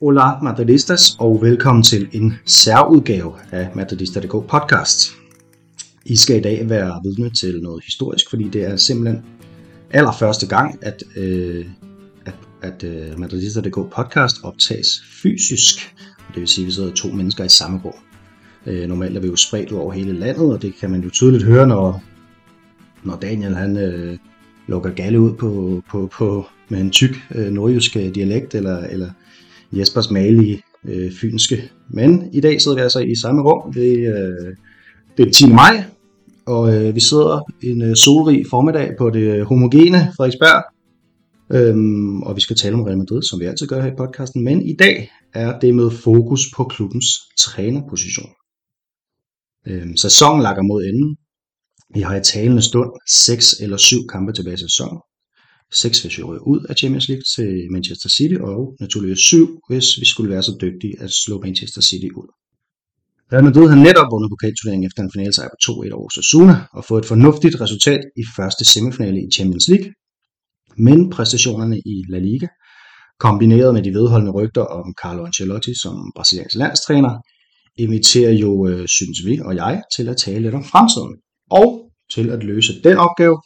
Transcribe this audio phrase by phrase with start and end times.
[0.00, 5.10] Hola Madridistas og velkommen til en særudgave af Madridista.dk podcast.
[6.04, 9.24] I skal i dag være vidne til noget historisk, fordi det er simpelthen
[9.90, 11.66] allerførste gang, at, øh,
[12.26, 14.88] at, at øh, Madridista.dk podcast optages
[15.22, 15.94] fysisk.
[16.28, 18.07] Det vil sige, at vi sidder to mennesker i samme rum.
[18.68, 21.44] Øh, normalt er vi jo spredt over hele landet, og det kan man jo tydeligt
[21.44, 22.02] høre, når,
[23.04, 24.18] når Daniel han øh,
[24.66, 29.10] lukker galle ud på, på, på, med en tyk øh, nordjysk øh, dialekt, eller, eller
[29.72, 31.70] Jespers malige øh, fynske.
[31.90, 33.72] Men i dag sidder vi altså i samme rum.
[33.72, 34.56] Det, øh,
[35.16, 35.52] det er 10.
[35.52, 35.84] maj,
[36.46, 40.64] og øh, vi sidder en øh, solrig formiddag på det øh, homogene Frederiksberg.
[41.52, 44.44] Øhm, og vi skal tale om Real Madrid, som vi altid gør her i podcasten.
[44.44, 47.06] Men i dag er det med fokus på klubbens
[47.38, 48.28] trænerposition.
[49.68, 51.16] Øh, sæsonen lakker mod enden.
[51.94, 55.00] Vi har i talende stund 6 eller 7 kampe tilbage i sæsonen.
[55.72, 59.86] 6 hvis vi ryger ud af Champions League til Manchester City, og naturligvis 7, hvis
[60.00, 62.28] vi skulle være så dygtige at slå Manchester City ud.
[63.32, 67.02] Real Madrid har netop vundet pokalturneringen efter en finalsejr på 2-1 over Osasuna og fået
[67.02, 69.88] et fornuftigt resultat i første semifinale i Champions League.
[70.86, 72.48] Men præstationerne i La Liga,
[73.18, 77.12] kombineret med de vedholdende rygter om Carlo Ancelotti som brasiliansk landstræner,
[77.78, 81.14] inviterer jo, øh, synes vi og jeg, til at tale lidt om fremtiden.
[81.50, 81.68] Og
[82.14, 83.36] til at løse den opgave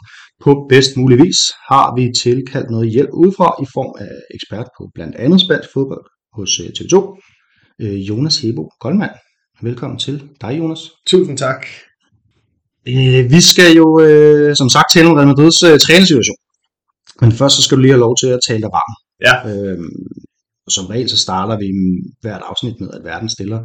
[0.44, 4.90] på bedst mulig vis har vi tilkaldt noget hjælp udefra i form af ekspert på
[4.94, 6.04] blandt andet spansk fodbold
[6.36, 6.94] hos øh, TV2,
[7.82, 9.16] øh, Jonas Hebo Goldmann.
[9.62, 10.82] Velkommen til dig, Jonas.
[11.06, 11.66] Tusind tak.
[12.88, 13.86] Øh, vi skal jo
[14.60, 16.38] som sagt tale om Real Madrids træningssituation.
[17.20, 18.92] Men først så skal du lige have lov til at tale dig varm.
[19.26, 19.34] Ja.
[19.50, 19.90] Øhm,
[20.68, 21.68] som regel så starter vi
[22.20, 23.60] hvert afsnit med, at verden stiller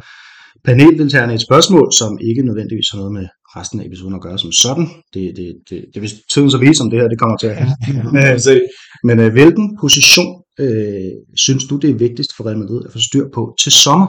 [0.64, 4.52] paneldeltagerne et spørgsmål, som ikke nødvendigvis har noget med resten af episoden at gøre som
[4.52, 4.86] sådan.
[5.14, 7.56] Det, det, det, det vil tiden så vise, om det her det kommer til at
[7.56, 8.60] have.
[9.08, 12.98] Men øh, hvilken position øh, synes du, det er vigtigst for Real Madrid at få
[12.98, 14.08] styr på til sommer?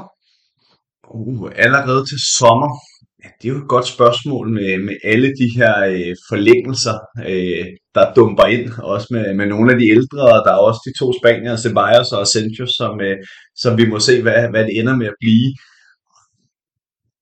[1.15, 2.69] Uh, allerede til sommer?
[3.23, 6.97] Ja, det er jo et godt spørgsmål med, med alle de her øh, forlængelser,
[7.31, 7.65] øh,
[7.95, 8.65] der dumper ind.
[8.93, 12.11] Også med, med nogle af de ældre, og der er også de to spanier, Ceballos
[12.15, 13.17] og Asensio, som, øh,
[13.63, 15.47] som vi må se, hvad, hvad det ender med at blive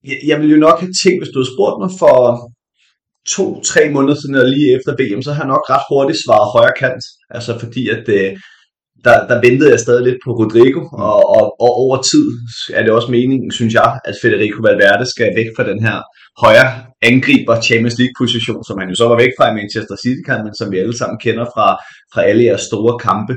[0.07, 2.17] jeg, jeg ville jo nok have tænkt, hvis du havde spurgt mig for
[3.35, 6.77] to-tre måneder siden, eller lige efter VM, så har jeg nok ret hurtigt svaret højre
[6.81, 7.03] kant.
[7.37, 8.29] Altså fordi, at øh,
[9.05, 12.25] der, der ventede jeg stadig lidt på Rodrigo, og, og, og over tid
[12.77, 15.97] er det også meningen, synes jeg, at Federico Valverde skal væk fra den her
[16.43, 16.69] højre
[17.09, 20.77] angriber Champions League-position, som han jo så var væk fra i Manchester City-kampen, som vi
[20.83, 21.67] alle sammen kender fra,
[22.13, 23.33] fra alle jeres store kampe.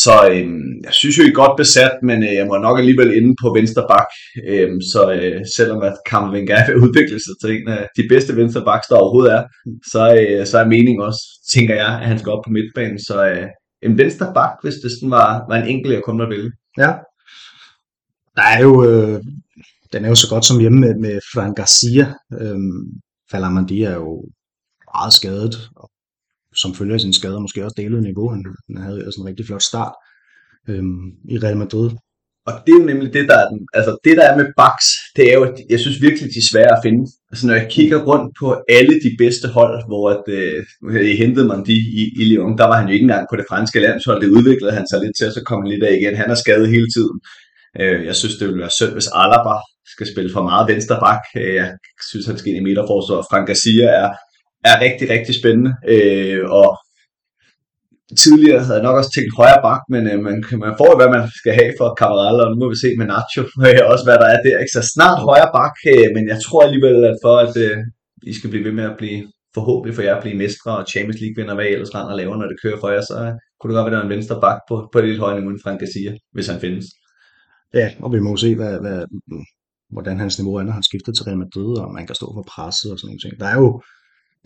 [0.00, 3.16] Så øhm, jeg synes jo, I er godt besat, men øh, jeg må nok alligevel
[3.18, 4.08] inde på venstre bak.
[4.48, 8.64] Øhm, så øh, selvom at Kammervenger vil udvikle sig til en af de bedste venstre
[8.64, 9.42] baks, der overhovedet er,
[9.92, 11.22] så, øh, så er meningen også,
[11.54, 12.98] tænker jeg, at han skal op på midtbanen.
[12.98, 13.46] Så øh,
[13.82, 16.52] en venstre bak, hvis det sådan var, var en enkelt, jeg kun måtte vælge.
[16.78, 16.92] Ja.
[18.36, 19.20] Der er jo, øh,
[19.92, 22.06] den er jo så godt som hjemme med, med Fran Garcia.
[22.40, 22.82] Øhm,
[23.30, 24.24] Falamandi er jo
[24.94, 25.90] meget skadet, og
[26.54, 28.28] som følger sin skader, måske også delet niveau.
[28.30, 29.92] Han, han havde jo en rigtig flot start
[30.68, 31.90] øhm, i Real Madrid.
[32.46, 34.76] Og det er jo nemlig det, der er, den, altså det, der er med Bax,
[35.16, 37.02] det er jo, at jeg synes virkelig, de er svære at finde.
[37.30, 41.46] Altså når jeg kigger rundt på alle de bedste hold, hvor at, øh, I hentede
[41.52, 44.20] man de i, i Lyon, der var han jo ikke engang på det franske landshold,
[44.22, 46.16] det udviklede han sig lidt til, og så kom han lidt af igen.
[46.22, 47.16] Han er skadet hele tiden.
[47.80, 49.56] Øh, jeg synes, det ville være synd, hvis Alaba
[49.94, 51.22] skal spille for meget venstre bak.
[51.36, 51.68] Øh, jeg
[52.10, 53.26] synes, han skal ind i midterforsvar.
[53.30, 54.10] Frank Garcia er
[54.70, 55.72] er rigtig, rigtig spændende.
[55.94, 56.68] Øh, og
[58.22, 61.10] tidligere havde jeg nok også tænkt højre bak, men øh, man, man får jo, hvad
[61.16, 64.18] man skal have for Cabral, og nu må vi se med Nacho, øh, også hvad
[64.22, 64.56] der er der.
[64.62, 64.76] Ikke?
[64.76, 67.76] Så snart højre bak, øh, men jeg tror alligevel, at for at øh,
[68.30, 69.20] I skal blive ved med at blive,
[69.56, 72.18] forhåbentlig for jer at blive mestre og Champions League vinder, hvad I ellers render og
[72.20, 74.08] laver, når det kører for jer, så øh, kunne det godt være, at der er
[74.08, 76.86] en venstre bak på, på et lidt højere niveau end Frank Garcia, hvis han findes.
[77.80, 78.98] Ja, og vi må se, hvad, hvad,
[79.32, 79.46] mm,
[79.94, 82.44] hvordan hans niveau er, når han skifter til Real Madrid, og man kan stå for
[82.54, 83.32] presset og sådan nogle ting.
[83.42, 83.68] Der er jo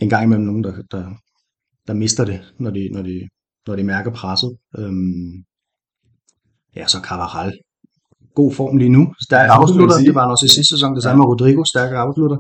[0.03, 1.05] en gang imellem nogen, der, der,
[1.87, 3.29] der mister det, når de, når de,
[3.67, 4.57] når de mærker presset.
[4.79, 5.33] Øhm,
[6.77, 7.53] ja, så Carvajal.
[8.35, 9.13] God form lige nu.
[9.29, 9.97] Stærk ja, afslutter.
[9.97, 10.95] Det var han også i sidste sæson.
[10.95, 11.65] Det samme med Rodrigo.
[11.65, 12.39] Stærk afslutter.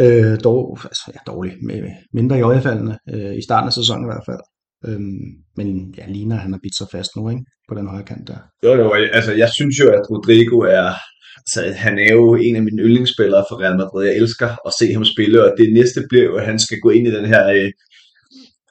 [0.00, 1.52] Øh, dog, altså, ja, dårlig.
[1.66, 2.98] Med mindre i øjefaldene.
[3.12, 4.42] Øh, I starten af sæsonen i hvert fald.
[4.88, 7.44] Øhm, men ja, ligner, han har bidt sig fast nu, ikke?
[7.68, 8.38] På den højre kant der.
[8.64, 10.88] Jo, jo, altså jeg synes jo, at Rodrigo er
[11.52, 14.06] så han er jo en af mine yndlingsspillere for Real Madrid.
[14.06, 16.90] Jeg elsker at se ham spille, og det næste bliver jo, at han skal gå
[16.90, 17.70] ind i den her øh,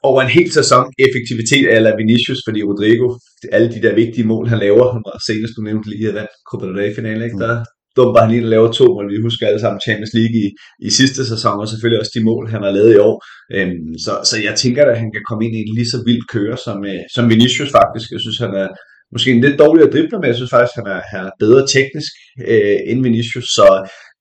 [0.02, 3.08] over en hel sæson effektivitet af Vinicius, fordi Rodrigo,
[3.52, 6.66] alle de der vigtige mål, han laver, han var senest, du nævnte lige, at Copa
[6.66, 7.38] del Rey finale, ikke?
[7.38, 7.64] Der,
[7.96, 9.12] dumper han lige at lave to mål.
[9.14, 10.46] Vi husker alle sammen Champions League i,
[10.86, 13.16] i sidste sæson, og selvfølgelig også de mål, han har lavet i år.
[13.56, 16.24] Øhm, så, så jeg tænker, at han kan komme ind i en lige så vild
[16.34, 18.08] køre som, øh, som Vinicius faktisk.
[18.14, 18.68] Jeg synes, han er
[19.14, 22.12] måske en lidt dårligere dribler, men jeg synes faktisk, han er, han er bedre teknisk
[22.52, 23.66] øh, end Vinicius, så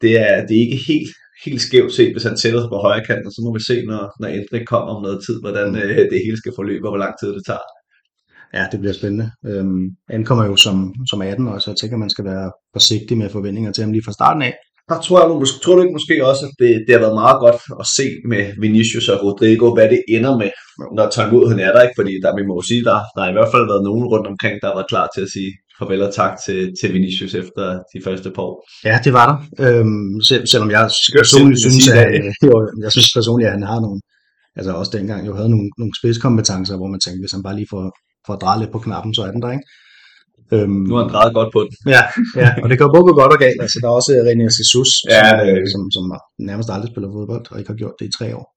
[0.02, 1.12] det er, det er ikke helt,
[1.46, 4.02] helt skævt set, hvis han sætter sig på højre kanten, så må vi se, når,
[4.22, 7.14] når Endrik kommer om noget tid, hvordan øh, det hele skal forløbe, og hvor lang
[7.22, 7.68] tid det tager.
[8.58, 9.28] Ja, det bliver spændende.
[9.50, 10.78] Øhm, ankommer jo som,
[11.10, 14.06] som 18 år, så jeg tænker, man skal være forsigtig med forventninger til ham lige
[14.06, 14.54] fra starten af.
[14.90, 17.40] Der tror, jeg, måske, tror du ikke måske også, at det, det har været meget
[17.46, 20.52] godt at se med Vinicius og Rodrigo, hvad det ender med,
[20.98, 21.98] når tålmodigheden er der, ikke?
[22.00, 24.56] Fordi der, vi må sige, der, der har i hvert fald været nogen rundt omkring,
[24.64, 28.30] der var klar til at sige farvel og tak til, til Vinicius efter de første
[28.36, 28.56] par år.
[28.90, 29.38] Ja, det var der.
[29.66, 30.84] Øhm, selv, selvom jeg
[31.20, 32.54] personligt synes, at, øh, jo,
[32.84, 34.00] jeg synes personligt, at han har nogle,
[34.58, 37.72] altså også dengang jo havde nogle, nogle spidskompetencer, hvor man tænkte, hvis han bare lige
[37.74, 37.84] får,
[38.28, 39.68] får drejet lidt på knappen, så er den der, ikke?
[40.52, 41.74] Øhm, nu har han drejet godt på den.
[41.96, 42.04] Ja,
[42.42, 43.62] ja, og det kan både gå godt og galt.
[43.66, 46.04] Altså, der er også René Jesus, ja, som, det, som, som,
[46.50, 48.48] nærmest aldrig spiller fodbold, og ikke har gjort det i tre år.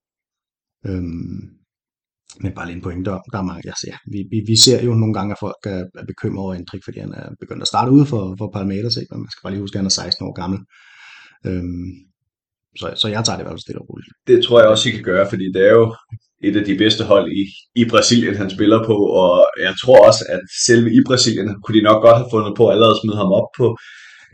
[0.89, 1.41] Øhm,
[2.43, 4.79] men bare lige en pointe om, der er mange, altså, ja, vi, vi, vi ser
[4.89, 7.73] jo nogle gange, at folk er, er bekymret over Endrik, fordi han er begyndt at
[7.73, 9.11] starte ude for, for Palmeiras, ikke?
[9.13, 10.61] men man skal bare lige huske, at han er 16 år gammel.
[11.49, 11.89] Øhm,
[12.81, 14.11] så, så jeg tager det i hvert fald stille og roligt.
[14.31, 15.87] Det tror jeg også, I kan gøre, fordi det er jo
[16.49, 17.43] et af de bedste hold i,
[17.83, 21.89] i Brasilien, han spiller på, og jeg tror også, at selve i Brasilien kunne de
[21.89, 23.67] nok godt have fundet på at allerede smide ham op på,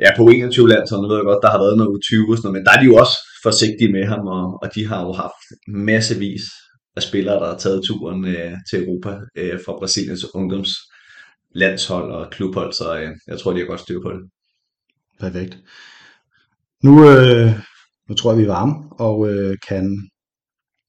[0.02, 2.64] ja, på 21 land, så ved jeg godt, der har været noget 20 sådan men
[2.64, 3.16] der er de jo også
[3.46, 6.44] forsigtige med ham, og, og de har jo haft massevis
[6.96, 10.70] af spillere, der har taget turen øh, til Europa øh, fra Brasiliens ungdoms
[11.54, 14.20] landshold og klubhold, så øh, jeg tror, de har godt styr på det.
[15.20, 15.58] Perfekt.
[16.84, 17.50] Nu, øh,
[18.08, 20.10] nu tror jeg, vi er varme, og øh, kan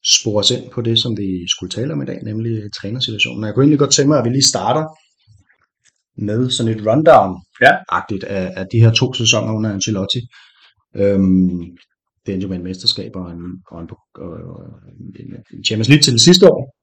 [0.05, 3.43] spore os ind på det, som vi skulle tale om i dag, nemlig trænersituationen.
[3.43, 4.85] Jeg kunne egentlig godt tænke mig, at vi lige starter
[6.17, 10.21] med sådan et rundown-agtigt af, af de her to sæsoner under Ancelotti.
[10.95, 11.59] Øhm,
[12.25, 13.41] det endte jo med en mesterskab og en,
[13.71, 14.39] og en, og
[15.53, 16.75] en Champions League til det sidste år.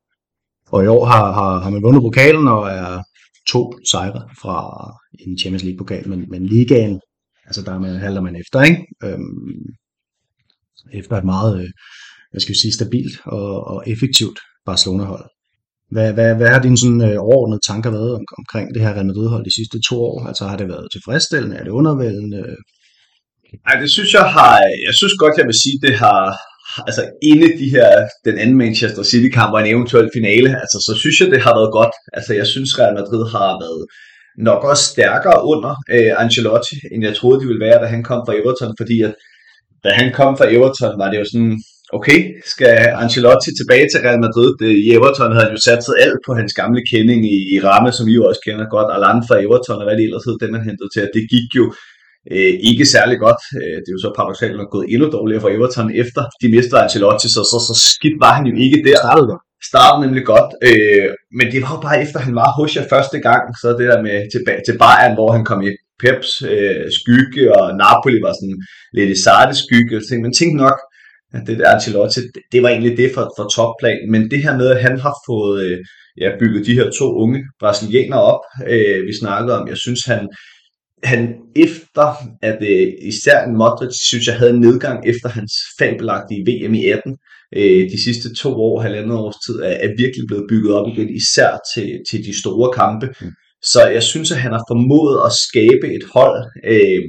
[0.67, 3.03] Og i år har, har, har man vundet pokalen og er
[3.49, 4.57] to sejre fra
[5.19, 7.01] en Champions League-pokal, men, men ligaen,
[7.45, 8.87] altså der man, halter man efter, ikke?
[9.05, 9.65] Øhm,
[10.93, 11.71] efter et meget øh,
[12.31, 15.27] hvad skal vi sige, stabilt og, og effektivt Barcelona-hold.
[15.95, 19.07] Hvad, hvad, hvad har dine sådan, øh, overordnede tanker været om, omkring det her Real
[19.07, 20.27] Madrid-hold de sidste to år?
[20.31, 21.57] Altså har det været tilfredsstillende?
[21.57, 22.41] Er det undervældende?
[23.67, 24.55] Nej, det synes jeg har,
[24.87, 26.21] jeg synes godt, jeg vil sige, det har,
[26.89, 27.89] altså inde de her,
[28.25, 31.73] den anden Manchester City-kamp og en eventuel finale, altså så synes jeg, det har været
[31.79, 31.95] godt.
[32.13, 33.83] Altså jeg synes, Real Madrid har været
[34.39, 38.21] nok også stærkere under øh, Ancelotti, end jeg troede, de ville være, da han kom
[38.27, 39.15] fra Everton, fordi at
[39.85, 41.55] da han kom fra Everton, var det jo sådan,
[41.99, 42.19] okay,
[42.53, 44.51] skal Ancelotti tilbage til Real Madrid?
[44.61, 47.57] Det, I Everton havde han jo sat sig alt på hans gamle kending i, i
[47.67, 48.89] ramme, som vi jo også kender godt.
[48.97, 51.65] Alan fra Everton, og hvad det ellers hed, den han hentede til, det gik jo
[52.35, 53.41] øh, ikke særlig godt.
[53.61, 56.81] Øh, det er jo så paradoxalt nok gået endnu dårligere for Everton efter de mistede
[56.85, 58.99] Ancelotti, så, så, så skidt var han jo ikke der.
[59.05, 59.43] Startede godt.
[59.71, 61.09] Startede nemlig godt, øh,
[61.39, 64.01] men det var jo bare efter han var hos jer første gang, så det der
[64.07, 65.71] med tilbage til Bayern, hvor han kom i
[66.01, 68.59] Peps øh, skygge, og Napoli var sådan
[68.97, 70.79] lidt i sarte skygge, men tænk nok,
[71.47, 72.21] det der Ancelotti,
[72.53, 75.65] det var egentlig det for, for topplan, men det her med, at han har fået
[75.65, 75.79] øh,
[76.21, 80.29] ja, bygget de her to unge brasilianere op, øh, vi snakkede om, jeg synes han,
[81.05, 86.43] han efter, at øh, især en Modric, synes jeg havde en nedgang efter hans fabelagtige
[86.49, 87.17] VM i 18,
[87.57, 91.11] øh, de sidste to år, halvandet års tid, er, er virkelig blevet bygget op igen,
[91.11, 93.07] især til, til de store kampe.
[93.21, 93.33] Mm.
[93.63, 97.03] Så jeg synes, at han har formået at skabe et hold, øh,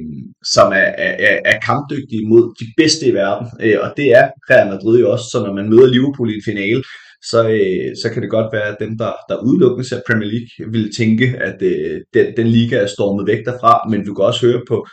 [0.54, 0.88] som er,
[1.28, 3.46] er, er kampdygtige mod de bedste i verden.
[3.60, 6.48] Øh, og det er Real Madrid jo også, så når man møder Liverpool i en
[6.50, 6.82] finale,
[7.30, 10.72] så, øh, så kan det godt være, at dem, der, der udelukkende ser Premier League,
[10.72, 13.88] vil tænke, at øh, den, den liga er stormet væk derfra.
[13.90, 14.86] Men du kan også høre på,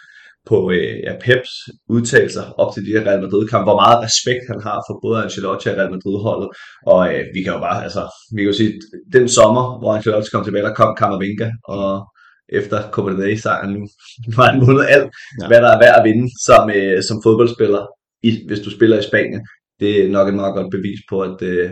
[0.50, 1.52] på øh, ja, Peps
[1.96, 5.68] udtalelser op til de her Real Madrid-kampe, hvor meget respekt han har for både Ancelotti
[5.70, 6.50] og Real Madrid-holdet.
[6.92, 8.04] Og øh, vi kan jo bare, altså,
[8.34, 8.74] vi kan jo sige,
[9.16, 11.90] den sommer, hvor Ancelotti kom tilbage, der kom Camavinga, og
[12.60, 13.82] efter Copa del Rey-sejren nu,
[14.38, 15.10] var han vundet alt,
[15.42, 15.48] ja.
[15.48, 17.84] hvad der er værd at vinde som, øh, som fodboldspiller,
[18.30, 19.42] i, hvis du spiller i Spanien.
[19.80, 21.70] Det er nok et meget godt bevis på, at øh,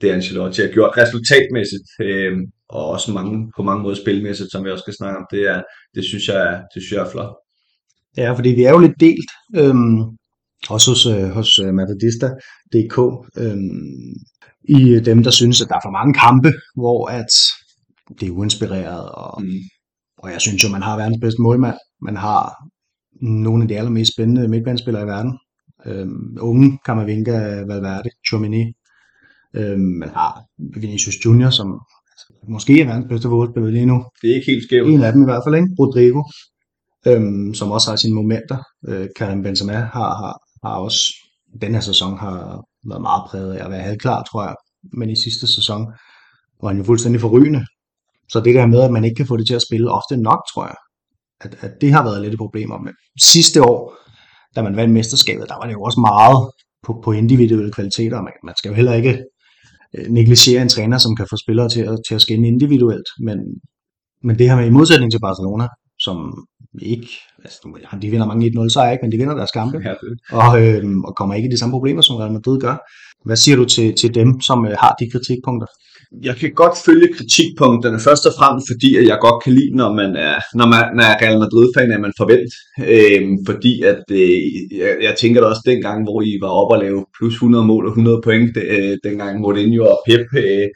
[0.00, 2.32] det Ancelotti har gjort resultatmæssigt, øh,
[2.68, 5.26] og også mange, på mange måder spilmæssigt, som vi også skal snakke om.
[5.30, 5.62] Det, er,
[5.94, 7.34] det, synes, jeg, det synes jeg er flot.
[8.16, 9.98] Ja, fordi vi er jo lidt delt, øhm,
[10.68, 12.96] også hos, øh, hos øh, Madridista.dk,
[13.36, 14.14] øhm,
[14.64, 17.32] i dem, der synes, at der er for mange kampe, hvor at
[18.20, 19.48] det er uinspireret, og, mm.
[20.18, 21.76] og jeg synes jo, man har verdens bedste målmand.
[22.02, 22.54] Man har
[23.22, 25.38] nogle af de allermest spændende midtbanespillere i verden.
[25.86, 27.38] Øhm, unge Camavinga,
[27.70, 28.64] Valverde, Chomini.
[29.56, 30.32] Øhm, man har
[30.80, 31.68] Vinicius Junior, som
[32.12, 34.04] altså, måske er verdens bedste fodboldspiller lige nu.
[34.22, 34.88] Det er ikke helt skævt.
[34.88, 35.68] En af dem i hvert fald, ikke?
[35.78, 36.22] Rodrigo
[37.06, 38.58] øhm, som også har sine momenter.
[38.88, 41.00] Øh, Karim Benzema har, har, har også
[41.62, 44.54] den her sæson har været meget præget af at være halvklar, tror jeg.
[44.92, 45.86] Men i sidste sæson
[46.62, 47.64] var han jo fuldstændig forrygende.
[48.28, 50.40] Så det der med, at man ikke kan få det til at spille ofte nok,
[50.54, 50.76] tror jeg,
[51.40, 52.68] at, at det har været lidt et problem.
[52.68, 53.96] Men sidste år,
[54.56, 56.50] da man vandt mesterskabet, der var det jo også meget
[56.82, 58.22] på, på individuelle kvaliteter.
[58.22, 59.24] Man, man skal jo heller ikke
[59.96, 63.08] øh, negligere en træner, som kan få spillere til at, til at skinne individuelt.
[63.20, 63.38] Men,
[64.22, 66.16] men det her med i modsætning til Barcelona, som
[66.82, 67.08] ikke,
[67.44, 67.58] altså
[68.02, 69.94] de vinder mange 1-0 sejre, ikke, men de vinder deres kampe, ja,
[70.32, 72.76] og, øh, og kommer ikke i de samme problemer, som Real Madrid gør.
[73.24, 75.66] Hvad siger du til, til dem, som øh, har de kritikpunkter?
[76.22, 79.92] Jeg kan godt følge kritikpunkterne, først og fremmest fordi, at jeg godt kan lide, når
[80.00, 82.52] man er, når man er Real Madrid-fan, at man forvent.
[82.94, 84.40] Øhm, fordi at, øh,
[84.80, 87.84] jeg, jeg tænker da også dengang, hvor I var oppe og lave plus 100 mål
[87.86, 90.68] og 100 point, øh, dengang Mourinho og Pep øh,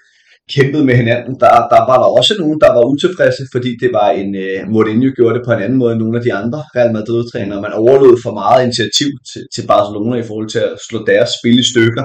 [0.52, 4.08] kæmpede med hinanden, der, der var der også nogen, der var utilfredse, fordi det var
[4.20, 6.92] en, uh, Mourinho gjorde det på en anden måde end nogle af de andre Real
[6.98, 7.64] Madrid-trænere.
[7.66, 11.58] Man overlod for meget initiativ til, til Barcelona i forhold til at slå deres spil
[11.64, 12.04] i stykker.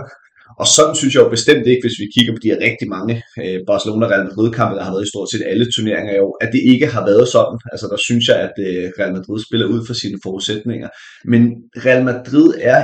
[0.62, 3.14] Og sådan synes jeg jo bestemt ikke, hvis vi kigger på de her rigtig mange
[3.44, 6.62] uh, Barcelona-Real Madrid-kampe, der har været i stort set alle turneringer i år, at det
[6.74, 7.58] ikke har været sådan.
[7.74, 10.90] Altså der synes jeg, at uh, Real Madrid spiller ud for sine forudsætninger.
[11.32, 11.42] Men
[11.86, 12.82] Real Madrid er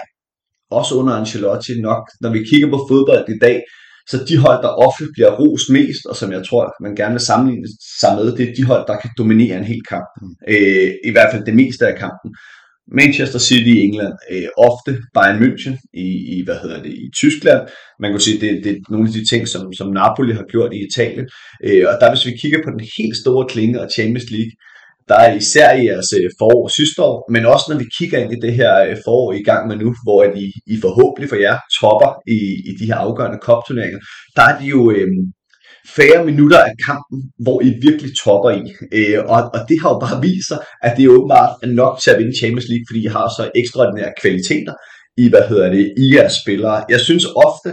[0.80, 3.58] også under Ancelotti nok, når vi kigger på fodbold i dag,
[4.10, 7.22] så de hold, der ofte bliver rost mest, og som jeg tror, man gerne vil
[7.30, 7.68] sammenligne
[8.02, 10.08] sig med, det er de hold, der kan dominere en hel kamp.
[10.22, 10.34] Mm.
[10.54, 12.30] Øh, I hvert fald det meste af kampen.
[12.92, 17.62] Manchester City i England, øh, ofte Bayern München i, i, hvad hedder det, i Tyskland.
[18.00, 20.74] Man kan sige, det, det er nogle af de ting, som, som Napoli har gjort
[20.74, 21.28] i Italien.
[21.66, 24.52] Øh, og der hvis vi kigger på den helt store klinge og Champions League,
[25.10, 28.32] der er især i jeres øh, forår sidste år, men også når vi kigger ind
[28.34, 31.58] i det her øh, forår i gang med nu, hvor I, I forhåbentlig for jer
[31.80, 34.00] topper i, i de her afgørende kopturneringer,
[34.36, 35.08] der er de jo øh,
[35.98, 38.64] færre minutter af kampen, hvor I virkelig topper i.
[39.00, 42.12] Øh, og, og det har jo bare vist sig, at det er åbenbart nok til
[42.12, 44.76] at vinde Champions League, fordi I har så ekstraordinære kvaliteter
[45.24, 46.78] i, hvad hedder det, i jeres spillere.
[46.94, 47.70] Jeg synes ofte,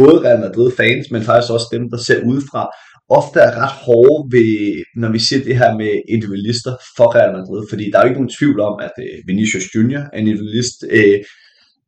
[0.00, 2.62] både Real Madrid fans, men faktisk også dem, der ser udefra,
[3.08, 7.62] ofte er ret hårde, ved, når vi siger det her med individualister for Real Madrid,
[7.70, 10.78] fordi der er jo ikke nogen tvivl om, at øh, Vinicius Junior er en individualist,
[10.90, 11.18] øh,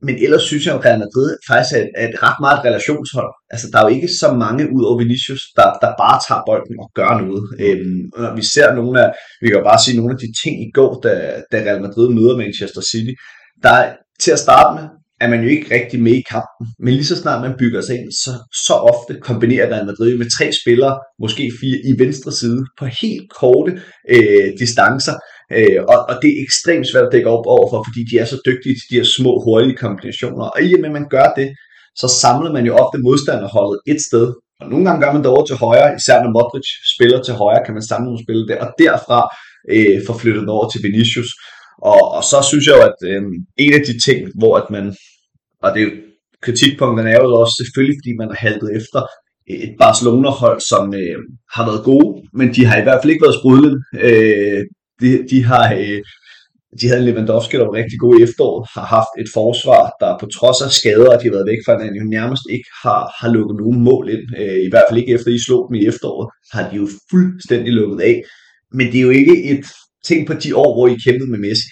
[0.06, 3.32] men ellers synes jeg, at Real Madrid faktisk er et, er et ret meget relationshold.
[3.50, 6.76] Altså, der er jo ikke så mange ud over Vinicius, der, der bare tager bolden
[6.84, 7.44] og gør noget.
[7.64, 9.08] Øhm, når vi ser nogle af,
[9.40, 11.12] vi kan jo bare sige nogle af de ting i går, da,
[11.52, 13.14] da Real Madrid møder Manchester City,
[13.64, 13.74] der
[14.22, 14.86] til at starte med,
[15.20, 16.66] er man jo ikke rigtig med i kampen.
[16.78, 18.30] Men lige så snart man bygger sig ind, så,
[18.66, 23.28] så ofte kombinerer Real Madrid med tre spillere, måske fire i venstre side, på helt
[23.40, 23.72] korte
[24.14, 25.16] øh, distancer.
[25.56, 28.38] Øh, og, og det er ekstremt svært at dække op overfor, fordi de er så
[28.46, 30.44] dygtige til de her små, hurtige kombinationer.
[30.54, 31.48] Og i og med, at man gør det,
[32.00, 34.26] så samler man jo ofte modstanderholdet et sted.
[34.60, 37.64] Og nogle gange gør man det over til højre, især når Modric spiller til højre,
[37.64, 39.20] kan man samle nogle spillere der, og derfra
[39.74, 41.30] øh, få flyttet den over til Vinicius.
[41.82, 43.22] Og, og så synes jeg jo, at øh,
[43.56, 44.96] en af de ting, hvor at man,
[45.62, 45.92] og det er jo,
[46.42, 49.00] kritikpunkterne er jo også selvfølgelig, fordi man har haltet efter
[49.50, 51.18] øh, et Barcelona-hold, som øh,
[51.54, 52.08] har været gode,
[52.38, 53.80] men de har i hvert fald ikke været sprudlende.
[54.06, 54.62] Øh,
[55.00, 55.74] de, de har...
[55.74, 56.02] Øh,
[56.80, 60.26] de havde Lewandowski, der var rigtig god i efteråret, har haft et forsvar, der på
[60.38, 63.28] trods af skader, at de har været væk fra hinanden, jo nærmest ikke har, har
[63.36, 64.24] lukket nogen mål ind.
[64.40, 67.72] Øh, I hvert fald ikke efter I slog dem i efteråret, har de jo fuldstændig
[67.72, 68.16] lukket af.
[68.76, 69.64] Men det er jo ikke et
[70.08, 71.66] ting på de år, hvor I kæmpede med Messi.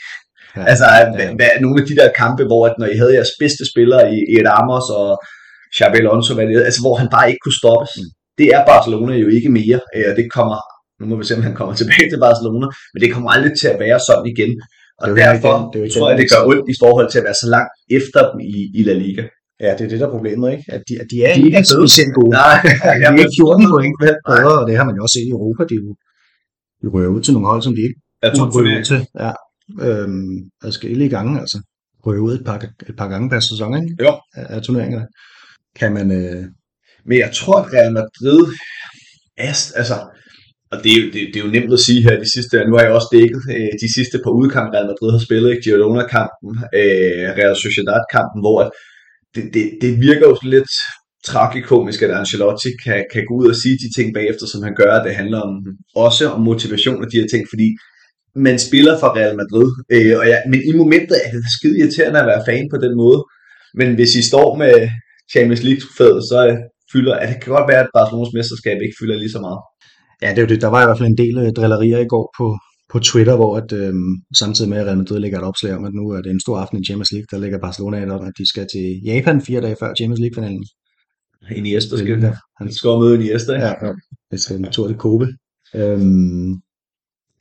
[0.57, 1.05] Ja, altså, ja.
[1.15, 4.05] Hvad, hvad, nogle af de der kampe, hvor at når I havde jeres bedste spillere
[4.15, 5.11] i, i et Amos og
[5.77, 7.93] Xabi Alonso, hvad det, altså, hvor han bare ikke kunne stoppes.
[7.97, 8.11] Mm.
[8.39, 9.81] Det er Barcelona jo ikke mere,
[10.11, 10.59] og det kommer
[11.01, 13.69] nu må vi se, om han kommer tilbage til Barcelona, men det kommer aldrig til
[13.75, 14.53] at være sådan igen.
[15.01, 17.27] Og det derfor igen, det er tror jeg, det gør ondt i forhold til at
[17.29, 19.25] være så langt efter dem i, i La Liga.
[19.65, 20.65] Ja, det er det, der er problemet, ikke?
[20.77, 22.33] At de, at de er de ikke specielt gode.
[22.45, 22.59] Nej,
[23.01, 25.63] de er ikke 14 point bedre, og det har man jo også set i Europa.
[25.71, 25.77] De,
[26.81, 29.07] de rører ud til nogle hold, som de ikke er rører ud til.
[29.21, 29.33] Ja,
[29.87, 31.61] øhm, adskillige gange, altså.
[32.07, 32.59] Ud et par,
[32.89, 34.05] et par gange per sæson, ikke?
[34.05, 34.13] Jo.
[34.35, 35.07] Af, af turneringerne.
[35.77, 36.11] Kan man...
[36.11, 36.45] Øh...
[37.09, 38.43] Men jeg tror, at Real Madrid
[39.37, 39.97] er, altså,
[40.73, 42.73] og det er, jo, det, det er jo nemt at sige her de sidste, nu
[42.77, 45.65] har jeg også dækket øh, de sidste par udkampe, Real Madrid har spillet, ikke?
[45.67, 48.59] Girona-kampen, øh, Real Sociedad-kampen, hvor
[49.35, 50.73] det, det, det virker jo lidt
[51.31, 55.03] tragikomisk, at Ancelotti kan, kan gå ud og sige de ting bagefter, som han gør,
[55.07, 55.53] det handler om,
[56.07, 57.69] også om motivation og de her ting, fordi
[58.37, 62.21] man spiller for Real Madrid, øh, og ja, men i momentet er det skide irriterende
[62.21, 63.21] at være fan på den måde,
[63.79, 64.75] men hvis I står med
[65.33, 66.39] Champions League-trofæet, så
[66.93, 69.61] fylder, at det kan godt være, at Barcelonas mesterskab ikke fylder lige så meget.
[70.23, 70.61] Ja, det er jo det.
[70.61, 72.47] Der var i hvert fald en del øh, drillerier i går på,
[72.93, 74.13] på Twitter, hvor at, øhm,
[74.43, 76.57] samtidig med at Real Madrid lægger et opslag om, at nu er det en stor
[76.59, 79.61] aften i Champions League, der ligger Barcelona et om, at de skal til Japan fire
[79.61, 80.65] dage før Champions League-finalen.
[81.51, 83.53] Iniesta skal, ja, han skal møde Iniesta.
[83.53, 83.93] Ja, ja.
[84.31, 85.27] Det skal en tur til Kobe.
[85.75, 86.53] Øhm,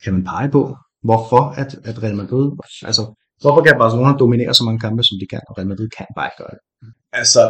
[0.04, 0.76] kan man pege på,
[1.08, 2.46] hvorfor at, at Real Madrid,
[2.88, 3.02] altså
[3.40, 6.28] hvorfor kan Barcelona dominere så mange kampe, som de kan, og Real Madrid kan bare
[6.28, 6.62] ikke gøre det?
[7.20, 7.42] Altså,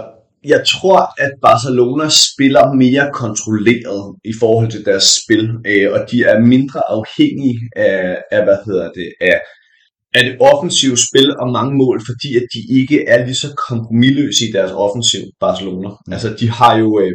[0.52, 6.18] jeg tror, at Barcelona spiller mere kontrolleret i forhold til deres spil, øh, og de
[6.30, 9.36] er mindre afhængige af, af hvad hedder det, af,
[10.14, 14.42] af det offensive spil og mange mål, fordi at de ikke er lige så kompromilløse
[14.48, 15.90] i deres offensiv, Barcelona.
[16.14, 17.12] Altså, de har jo øh,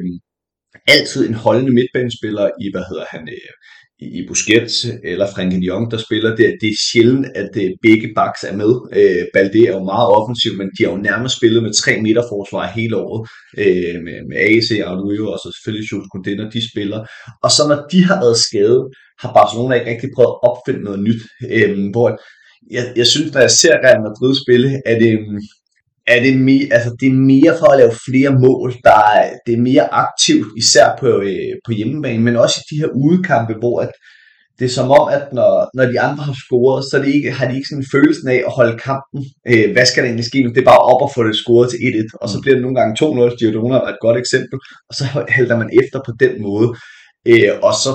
[0.95, 3.51] altid en holdende midtbanespiller i, hvad hedder han, øh,
[4.01, 6.57] i Busquets eller Frenkie de Jong, der spiller det.
[6.61, 8.71] Det er sjældent, at øh, begge backs er med.
[8.99, 12.23] Øh, Balde er jo meget offensiv, men de har jo nærmest spillet med tre meter
[12.31, 13.21] forsvar hele året.
[13.63, 16.99] Øh, med, med AC, Arduino og så selvfølgelig Jules Koundé, når de spiller.
[17.43, 18.83] Og så når de har været skadet,
[19.21, 21.21] har Barcelona ikke rigtig prøvet at opfinde noget nyt.
[21.55, 22.07] Øh, hvor
[22.75, 25.11] jeg, jeg synes, når jeg ser Real Madrid spille, at det,
[26.13, 28.73] er det, mere, altså, det er mere for at lave flere mål.
[28.83, 32.79] Der er, det er mere aktivt, især på, øh, på hjemmebane, men også i de
[32.81, 33.91] her udekampe, hvor at,
[34.59, 37.45] det er som om, at når, når de andre har scoret, så det ikke, har
[37.47, 39.19] de ikke sådan en følelse af at holde kampen.
[39.51, 40.49] Øh, hvad skal der egentlig ske nu?
[40.49, 42.77] Det er bare op og få det scoret til 1-1, og så bliver det nogle
[42.79, 43.37] gange 2-0.
[43.39, 44.57] Giordona er et godt eksempel,
[44.89, 45.05] og så
[45.37, 46.67] hælder man efter på den måde.
[47.31, 47.91] Øh, og så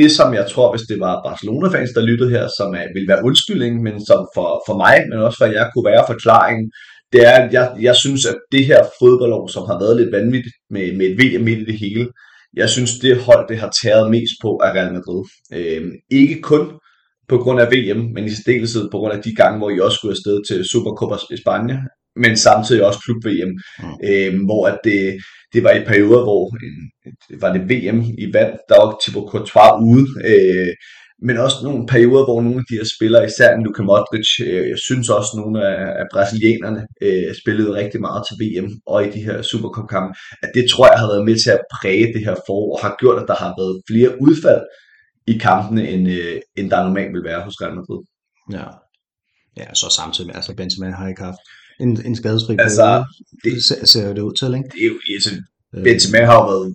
[0.00, 3.24] det, som jeg tror, hvis det var Barcelona-fans, der lyttede her, som er, vil være
[3.28, 6.66] undskyldning, men som for, for mig, men også for jer, kunne være forklaringen,
[7.12, 10.54] det er, at jeg, jeg synes, at det her fodboldår, som har været lidt vanvittigt
[10.70, 12.08] med, med et VM midt i det hele,
[12.56, 15.22] jeg synes, det hold, det har taget mest på af Real Madrid.
[15.52, 16.64] Øh, ikke kun
[17.28, 19.96] på grund af VM, men i særdeleshed på grund af de gange, hvor I også
[19.96, 21.78] skulle afsted til Supercopa i Spanien,
[22.16, 23.52] men samtidig også klub-VM,
[23.82, 23.94] mm.
[24.08, 25.18] øh, hvor at det,
[25.52, 26.76] det var i perioder, hvor en,
[27.40, 30.72] var det VM i vand, der var Thibaut Courtois ude, øh,
[31.26, 34.78] men også nogle perioder, hvor nogle af de her spillere, især Luka Modric, øh, jeg
[34.78, 39.24] synes også nogle af, af brasilianerne øh, spillede rigtig meget til VM og i de
[39.26, 40.12] her Supercup-kampe,
[40.42, 42.96] at det tror jeg har været med til at præge det her forår, og har
[43.00, 44.62] gjort, at der har været flere udfald
[45.26, 48.02] i kampene, end, øh, end der normalt vil være hos Real Madrid.
[48.56, 48.66] Ja,
[49.60, 51.42] ja så samtidig med, altså Benzema har ikke haft
[51.80, 53.04] en, en skadesfri altså,
[53.44, 54.68] det, ser, ser det ud til, ikke?
[54.74, 55.30] Det er jo, altså,
[55.86, 56.74] Benzema har jo været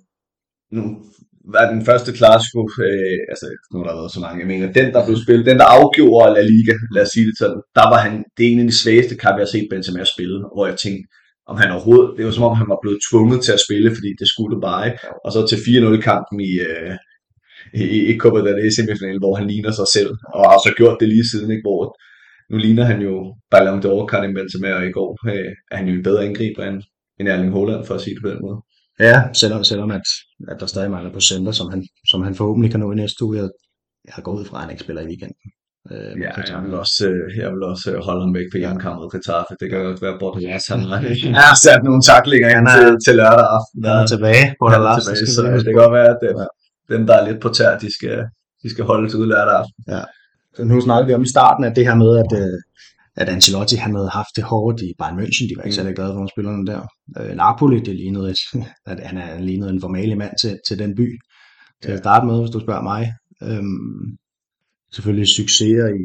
[0.72, 0.96] nogle
[1.54, 4.88] var den første Clasico, øh, altså nu har der været så mange, jeg mener, den
[4.94, 8.00] der blev spillet, den der afgjorde La Liga, lad os sige det sådan, der var
[8.06, 10.76] han, det er en af de svageste kampe, jeg har set Benzema spille, hvor jeg
[10.84, 11.04] tænkte,
[11.50, 14.10] om han overhovedet, det var som om han var blevet tvunget til at spille, fordi
[14.20, 15.00] det skulle bare, ikke?
[15.24, 16.94] og så til 4-0 kampen i, øh,
[17.82, 20.96] i, i Copa del Rey semifinalen, hvor han ligner sig selv, og har så gjort
[21.00, 21.66] det lige siden, ikke?
[21.68, 21.82] hvor
[22.50, 23.14] nu ligner han jo
[23.52, 26.82] Ballon d'Or, Karim Benzema, og i går øh, er han jo en bedre angriber end,
[27.18, 28.58] end Erling Haaland, for at sige det på den måde.
[29.00, 30.06] Ja, selvom, selvom at,
[30.48, 33.24] at der stadig mangler på center, som han, som han forhåbentlig kan nå i næste
[33.24, 33.36] uge.
[33.38, 33.48] Jeg,
[34.06, 35.46] jeg har gået ud fra, at han ikke spiller i weekenden.
[35.92, 39.06] Øh, ja, jeg vil, også, øh, jeg vil også øh, holde ham væk på hjemmekampet
[39.12, 39.52] til Taffe.
[39.60, 40.80] Det kan godt være, at Bordelas han
[41.44, 43.78] har sat nogle taklinger ind til, til lørdag aften.
[43.88, 44.44] Han er tilbage.
[44.60, 46.30] Bordelas, tilbage, så det kan godt være, at det,
[46.92, 48.18] dem, der er lidt på tær, de skal,
[48.62, 49.82] de skal holdes ud lørdag aften.
[49.94, 50.02] Ja.
[50.54, 52.30] Så nu snakker vi om i starten, at det her med, at,
[53.20, 55.48] at Ancelotti han havde haft det hårdt i Bayern München.
[55.48, 55.78] De var ikke mm.
[55.78, 56.82] særlig glade for spillerne der.
[57.18, 58.40] Øh, Napoli, det lignede et,
[58.92, 61.18] at han er lignet en formale mand til, til den by.
[61.82, 63.12] Til at starte med, hvis du spørger mig.
[63.42, 64.16] Øhm,
[64.92, 66.04] selvfølgelig succeser i,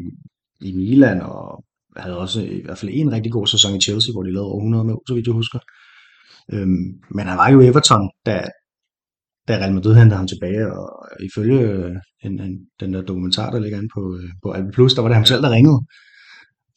[0.68, 1.64] i Milan, og
[1.96, 4.60] havde også i hvert fald en rigtig god sæson i Chelsea, hvor de lavede over
[4.60, 5.58] 100 mål, så vidt jeg husker.
[6.52, 8.36] Øhm, men han var jo Everton, da,
[9.48, 11.60] da Real Madrid hentede ham tilbage, og ifølge
[12.24, 15.08] en, en, den der dokumentar, der ligger inde på, øh, på Alpe Plus, der var
[15.08, 15.80] det ham selv, der ringede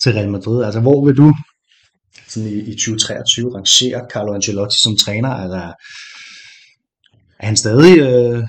[0.01, 0.63] til Real Madrid.
[0.63, 1.33] Altså, hvor vil du
[2.27, 5.29] sådan i, i 2023 rangere Carlo Ancelotti som træner?
[5.29, 5.73] Altså,
[7.39, 7.99] er han stadig...
[7.99, 8.43] Øh,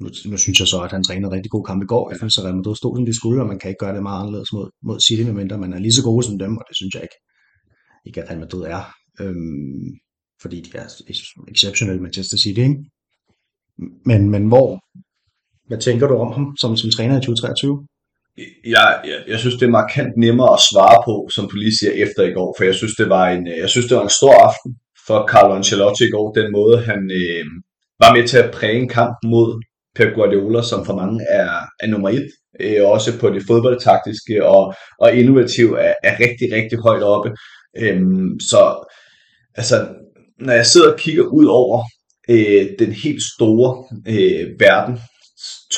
[0.00, 2.10] nu, nu synes jeg så, at han trænede rigtig god kamp i går.
[2.10, 4.02] Jeg synes, at Real Madrid stod, som de skulle, og man kan ikke gøre det
[4.02, 6.76] meget anderledes mod, mod City, medmindre man er lige så gode som dem, og det
[6.76, 7.18] synes jeg ikke,
[8.06, 8.82] ikke at Real Madrid er.
[9.20, 9.88] Øhm,
[10.42, 10.86] fordi de er
[11.48, 12.84] exceptionelle Manchester City, ikke?
[14.06, 14.68] Men, men hvor,
[15.68, 17.86] hvad tænker du om ham som, som træner i 2023?
[18.66, 21.92] Jeg, jeg, jeg synes, det er markant nemmere at svare på, som du lige siger,
[21.92, 24.18] efter i går, for jeg synes, det var en, øh, jeg synes, det var en
[24.20, 24.70] stor aften
[25.06, 27.44] for Carlo Ancelotti i går, den måde, han øh,
[28.02, 29.62] var med til at præge en kamp mod
[29.96, 31.50] Pep Guardiola, som for mange er,
[31.80, 32.28] er nummer et,
[32.60, 37.30] øh, også på det fodboldtaktiske og, og innovativ er, er rigtig, rigtig højt oppe.
[37.78, 38.00] Øh,
[38.50, 38.90] så
[39.54, 39.88] altså,
[40.38, 41.84] når jeg sidder og kigger ud over
[42.30, 44.98] øh, den helt store øh, verden,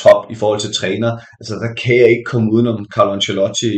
[0.01, 1.11] top i forhold til træner.
[1.39, 3.71] Altså, der kan jeg ikke komme udenom Carlo Ancelotti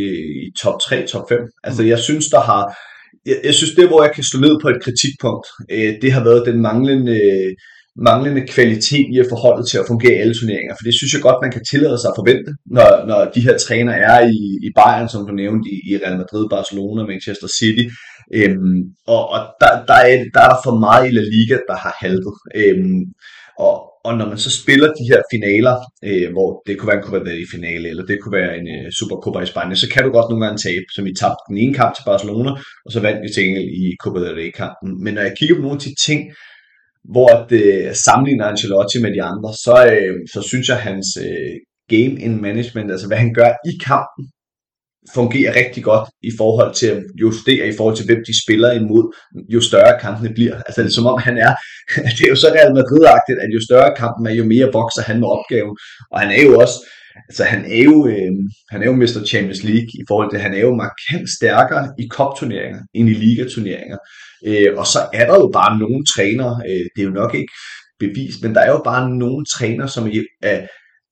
[0.44, 1.38] i top 3, top 5.
[1.64, 2.62] Altså, jeg synes, der har...
[3.26, 6.24] Jeg, jeg synes, det hvor jeg kan slå ned på et kritikpunkt, øh, det har
[6.24, 7.20] været den manglende,
[8.08, 10.74] manglende kvalitet i at få holdet til at fungere i alle turneringer.
[10.74, 13.56] For det synes jeg godt, man kan tillade sig at forvente, når, når de her
[13.58, 17.86] træner er i, i Bayern, som du nævnte, i, i Real Madrid, Barcelona, Manchester City.
[18.38, 18.78] Øhm,
[19.14, 21.94] og og der, der, er, der er der for meget i La Liga, der har
[22.02, 22.34] haltet.
[22.60, 23.02] Øhm,
[23.58, 23.74] og,
[24.06, 25.76] og når man så spiller de her finaler,
[26.08, 28.92] øh, hvor det kunne være en Copa del finale, eller det kunne være en øh,
[28.98, 31.74] Supercopa i Spanien, så kan du godt nogle gange tabe, som I tabte den ene
[31.80, 32.50] kamp til Barcelona,
[32.86, 34.88] og så vandt vi til Engel i Copa del Rey-kampen.
[35.04, 36.20] Men når jeg kigger på nogle af de ting,
[37.14, 41.54] hvor det øh, sammenligner Ancelotti med de andre, så, øh, så synes jeg, hans øh,
[41.94, 44.22] game in management, altså hvad han gør i kampen,
[45.14, 49.04] fungerer rigtig godt i forhold til at justere i forhold til, hvem de spiller imod,
[49.54, 50.54] jo større kampene bliver.
[50.66, 51.52] Altså det er som om han er,
[52.16, 53.04] det er jo så Real madrid
[53.44, 55.76] at jo større kampen er, jo mere vokser han med opgaven.
[56.12, 56.76] Og han er jo også,
[57.28, 58.32] altså han er jo, øh,
[58.70, 59.20] han er jo Mr.
[59.30, 63.98] Champions League i forhold til, han er jo markant stærkere i kopturneringer end i ligaturneringer.
[64.46, 67.52] Øh, og så er der jo bare nogle trænere, øh, det er jo nok ikke
[67.98, 70.06] bevist, men der er jo bare nogle trænere, som
[70.42, 70.58] er,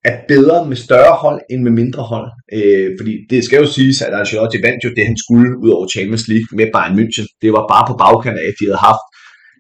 [0.05, 2.29] er bedre med større hold end med mindre hold.
[2.57, 5.87] Øh, fordi det skal jo siges, at Ancelotti vandt jo det, han skulle ud over
[5.95, 7.27] Champions League med Bayern München.
[7.43, 9.05] Det var bare på bagkant af, at de havde haft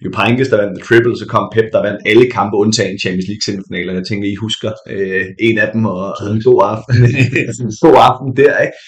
[0.04, 3.28] jo Pankes, der vandt The Triple, så kom Pep, der vandt alle kampe undtagen Champions
[3.30, 3.92] League semifinaler.
[3.98, 6.94] Jeg tænker, I husker øh, en af dem, og, og en god aften,
[7.66, 8.78] en god aften der, ikke?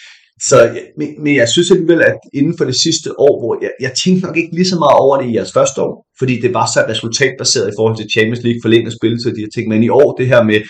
[0.49, 0.57] Så,
[0.99, 4.27] men, men jeg synes alligevel, at inden for det sidste år, hvor jeg, jeg tænkte
[4.27, 6.81] nok ikke lige så meget over det i jeres første år, fordi det var så
[6.92, 10.09] resultatbaseret i forhold til Champions League, forlænget spilletid og de her ting, men i år
[10.19, 10.61] det her med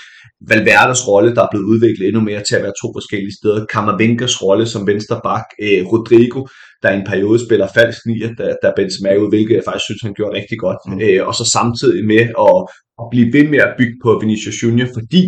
[0.49, 3.67] Valverdes rolle, der er blevet udviklet endnu mere til at være to forskellige steder.
[3.67, 5.47] Kammervenkers rolle som venstre bak.
[5.63, 6.41] Eh, Rodrigo,
[6.83, 10.03] der i en periode spiller falsk nier, der, der Benzema ud, hvilket jeg faktisk synes,
[10.03, 10.81] han gjorde rigtig godt.
[10.87, 10.99] Mm.
[11.05, 12.59] Eh, og så samtidig med at,
[13.01, 15.23] at blive ved med at bygge på Vinicius Junior, fordi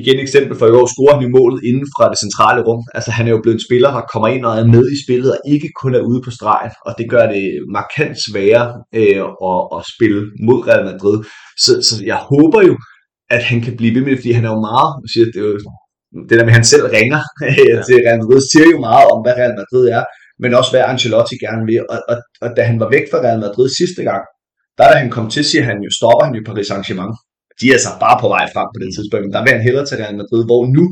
[0.00, 2.82] igen eksempel for i år, scorer han i målet inden fra det centrale rum.
[2.94, 5.30] Altså han er jo blevet en spiller, der kommer ind og er med i spillet,
[5.34, 7.44] og ikke kun er ude på stregen, og det gør det
[7.78, 8.68] markant sværere
[9.00, 11.18] øh, at, at spille mod Real Madrid.
[11.64, 12.74] Så, så jeg håber jo,
[13.36, 15.48] at han kan blive ved med det, fordi han er jo meget, siger, det, er
[15.52, 15.58] jo,
[16.28, 17.20] det der med, at han selv ringer
[17.70, 17.76] ja.
[17.88, 20.04] til Real Madrid, siger jo meget om, hvad Real Madrid er,
[20.42, 21.82] men også hvad Ancelotti gerne vil.
[21.92, 24.22] Og, og, og da han var væk fra Real Madrid sidste gang,
[24.78, 27.14] der da han kom til, siger han jo, stopper han jo Paris Saint-Germain.
[27.60, 29.86] De er så bare på vej frem på det tidspunkt, men der vil han hellere
[29.86, 30.84] til Real Madrid, hvor nu,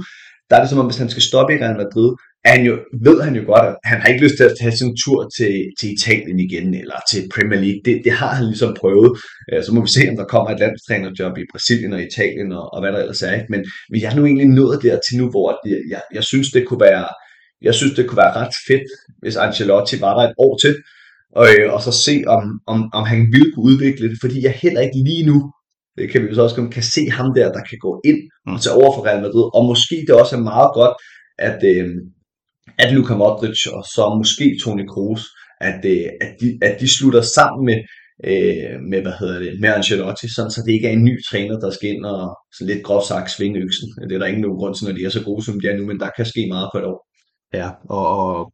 [0.49, 2.11] der er det som om, hvis han skal stoppe i Real Madrid,
[2.45, 4.97] han jo, ved han jo godt, at han har ikke lyst til at tage sin
[5.05, 7.81] tur til, til Italien igen, eller til Premier League.
[7.85, 9.11] Det, det har han ligesom prøvet.
[9.53, 12.75] Øh, så må vi se, om der kommer et landstrænerjob i Brasilien og Italien, og,
[12.75, 13.33] og hvad der ellers er.
[13.35, 13.51] Ikke?
[13.55, 16.49] Men, men jeg er nu egentlig nået der til nu, hvor jeg, jeg, jeg synes,
[16.53, 17.07] det kunne være,
[17.63, 18.89] jeg synes, det kunne være ret fedt,
[19.23, 20.75] hvis Ancelotti var der et år til,
[21.39, 24.55] og, øh, og så se, om, om, om han ville kunne udvikle det, fordi jeg
[24.63, 25.53] heller ikke lige nu,
[25.99, 28.61] det kan vi jo så også kan se ham der, der kan gå ind og
[28.61, 30.95] tage over for Real Madrid, og måske det også er meget godt,
[31.39, 31.89] at, øh,
[32.79, 35.25] at Luka Modric og så måske Toni Kroos,
[35.61, 37.79] at, øh, at, de, at de slutter sammen med,
[38.25, 41.61] øh, med, hvad hedder det, med Ancelotti, sådan, så det ikke er en ny træner,
[41.61, 43.89] der skal ind og så lidt groft sagt svinge øksen.
[44.09, 45.77] Det er der ingen nogen grund til, når de er så gode, som de er
[45.77, 47.07] nu, men der kan ske meget på et år.
[47.55, 48.53] Ja, og, og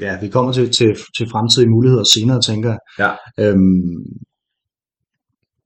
[0.00, 2.78] ja, vi kommer til, til, til fremtidige muligheder senere, tænker jeg.
[2.98, 3.10] Ja.
[3.44, 4.04] Øhm,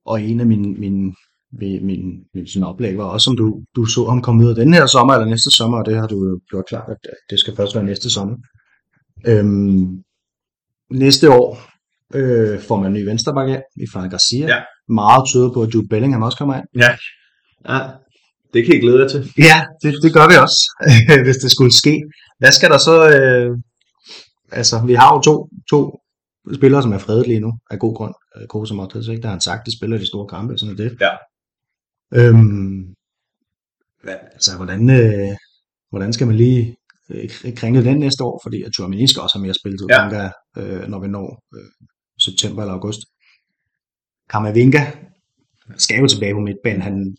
[0.04, 1.14] og en af mine, mine
[1.52, 2.00] min, min,
[2.34, 4.87] min sådan oplæg var også, om du, du så ham komme ud af den her
[4.87, 6.96] sommer eller næste sommer, og det har du jo gjort klart, at
[7.30, 8.37] det skal først være næste sommer.
[9.26, 10.02] Øhm,
[10.90, 11.61] næste år
[12.14, 14.46] øh, får man en ny venstreback af i Frank Garcia.
[14.46, 14.62] Ja.
[14.88, 16.64] Meget tyder på, at Jude Bellingham også kommer ind.
[16.76, 16.90] Ja.
[17.68, 17.90] ja.
[18.54, 19.32] Det kan I glæde jer til.
[19.38, 20.61] Ja, det, det gør vi også,
[21.26, 22.02] hvis det skulle ske.
[22.38, 22.96] Hvad skal der så...
[23.16, 23.50] Øh,
[24.52, 26.00] altså, vi har jo to, to
[26.54, 28.14] spillere, som er fredet lige nu, af god grund.
[28.48, 29.22] Kroos og Modric, ikke?
[29.22, 30.96] Der har han sagt, de spiller de store kampe, sådan er det.
[31.00, 31.11] Ja.
[32.14, 32.94] Øhm,
[34.02, 35.36] hvad, altså, hvordan, øh,
[35.90, 36.76] hvordan skal man lige
[37.10, 38.40] øh, kringle den næste år?
[38.44, 39.98] Fordi at Tchouameni skal også have mere spilletid, Ja.
[40.00, 41.86] tænker øh, når vi når øh,
[42.20, 43.00] september eller august.
[44.30, 44.82] Kamavinga
[45.76, 46.82] skal jo tilbage på midtbanen.
[46.82, 47.16] Han,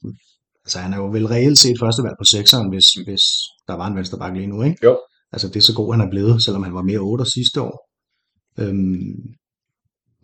[0.66, 3.24] altså, han er jo vel reelt set førstevalg på sekseren, hvis, hvis
[3.68, 4.78] der var en venstreback lige nu, ikke?
[4.84, 5.00] Jo.
[5.32, 7.76] Altså, det er så god, han er blevet, selvom han var mere 8 sidste år.
[8.60, 9.16] Øhm,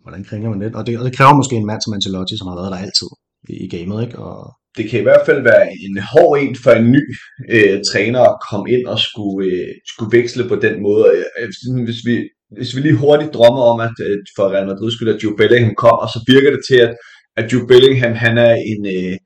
[0.02, 0.74] hvordan kringer man det?
[0.74, 0.98] Og, det?
[0.98, 3.08] og det kræver måske en mand som Ancelotti, som har været der altid
[3.48, 4.18] i, gamet, ikke?
[4.18, 7.02] Og, det kan i hvert fald være en hård en for en ny
[7.54, 11.04] øh, træner at komme ind og skulle, øh, skulle veksle på den måde.
[11.38, 11.48] Øh,
[11.88, 12.14] Hvis vi,
[12.56, 15.74] hvis vi lige hurtigt drømmer om, at øh, for Real Madrid skulle at Jude Bellingham
[15.84, 16.92] kom, og så virker det til, at,
[17.36, 19.16] at Jude Bellingham han er en, øh,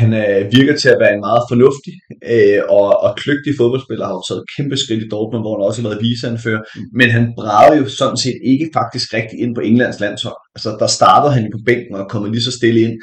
[0.00, 1.94] han er, virker til at være en meget fornuftig
[2.34, 5.66] øh, og, og kløgtig fodboldspiller, har jo taget et kæmpe skridt i Dortmund, hvor han
[5.68, 6.62] også har været viseanfører,
[6.98, 10.40] men han brædede jo sådan set ikke faktisk rigtig ind på Englands landshold.
[10.56, 12.96] Altså der startede han jo på bænken og kom lige så stille ind.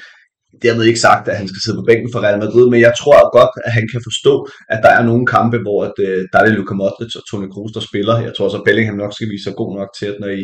[0.63, 3.17] Dermed ikke sagt, at han skal sidde på bænken for Real Madrid, men jeg tror
[3.37, 4.33] godt, at han kan forstå,
[4.73, 7.47] at der er nogle kampe, hvor at, øh, der er det Luka Modric og Toni
[7.53, 8.15] Kroos, der spiller.
[8.27, 10.43] Jeg tror så, at Bellingham nok skal vise sig god nok til, at når I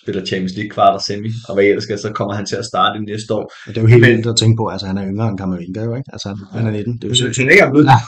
[0.00, 2.68] spiller Champions League kvart og semi, og hvad ellers skal, så kommer han til at
[2.70, 3.44] starte i næste år.
[3.66, 5.80] og det er jo helt vildt at tænke på, altså han er yngre end Kamavinga
[5.88, 6.10] jo, ikke?
[6.14, 7.88] Altså han er 19, det er jo han ikke er blevet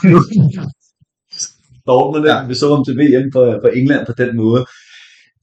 [1.87, 2.37] Dortmund, ja.
[2.49, 4.61] vi så ham til VM for, for England på den måde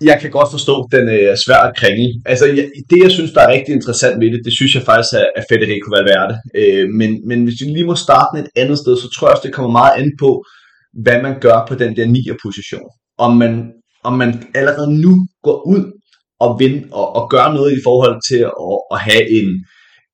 [0.04, 2.08] jeg kan godt forstå, at den øh, er svær at kringle.
[2.26, 5.14] Altså, jeg, det jeg synes, der er rigtig interessant ved det, det synes jeg faktisk
[5.20, 6.34] er, er Federico Valverde.
[6.60, 9.46] Øh, men, men hvis vi lige må starte et andet sted, så tror jeg også,
[9.46, 10.44] det kommer meget an på,
[11.04, 12.88] hvad man gør på den der 9'er position.
[13.18, 13.72] Om man,
[14.04, 15.12] om man allerede nu
[15.42, 15.84] går ud
[16.40, 19.48] og, vind, og, og gør noget i forhold til at, at have en,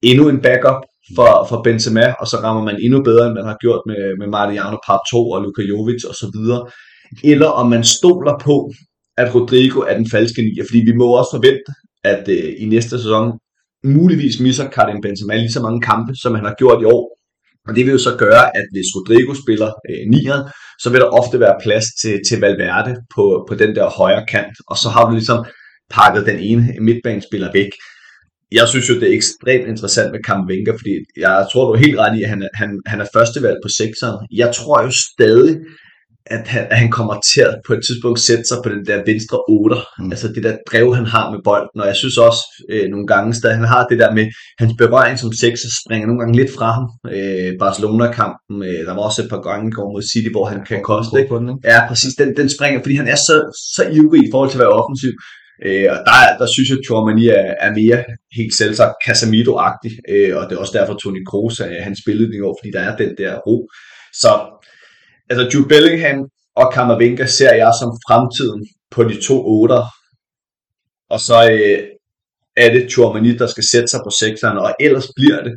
[0.03, 0.81] endnu en backup
[1.17, 4.27] for, for Benzema, og så rammer man endnu bedre, end man har gjort med, med
[4.27, 6.63] Mariano Part 2 og Luka Jovic og så videre.
[7.25, 8.73] Eller om man stoler på,
[9.23, 11.71] at Rodrigo er den falske nier, fordi vi må også forvente,
[12.05, 13.33] at øh, i næste sæson
[13.85, 17.05] muligvis misser Karim Benzema lige så mange kampe, som han har gjort i år.
[17.69, 20.43] Og det vil jo så gøre, at hvis Rodrigo spiller øh, nieren,
[20.83, 24.57] så vil der ofte være plads til, til Valverde på, på den der højre kant,
[24.71, 25.45] og så har du ligesom
[25.91, 27.73] pakket den ene midtbanespiller væk.
[28.53, 31.99] Jeg synes jo, det er ekstremt interessant med Kamvinga, fordi jeg tror, du er helt
[31.99, 34.19] ret i, at han, han, han er førstevalg på sekseren.
[34.33, 35.57] Jeg tror jo stadig,
[36.31, 39.03] at han, at han kommer til at på et tidspunkt sætte sig på den der
[39.07, 39.77] venstre 8.
[39.99, 40.11] Mm.
[40.13, 41.81] Altså det der drev, han har med bolden.
[41.83, 44.27] Og jeg synes også øh, nogle gange, at han har det der med,
[44.59, 46.87] hans berøring som 6 springer nogle gange lidt fra ham.
[47.17, 50.83] Øh, Barcelona-kampen, øh, der var også et par gange går mod City, hvor han kan
[50.83, 51.21] koste.
[51.21, 51.35] Ikke?
[51.65, 52.15] Ja, præcis.
[52.15, 53.37] Den, den springer, fordi han er så,
[53.77, 55.13] så ivrig i forhold til at være offensiv.
[55.67, 57.99] Øh, og der, der synes jeg, at Chormani er, er mere
[58.39, 62.41] helt selvsagt Casemiro-agtig, øh, og det er også derfor, Toni Kroos er hans billede i
[62.41, 63.69] år, fordi der er den der ro.
[64.23, 64.31] Så
[65.31, 69.83] altså Jude Bellingham og Kammervenka ser jeg som fremtiden på de to otter.
[71.11, 71.79] Og så øh,
[72.57, 75.55] er det Chouamani, der skal sætte sig på sekseren, og ellers bliver det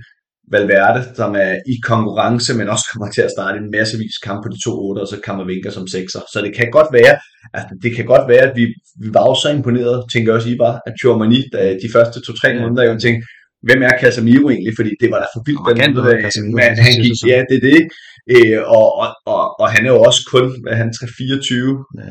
[0.51, 4.49] Valverde, som er i konkurrence, men også kommer til at starte en massevis kamp på
[4.49, 6.19] de to otter, og så Kammervenka som sekser.
[6.33, 7.15] Så det kan godt være,
[7.53, 8.65] at det kan godt være, at vi,
[9.01, 11.39] vi var også så imponeret, tænker også I bare, at Chouamani,
[11.83, 13.27] de første to-tre måneder, jo tænkte,
[13.67, 15.63] hvem er Casemiro egentlig, fordi det var da for vildt.
[15.67, 15.77] Den,
[16.35, 17.81] den, men han gik, ja, det er det.
[18.33, 22.05] Øh, og, og, og, og, han er jo også kun, hvad han 324, ja,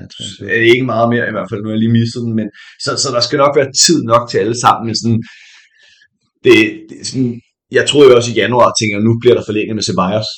[0.54, 2.48] er det ikke meget mere i hvert fald, nu har jeg lige misset den, men
[2.84, 5.20] så, så der skal nok være tid nok til alle sammen, men sådan,
[6.44, 6.56] det,
[6.88, 7.32] det sådan,
[7.76, 10.30] jeg troede jo også i januar, tænker nu bliver der forlænget med Ceballos.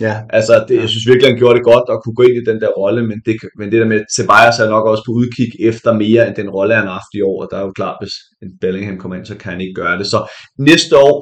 [0.00, 0.14] Ja.
[0.30, 2.60] Altså, det, jeg synes virkelig, han gjorde det godt at kunne gå ind i den
[2.62, 5.90] der rolle, men det, men det der med Ceballos er nok også på udkig efter
[6.04, 8.14] mere end den rolle, han har haft i år, og der er jo klart, hvis
[8.42, 10.06] en Bellingham kommer ind, så kan han ikke gøre det.
[10.06, 10.18] Så
[10.58, 11.16] næste år,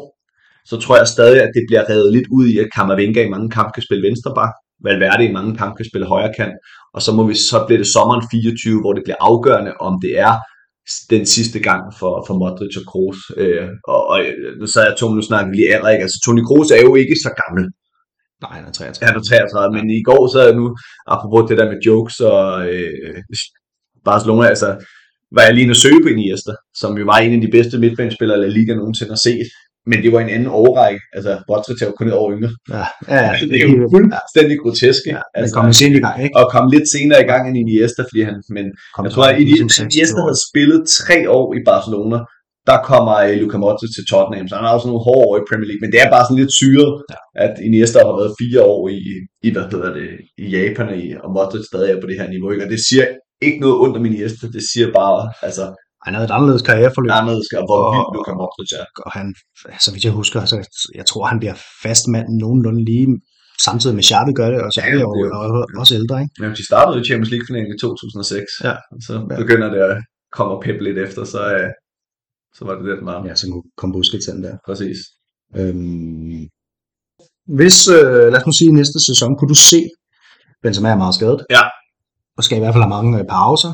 [0.70, 3.50] så tror jeg stadig, at det bliver revet lidt ud i, at Kammervenga i mange
[3.56, 4.52] kampe kan spille venstreback,
[4.84, 6.56] Valverde i mange kampe kan spille højre kant,
[6.94, 10.18] og så, må vi, så bliver det sommeren 24, hvor det bliver afgørende, om det
[10.18, 10.34] er
[11.10, 13.20] den sidste gang for, for Modric og Kroos.
[13.36, 14.18] Øh, og, og,
[14.60, 16.04] nu så jeg Tom, nu snakker vi lige ikke?
[16.06, 17.64] Altså Toni Kroos er jo ikke så gammel.
[18.42, 19.06] Nej, han er 33.
[19.06, 22.44] Han er 33, men i går så jeg nu, apropos det der med jokes og
[22.72, 23.16] øh,
[24.04, 24.68] Barcelona, altså
[25.36, 28.40] var jeg lige en søge på Iniesta, som jo var en af de bedste midtbanespillere,
[28.40, 29.48] La Liga nogensinde har set
[29.90, 31.00] men det var en anden overrække.
[31.16, 32.50] Altså, er jo kun et år yngre.
[32.76, 35.02] Ja, ja, altså, det er jo fuldstændig grotesk.
[35.06, 36.36] Ja, altså, kom senere i gang, ikke?
[36.38, 39.40] Og kom lidt senere i gang end Iniesta, fordi han, men kom jeg tror, at
[39.40, 42.18] Iniesta havde spillet tre år i Barcelona,
[42.70, 45.46] der kommer uh, Luka Modric til Tottenham, så han har også nogle hårde år i
[45.48, 47.18] Premier League, men det er bare sådan lidt syret, ja.
[47.44, 49.00] at Iniesta har været fire år i,
[49.46, 50.08] i hvad hedder det,
[50.44, 52.64] i Japan, og, i, og Modric stadig er på det her niveau, ikke?
[52.64, 53.04] og det siger
[53.46, 55.64] ikke noget ondt om Iniesta, det siger bare, altså,
[56.04, 57.10] han havde et anderledes karriereforløb.
[57.20, 58.86] Anderledes karriere, hvor vildt Luka Modric er.
[59.06, 59.26] Og han,
[59.84, 60.56] så vidt jeg husker, så
[61.00, 63.06] jeg tror, han bliver fast mand nogenlunde lige
[63.68, 66.34] samtidig med Xavi gør det, og så ja, er jo, jo også ældre, ikke?
[66.40, 68.74] Men de startede i Champions League-finalen i 2006, ja.
[68.92, 69.96] og så begynder det at
[70.36, 71.68] komme og peppe lidt efter, så, øh,
[72.56, 73.26] så var det den var.
[73.26, 74.56] Ja, så kom Busquets ind der.
[74.66, 74.98] Præcis.
[75.56, 76.48] Øhm,
[77.58, 79.80] hvis, øh, lad os nu sige, næste sæson, kunne du se,
[80.62, 81.62] Benzema er meget skadet, ja.
[82.36, 83.72] og skal i hvert fald have mange øh, pauser,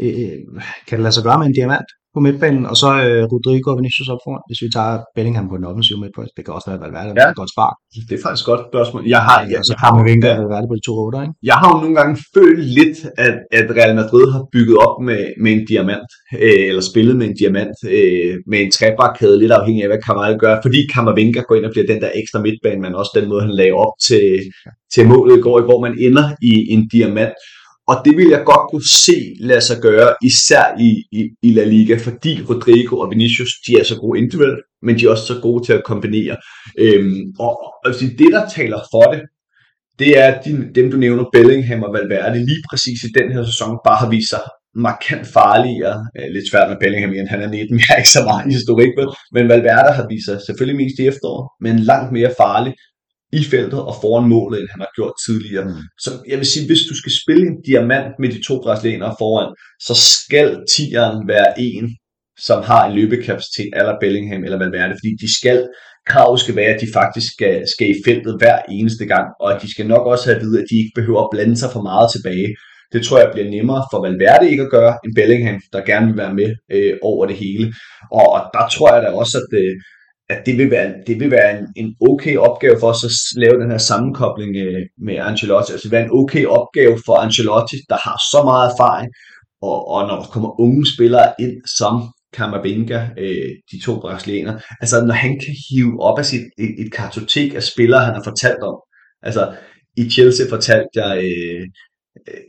[0.00, 0.38] øh,
[0.86, 3.76] kan det lade sig gøre med en diamant på midtbanen, og så øh, Rodrigo og
[3.78, 6.30] Vinicius op foran, hvis vi tager Bellingham på den offensive midtbane.
[6.36, 7.26] Det kan også være Valverde, ja.
[7.32, 7.76] et godt spark.
[8.08, 9.02] Det er faktisk et godt spørgsmål.
[9.14, 10.36] Jeg har, jeg, jeg, har, Vinga, ja.
[10.40, 11.34] Valverde på de to råder, ikke?
[11.50, 15.22] Jeg har jo nogle gange følt lidt, at, at Real Madrid har bygget op med,
[15.42, 16.10] med en diamant,
[16.44, 20.34] øh, eller spillet med en diamant, øh, med en trebakkæde, lidt afhængig af, hvad Kamal
[20.44, 23.42] gør, fordi Kammervinga går ind og bliver den der ekstra midtbane, men også den måde,
[23.46, 24.26] han lagde op til,
[24.94, 27.34] til målet i går, hvor man ender i en diamant.
[27.90, 31.64] Og det vil jeg godt kunne se lade sig gøre, især i, i, i La
[31.64, 35.40] Liga, fordi Rodrigo og Vinicius, de er så gode individuelt, men de er også så
[35.42, 36.36] gode til at kombinere.
[36.78, 37.52] Øhm, og,
[37.84, 39.22] og det, der taler for det,
[39.98, 43.78] det er de, dem, du nævner, Bellingham og Valverde, lige præcis i den her sæson,
[43.86, 44.40] bare har vist sig
[44.74, 45.98] markant farligere.
[46.18, 48.92] Øh, lidt svært med Bellingham, igen, han er 19, jeg er ikke så meget historik,
[49.34, 52.72] men Valverde har vist sig selvfølgelig mest i efteråret, men langt mere farlig
[53.32, 55.64] i feltet og foran målet, end han har gjort tidligere.
[55.64, 55.84] Mm.
[56.04, 59.54] Så jeg vil sige, hvis du skal spille en diamant med de to brasilianere foran,
[59.86, 61.96] så skal tieren være en,
[62.48, 65.68] som har en løbekapacitet eller Bellingham eller Valverde, fordi de skal,
[66.06, 69.62] kravet skal være, at de faktisk skal, skal i feltet hver eneste gang, og at
[69.62, 71.82] de skal nok også have at vide, at de ikke behøver at blande sig for
[71.82, 72.48] meget tilbage,
[72.92, 76.16] Det tror jeg bliver nemmere for Valverde ikke at gøre, end Bellingham, der gerne vil
[76.16, 77.66] være med øh, over det hele.
[78.18, 79.74] Og, og der tror jeg da også, at, øh,
[80.30, 83.60] at det vil være, det vil være en, en okay opgave for os at lave
[83.62, 85.72] den her sammenkobling øh, med Ancelotti.
[85.72, 89.08] Altså det vil være en okay opgave for Ancelotti, der har så meget erfaring,
[89.62, 91.94] og, og når der kommer unge spillere ind som
[92.32, 96.92] Kamavinga, øh, de to brasilianere, altså når han kan hive op af sit, et, et
[96.92, 98.76] kartotek af spillere, han har fortalt om.
[99.22, 99.54] Altså
[99.96, 101.62] i Chelsea fortalte jeg øh,
[102.28, 102.42] øh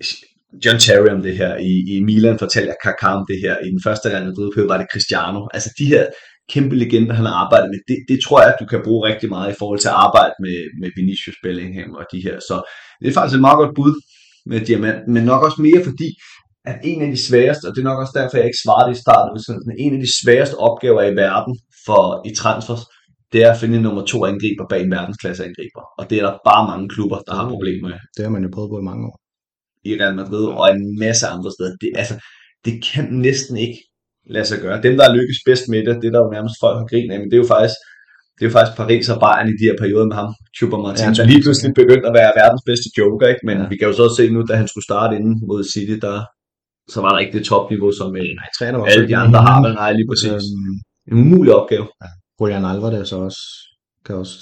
[0.65, 3.69] John Terry om det her, i, i Milan fortalte jeg Kaká om det her, i
[3.69, 5.47] den første Real Madrid var det Cristiano.
[5.53, 6.05] Altså de her
[6.53, 9.29] kæmpe legender, han har arbejdet med, det, det tror jeg, at du kan bruge rigtig
[9.29, 12.37] meget i forhold til at arbejde med, med Vinicius Bellingham og de her.
[12.39, 12.55] Så
[12.99, 13.93] det er faktisk et meget godt bud
[14.45, 16.09] med Diamant, men nok også mere fordi,
[16.65, 19.01] at en af de sværeste, og det er nok også derfor, jeg ikke svarede i
[19.03, 19.31] starten,
[19.85, 21.53] en af de sværeste opgaver i verden
[21.85, 22.83] for i transfers,
[23.31, 25.83] det er at finde nummer to angriber bag en verdensklasse angriber.
[25.99, 27.97] Og det er der bare mange klubber, der har problemer med.
[28.15, 29.17] Det har man jo prøvet på i mange år.
[29.89, 31.75] I Real Madrid og en masse andre steder.
[31.81, 32.15] Det, altså,
[32.65, 33.79] det kan næsten ikke
[34.35, 34.77] lade sig gøre.
[34.85, 37.11] Dem, der er lykkes bedst med det, det er der jo nærmest folk har grin
[37.13, 37.77] af, men det er jo faktisk,
[38.35, 41.11] det er jo faktisk Paris og Bayern i de her perioder med ham, Chuba Martin,
[41.11, 43.43] ja, der lige pludselig begyndte at være verdens bedste joker, ikke?
[43.49, 43.65] men ja.
[43.71, 46.15] vi kan jo så se nu, da han skulle starte inden mod City, der,
[46.93, 49.71] så var der ikke det topniveau, som øh, nej, træner alle de andre har, men
[49.83, 50.43] nej, lige præcis.
[50.51, 50.75] Øhm,
[51.09, 51.87] en umulig opgave.
[52.03, 52.09] Ja.
[52.39, 53.41] Julian Alvarez så også,
[54.05, 54.37] kan også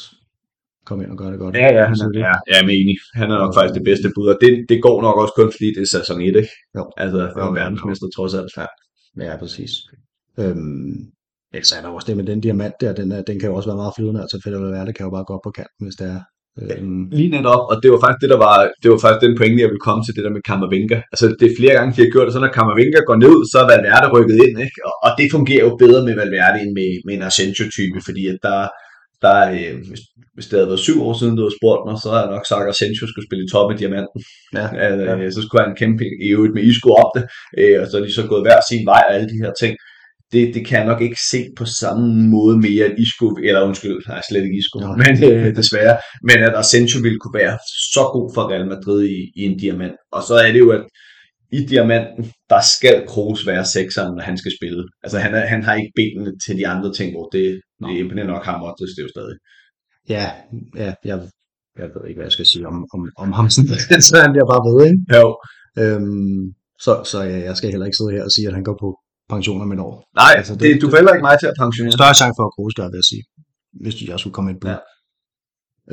[0.87, 1.55] komme ind og gøre det godt.
[1.55, 2.97] Ja, ja, han er, ja, jeg er enig.
[3.19, 5.67] Han er nok faktisk det bedste bud, og det, det går nok også kun fordi
[5.75, 6.53] det er sæson 1, ikke?
[6.77, 6.83] Jo.
[7.03, 8.51] Altså, for jo, verdensmester trods alt.
[8.57, 8.67] Ja.
[9.19, 9.71] Ja, præcis.
[10.39, 10.95] Øhm,
[11.53, 13.69] ellers er der også det med den diamant der, den, er, den kan jo også
[13.69, 15.95] være meget flydende, altså fedt eller det kan jo bare gå op på kanten, hvis
[16.01, 16.21] det er.
[16.61, 17.03] Øhm.
[17.19, 19.71] Lige netop, og det var faktisk det, der var, det var faktisk den pointe, jeg
[19.71, 20.97] ville komme til, det der med Kammervinga.
[21.13, 23.57] Altså, det er flere gange, de har gjort det, så når Kammervinga går ned, så
[23.63, 24.79] er Valverde rykket ind, ikke?
[24.87, 28.39] Og, og det fungerer jo bedre med Valverde end med, med en Asensio-type, fordi at
[28.47, 28.59] der,
[29.25, 29.75] der øh,
[30.37, 32.45] hvis, det havde været syv år siden, du havde spurgt mig, så havde jeg nok
[32.51, 34.19] sagt, at Asensio skulle spille i top af diamanten.
[34.57, 35.29] Ja, altså, ja.
[35.35, 37.23] Så skulle han kæmpe i øvrigt med Isco op det,
[37.59, 39.73] øh, og så er de så gået hver sin vej og alle de her ting.
[40.33, 43.97] Det, det kan jeg nok ikke se på samme måde mere end Isco, eller undskyld,
[44.11, 44.87] nej, slet ikke Isco, ja.
[45.03, 45.95] men øh, desværre,
[46.27, 47.55] men at Asensio ville kunne være
[47.95, 49.95] så god for Real Madrid i, i en diamant.
[50.15, 50.83] Og så er det jo, at
[51.51, 52.23] i diamanten,
[52.53, 54.83] der skal Kroos være sekseren, når han skal spille.
[55.03, 57.45] Altså han, er, han har ikke benene til de andre ting, hvor det,
[57.83, 59.35] det er imponerende nok ham, og det er jo stadig.
[60.09, 60.31] Ja,
[60.75, 61.17] ja jeg,
[61.77, 63.61] jeg ved ikke, hvad jeg skal sige om, om, om ham, så
[64.25, 65.01] han bliver bare ved, ikke?
[65.17, 65.27] Jo.
[65.81, 66.43] Øhm,
[66.85, 68.89] så, så ja, jeg skal heller ikke sidde her og sige, at han går på
[69.29, 69.95] pension om et år.
[70.21, 71.91] Nej, altså, det, det, du får ikke mig til at pensionere.
[71.91, 73.23] Større chance for at gør, vil jeg sige,
[73.81, 74.67] hvis jeg skulle komme ind på.
[74.67, 74.77] Ja.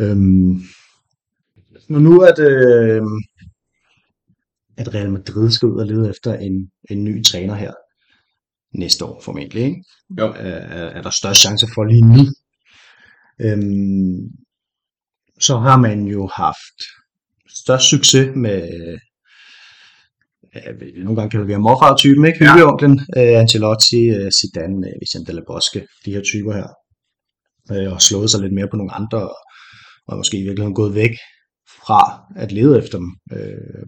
[0.03, 0.55] Øhm,
[1.89, 3.03] nu nu at, øh,
[4.77, 7.73] at Real Madrid skal ud og lede efter en, en ny træner her
[8.75, 9.63] næste år formentlig.
[9.65, 9.85] Ikke?
[10.21, 10.27] Jo.
[10.27, 12.25] Er, er der størst chance for lige nu.
[13.41, 14.19] Øhm,
[15.41, 16.79] så har man jo haft
[17.49, 18.69] størst succes med
[20.55, 20.61] ja,
[21.05, 22.45] nogle gange kalder vi ham morfar-typen, ikke?
[22.45, 22.55] Ja.
[23.19, 26.69] uh, Ancelotti, uh, Zidane, uh, Vicente La Bosque, de her typer her.
[27.73, 29.21] Uh, og slået sig lidt mere på nogle andre,
[30.09, 31.15] og måske i virkeligheden gået væk
[31.87, 32.03] fra
[32.37, 33.11] at lede efter dem.
[33.33, 33.83] Uh,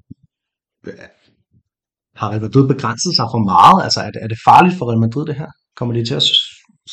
[2.16, 3.85] har Real Madrid begrænset sig for meget?
[3.85, 5.50] Altså er det, er det farligt for Real Madrid det her?
[5.76, 6.22] Kommer de til at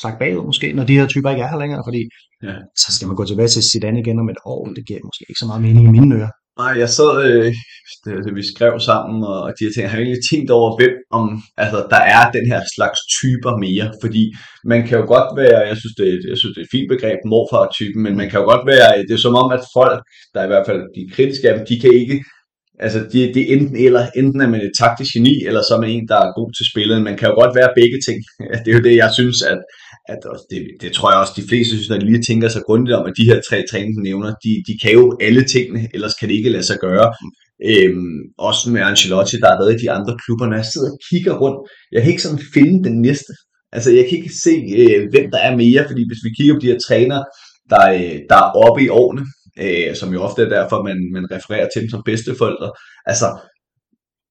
[0.02, 1.84] sagt bagud måske, når de her typer ikke er her længere?
[1.88, 2.02] Fordi
[2.48, 2.56] ja.
[2.84, 4.62] så skal man gå tilbage til Zidane igen om et år.
[4.76, 6.34] Det giver måske ikke så meget mening i mine ører.
[6.62, 7.54] Nej, jeg sad, øh,
[8.04, 10.96] det, det, vi skrev sammen, og de her ting, jeg har egentlig tænkt over, hvem
[11.20, 11.26] om,
[11.64, 14.24] altså, der er den her slags typer mere, fordi
[14.72, 17.20] man kan jo godt være, jeg synes, det, jeg synes, det er et fint begreb,
[17.32, 20.00] morfar-typen, men man kan jo godt være, det er som om, at folk,
[20.34, 22.18] der er i hvert fald de kritiske af dem, de kan ikke
[22.80, 24.04] Altså, det, det er enten eller.
[24.16, 26.66] Enten er man et taktisk geni, eller så er man en, der er god til
[26.72, 27.02] spillet.
[27.02, 28.20] Man kan jo godt være begge ting.
[28.64, 29.60] Det er jo det, jeg synes, at,
[30.10, 30.20] at
[30.52, 33.06] det, det tror jeg også, de fleste synes, når de lige tænker sig grundigt om,
[33.06, 36.50] at de her tre træningsnævner, de, de kan jo alle tingene, ellers kan det ikke
[36.50, 37.13] lade sig gøre.
[37.72, 40.46] Øhm, også med Ancelotti, der har været i de andre klubber.
[40.48, 41.60] Når jeg sidder og kigger rundt,
[41.92, 43.34] jeg kan ikke sådan finde den næste.
[43.76, 46.62] Altså, jeg kan ikke se, øh, hvem der er mere, fordi hvis vi kigger på
[46.63, 47.24] de her trænere,
[47.70, 49.24] der, øh, der er oppe i årene,
[49.63, 52.70] øh, som jo ofte er derfor, man, man refererer til dem som bedsteforældre.
[53.12, 53.28] Altså,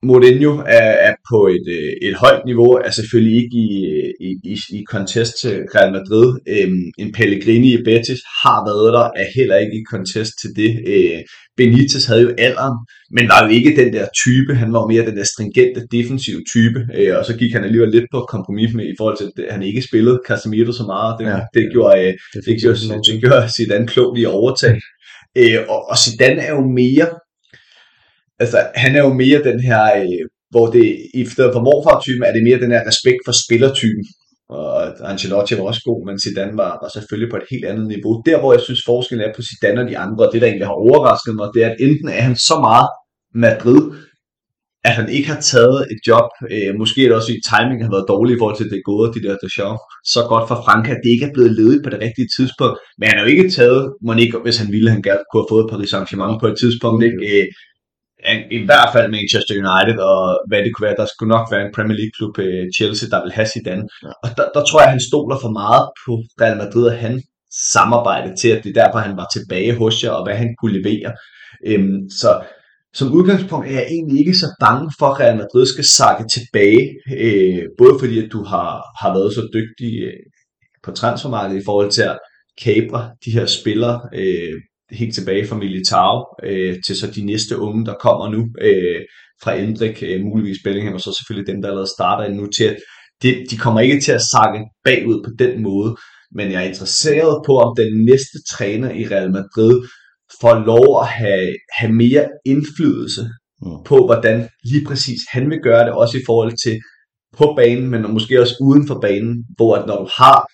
[0.05, 3.71] Mourinho er, er på et, øh, et højt niveau, er selvfølgelig ikke i,
[4.21, 6.29] i, i, i contest til Real Madrid.
[6.55, 10.71] Øhm, en Pellegrini i Betis har været der, er heller ikke i contest til det.
[10.93, 11.21] Øh,
[11.57, 12.77] Benitez havde jo alderen,
[13.17, 16.79] men var jo ikke den der type, han var mere den der stringente, defensive type,
[16.99, 19.63] øh, og så gik han alligevel lidt på kompromis med i forhold til, at han
[19.63, 21.13] ikke spillede Casemiro så meget.
[21.19, 22.77] Det, ja, det, gjorde, øh, det, det, gjorde,
[23.09, 24.75] det gjorde Zidane klogt i overtag.
[25.41, 27.09] Øh, og, og Zidane er jo mere,
[28.43, 32.33] altså han er jo mere den her, øh, hvor det i stedet for morfar-typen, er
[32.33, 34.05] det mere den her respekt for spillertypen.
[34.59, 34.71] Og
[35.11, 38.13] Ancelotti var også god, men Zidane var, var selvfølgelig på et helt andet niveau.
[38.29, 40.71] Der, hvor jeg synes forskellen er på Zidane og de andre, og det der egentlig
[40.73, 42.89] har overrasket mig, det er, at enten er han så meget
[43.47, 43.83] Madrid,
[44.89, 47.95] at han ikke har taget et job, øh, måske er det også fordi timing har
[47.97, 49.83] været dårlig i forhold til det gode, de der Deschamps,
[50.15, 52.77] så godt for Frank, at det ikke er blevet ledigt på det rigtige tidspunkt.
[52.99, 55.71] Men han har jo ikke taget, Monique, hvis han ville, han gerne kunne have fået
[55.73, 57.01] Paris Saint-Germain på et tidspunkt.
[57.09, 57.19] Ikke?
[57.31, 57.47] Øh,
[58.59, 61.75] i hvert fald Manchester United, og hvad det kunne være, der skulle nok være en
[61.77, 63.87] Premier League-klub, øh, Chelsea, der vil have Zidane.
[64.05, 64.13] Ja.
[64.25, 67.15] Og der, der tror jeg, han stoler for meget på Real Madrid, og han
[67.75, 70.77] samarbejde til, at det er derfor, han var tilbage hos jer, og hvad han kunne
[70.79, 71.11] levere.
[71.67, 72.31] Øhm, så
[72.95, 76.85] som udgangspunkt er jeg egentlig ikke så bange for, at Real Madrid skal sakke tilbage,
[77.19, 78.71] øh, både fordi at du har,
[79.01, 80.23] har været så dygtig øh,
[80.85, 82.19] på transfermarkedet i forhold til at
[82.63, 84.55] kabre de her spillere øh,
[84.93, 89.01] helt tilbage fra Militao øh, til så de næste unge, der kommer nu øh,
[89.43, 92.77] fra Endrik, øh, muligvis Bellingham, og så selvfølgelig dem, der allerede starter nu til, at
[93.23, 95.97] det, de kommer ikke til at sakke bagud på den måde,
[96.35, 99.89] men jeg er interesseret på, om den næste træner i Real Madrid
[100.41, 103.23] får lov at have, have mere indflydelse
[103.63, 103.85] mm.
[103.87, 106.81] på, hvordan lige præcis han vil gøre det, også i forhold til
[107.39, 110.47] på banen, men måske også uden for banen, hvor at når du har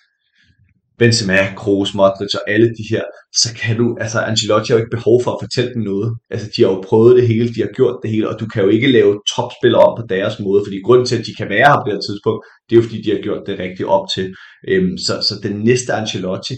[0.99, 3.03] Benzema, Kroos, Modric og alle de her,
[3.41, 6.09] så kan du, altså Ancelotti har jo ikke behov for at fortælle dem noget.
[6.33, 8.63] Altså de har jo prøvet det hele, de har gjort det hele, og du kan
[8.63, 11.67] jo ikke lave topspillere om på deres måde, fordi grunden til, at de kan være
[11.71, 14.05] her på det her tidspunkt, det er jo fordi, de har gjort det rigtigt op
[14.15, 14.25] til.
[14.69, 16.55] Øhm, så, så den næste Ancelotti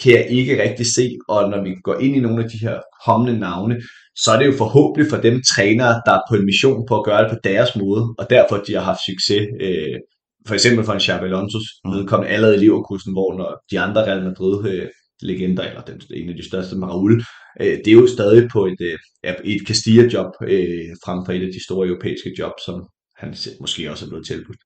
[0.00, 2.76] kan jeg ikke rigtig se, og når vi går ind i nogle af de her
[3.06, 3.76] kommende navne,
[4.22, 7.04] så er det jo forhåbentlig for dem trænere, der er på en mission på at
[7.04, 9.42] gøre det på deres måde, og derfor de har haft succes.
[9.60, 9.98] Øh,
[10.46, 12.24] for eksempel for en Xabi Alonso's mm.
[12.26, 14.88] allerede i Leverkusen, hvor når de andre Real Madrid øh,
[15.22, 17.24] legender, eller den, en af de største, Raul,
[17.60, 21.52] øh, det er jo stadig på et, øh, et Castilla-job, øh, frem for et af
[21.56, 22.76] de store europæiske jobs, som
[23.16, 24.58] han måske også er blevet tilbudt.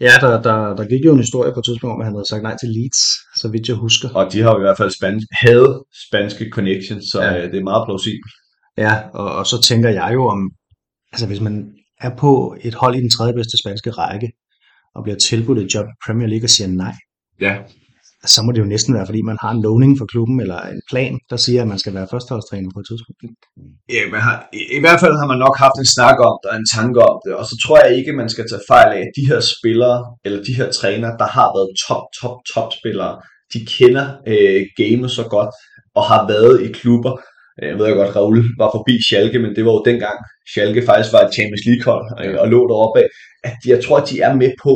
[0.00, 2.28] Ja, der, der, der gik jo en historie på et tidspunkt om, at han havde
[2.28, 3.02] sagt nej til Leeds,
[3.40, 4.08] så vidt jeg husker.
[4.14, 7.46] Og de har jo i hvert fald spansk, havde spanske connections, så ja.
[7.52, 8.34] det er meget plausibelt.
[8.84, 10.40] Ja, og, og så tænker jeg jo om,
[11.12, 11.54] altså hvis man
[12.00, 14.28] er på et hold i den tredje bedste spanske række,
[14.98, 16.94] og bliver tilbudt et job i Premier League og siger nej,
[17.46, 17.54] ja.
[18.34, 20.82] så må det jo næsten være, fordi man har en lovning for klubben, eller en
[20.90, 23.42] plan, der siger, at man skal være førsteholdstræner på et tidspunkt.
[23.96, 26.48] Ja, man har, i, i hvert fald har man nok haft en snak om det,
[26.50, 29.00] og en tanke om det, og så tror jeg ikke, man skal tage fejl af,
[29.06, 33.14] at de her spillere, eller de her trænere, der har været top, top, top spillere,
[33.52, 35.52] de kender øh, gamet så godt,
[35.98, 37.14] og har været i klubber,
[37.62, 40.18] jeg ved godt, Raul var forbi Schalke, men det var jo dengang
[40.50, 43.08] Schalke faktisk var et Champions League-hold øh, og lå deroppe af.
[43.44, 44.74] At jeg tror, at de er med på,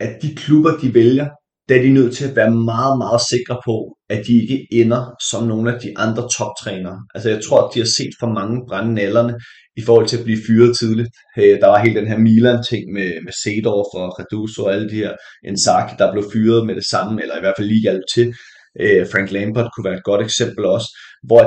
[0.00, 1.28] at de klubber, de vælger,
[1.68, 3.76] der er de nødt til at være meget, meget sikre på,
[4.10, 6.98] at de ikke ender som nogle af de andre toptrænere.
[7.14, 9.34] Altså jeg tror, at de har set for mange brænde nallerne
[9.76, 11.08] i forhold til at blive fyret tidligt.
[11.38, 14.94] Øh, der var hele den her Milan-ting med, med Sedorf og Reduso og alle de
[14.94, 15.12] her
[15.48, 18.26] Inzaghi, der blev fyret med det samme, eller i hvert fald lige hjalp til.
[18.80, 20.88] Øh, Frank Lampard kunne være et godt eksempel også,
[21.28, 21.42] hvor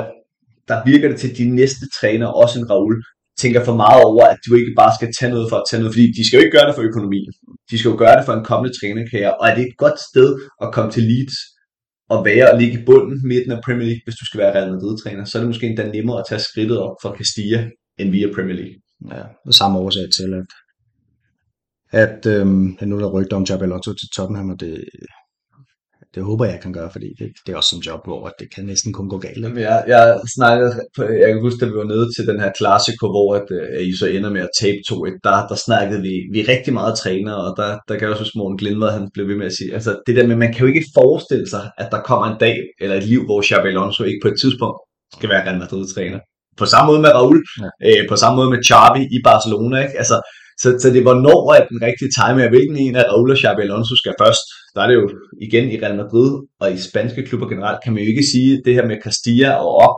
[0.68, 2.96] der virker det til, at de næste træner, også en Raul,
[3.42, 5.94] tænker for meget over, at du ikke bare skal tage noget for at tage noget,
[5.94, 7.32] fordi de skal jo ikke gøre det for økonomien.
[7.70, 10.28] De skal jo gøre det for en kommende trænerkarriere, og er det et godt sted
[10.64, 11.36] at komme til Leeds
[12.08, 14.72] og være og ligge i bunden midten af Premier League, hvis du skal være Real
[14.72, 17.60] Madrid-træner, så er det måske endda nemmere at tage skridtet op for Castilla
[17.98, 18.78] end via Premier League.
[19.12, 20.50] Ja, og samme årsag til, at,
[22.04, 23.66] at øhm, nu er der rygter om Jabi
[24.00, 24.84] til Tottenham, og det,
[26.16, 28.64] det håber jeg, kan gøre, fordi det, det er også en job, hvor det kan
[28.64, 29.44] næsten kun gå galt.
[29.46, 29.60] Ikke?
[29.60, 30.70] Jeg, jeg snakkede,
[31.22, 33.88] jeg kan huske, at vi var nede til den her klassiko, hvor at, at øh,
[33.88, 37.34] I så ender med at tabe 2-1, der, der snakkede vi, vi rigtig meget træner,
[37.44, 39.74] og der, der kan jeg også huske, Morten Glindvad, han blev ved med at sige,
[39.74, 42.56] altså det der med, man kan jo ikke forestille sig, at der kommer en dag,
[42.80, 44.76] eller et liv, hvor Xabi Alonso ikke på et tidspunkt
[45.16, 46.20] skal være Real Madrid-træner.
[46.60, 47.68] På samme måde med Raul, ja.
[47.88, 49.98] øh, på samme måde med Xavi i Barcelona, ikke?
[50.02, 50.16] Altså,
[50.62, 53.38] så, så det var når at den rigtige time er, hvilken en af Raul og
[53.42, 54.44] Xabi Alonso skal først.
[54.74, 55.10] Der er det jo
[55.46, 56.30] igen i Real Madrid
[56.60, 59.70] og i spanske klubber generelt, kan man jo ikke sige det her med Castilla og
[59.86, 59.96] op,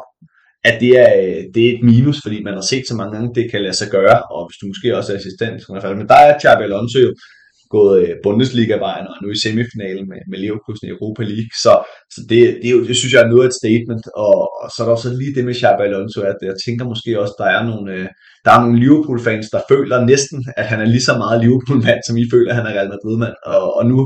[0.65, 1.13] at det er,
[1.55, 3.89] det er et minus, fordi man har set så mange gange, det kan lade sig
[3.91, 5.57] gøre, og hvis du måske også er assistent.
[6.01, 7.11] Men der er Xabi Alonso jo
[7.77, 11.53] gået øh, Bundesliga-vejen og er nu i semifinalen med, med Leverkusen i Europa League.
[11.65, 11.73] Så,
[12.15, 14.05] så det, det, er jo, det synes jeg er noget af et statement.
[14.27, 17.21] Og, og så er der også lige det med Xabi Alonso, at jeg tænker måske
[17.23, 18.07] også, der er nogle, øh,
[18.45, 22.17] der er nogle Liverpool-fans, der føler næsten, at han er lige så meget Liverpool-mand, som
[22.23, 23.37] I føler, at han er Real Madrid-mand.
[23.53, 23.99] Og, og nu,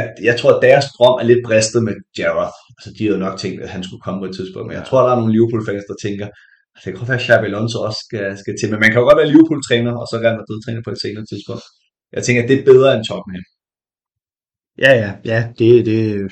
[0.00, 2.54] at jeg tror, at deres drøm er lidt bristet med Gerrard.
[2.76, 4.66] Altså, de havde nok tænkt, at han skulle komme på et tidspunkt.
[4.68, 6.26] Men jeg tror, der er nogle Liverpool-fans, der tænker,
[6.74, 8.70] at det kan godt være, at Xabi Alonso også skal, skal til.
[8.70, 11.64] Men man kan jo godt være Liverpool-træner, og så Real Madrid-træner på et senere tidspunkt.
[12.12, 13.44] Jeg tænker, at det er bedre end Tottenham.
[14.84, 16.30] Ja, ja, ja, det, det,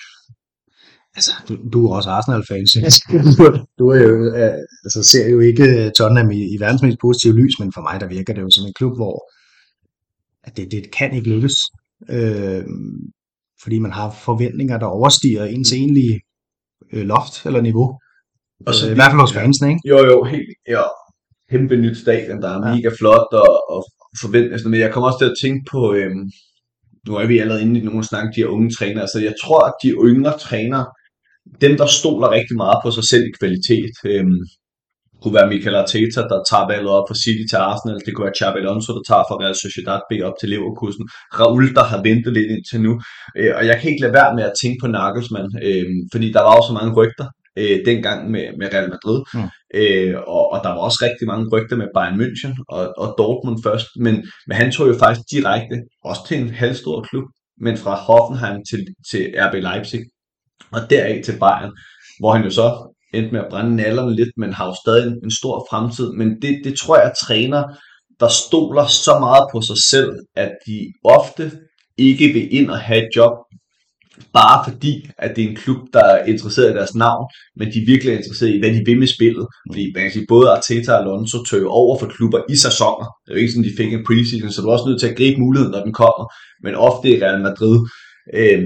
[1.17, 2.67] altså, du, du er også Arsenal-fan,
[3.79, 7.55] du er jo, øh, altså, ser jo ikke Tottenham i, i verdens mest positive lys,
[7.61, 9.17] men for mig, der virker det jo som en klub, hvor
[10.47, 11.57] at det, det kan ikke lykkes,
[12.11, 12.65] øh,
[13.63, 16.21] fordi man har forventninger, der overstiger ens egentlige
[16.93, 17.99] øh, loft eller niveau.
[18.67, 19.89] Og så, øh, I hvert fald hos fansene, ikke?
[19.89, 20.83] Jo, jo, helt, ja.
[21.51, 22.75] kæmpe nyt stadion, der er ja.
[22.75, 23.81] mega flot og, og
[24.21, 24.55] forventninger.
[24.57, 26.25] Altså, men jeg kommer også til at tænke på, øhm,
[27.09, 29.63] nu er vi allerede inde i nogle snak, de her unge trænere, så jeg tror,
[29.69, 30.87] at de yngre trænere,
[31.61, 34.41] dem der stoler rigtig meget på sig selv i kvalitet, øhm,
[35.23, 37.99] kunne være Michael Arteta, der tager valget op fra City til Arsenal.
[38.05, 41.05] Det kunne være Xabi Alonso, der tager fra Real Sociedad B op til Leverkusen.
[41.39, 42.93] Raul, der har ventet lidt indtil nu.
[43.39, 46.43] Øh, og jeg kan ikke lade være med at tænke på Nagelsmann, øh, fordi der
[46.47, 47.27] var jo så mange rygter
[47.57, 49.21] øh, dengang med, med Real Madrid.
[49.35, 49.49] Mm.
[49.75, 53.63] Øh, og, og der var også rigtig mange rygter med Bayern München og, og Dortmund
[53.63, 53.87] først.
[53.97, 54.15] Men,
[54.47, 57.25] men han tog jo faktisk direkte, også til en halvstor klub,
[57.61, 60.01] men fra Hoffenheim til, til RB Leipzig,
[60.73, 61.73] og deraf til Bayern,
[62.21, 65.19] hvor han jo så endte med at brænde nallerne lidt, men har jo stadig en,
[65.25, 66.13] en stor fremtid.
[66.13, 67.63] Men det, det tror jeg, træner,
[68.21, 71.53] der stoler så meget på sig selv, at de ofte
[71.99, 73.33] ikke vil ind og have et job,
[74.33, 77.25] bare fordi, at det er en klub, der er interesseret i deres navn,
[77.59, 79.47] men de er virkelig interesseret i, hvad de vil med spillet.
[79.71, 83.07] Fordi man kan sige, både Arteta og Alonso tøg over for klubber i sæsoner.
[83.23, 85.11] Det er jo ikke sådan, de fik en preseason, så du er også nødt til
[85.11, 86.25] at gribe muligheden, når den kommer.
[86.65, 87.77] Men ofte i Real Madrid,
[88.41, 88.63] øh,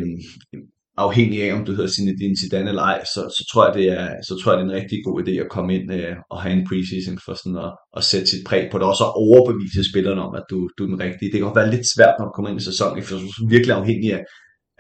[1.07, 4.07] afhængig af, om du hedder Zinedine Zidane eller ej, så, så, tror jeg, det er,
[4.29, 6.55] så tror jeg, det er en rigtig god idé at komme ind øh, og have
[6.59, 10.23] en preseason for sådan at, at sætte sit præg på det, og så overbevise spillerne
[10.27, 11.29] om, at du, du er den rigtige.
[11.31, 13.55] Det kan godt være lidt svært, når du kommer ind i sæsonen, for du er
[13.55, 14.23] virkelig afhængig af,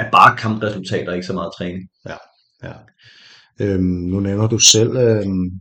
[0.00, 1.88] af bare kampresultater, ikke så meget træning.
[2.08, 2.16] Ja,
[2.62, 2.74] ja.
[3.60, 5.60] Øhm, nu nævner du selv øhm,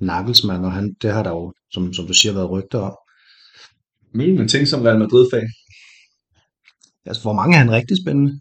[0.00, 2.96] Nagelsmann, og han, det har der jo, som, som du siger, været rygter om.
[4.14, 5.48] Men ting som Real Madrid-fan.
[7.06, 8.40] Altså, for mange er han rigtig spændende.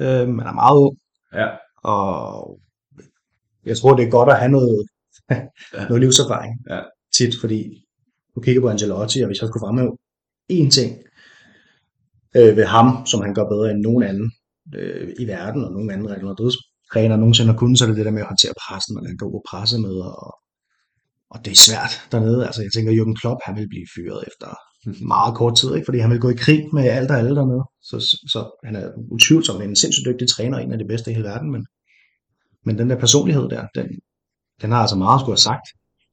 [0.00, 0.96] Øh, man er meget ung.
[1.32, 1.48] Ja.
[1.82, 2.60] Og
[3.64, 4.86] jeg tror, det er godt at have noget,
[5.30, 5.40] ja.
[5.88, 6.52] noget livserfaring.
[6.70, 6.80] Ja.
[7.16, 7.84] Tit, fordi
[8.34, 9.96] du kigger på Angelotti, og hvis jeg skulle fremhæve
[10.52, 10.90] én ting
[12.36, 14.32] øh, ved ham, som han gør bedre end nogen anden
[14.78, 18.06] øh, i verden, og nogen andre Real Madrid-træner nogensinde har kunnet, så er det det
[18.06, 20.32] der med at håndtere pressen, og han går på pressemøder, og,
[21.32, 22.46] og det er svært dernede.
[22.46, 24.48] Altså, jeg tænker, Jürgen Klopp, han vil blive fyret efter
[25.14, 25.84] meget kort tid, ikke?
[25.84, 27.64] fordi han vil gå i krig med alt og alle dernede.
[27.88, 31.14] Så, så, så han er utvivlsomt en sindssygt dygtig træner, en af de bedste i
[31.14, 31.62] hele verden, men,
[32.66, 33.88] men den der personlighed der, den,
[34.62, 35.66] den har altså meget at skulle have sagt,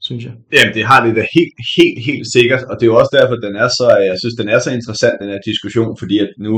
[0.08, 0.34] synes jeg.
[0.54, 3.36] Jamen, det har det da helt, helt, helt sikkert, og det er jo også derfor,
[3.48, 6.32] den er så, øh, jeg synes, den er så interessant, den her diskussion, fordi at
[6.48, 6.56] nu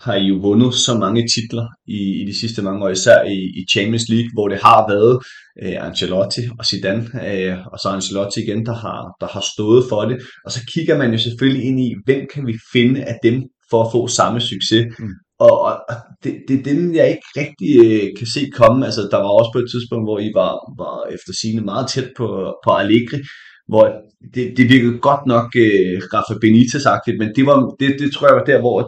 [0.00, 3.38] har I jo vundet så mange titler i, i de sidste mange år, især i,
[3.60, 5.14] i Champions League, hvor det har været
[5.62, 10.02] øh, Ancelotti og Zidane, øh, og så Ancelotti igen, der har, der har stået for
[10.04, 10.18] det.
[10.44, 13.84] Og så kigger man jo selvfølgelig ind i, hvem kan vi finde af dem for
[13.84, 14.86] at få samme succes.
[14.98, 15.14] Mm.
[15.38, 15.74] Og, og,
[16.24, 18.86] det, det er dem, jeg ikke rigtig øh, kan se komme.
[18.86, 22.08] Altså, der var også på et tidspunkt, hvor I var, var efter sine meget tæt
[22.16, 22.26] på,
[22.64, 23.18] på Allegri,
[23.68, 23.84] hvor
[24.34, 28.36] det, det virkede godt nok øh, Rafa Benitez-agtigt, men det, var, det, det tror jeg
[28.36, 28.78] var der, hvor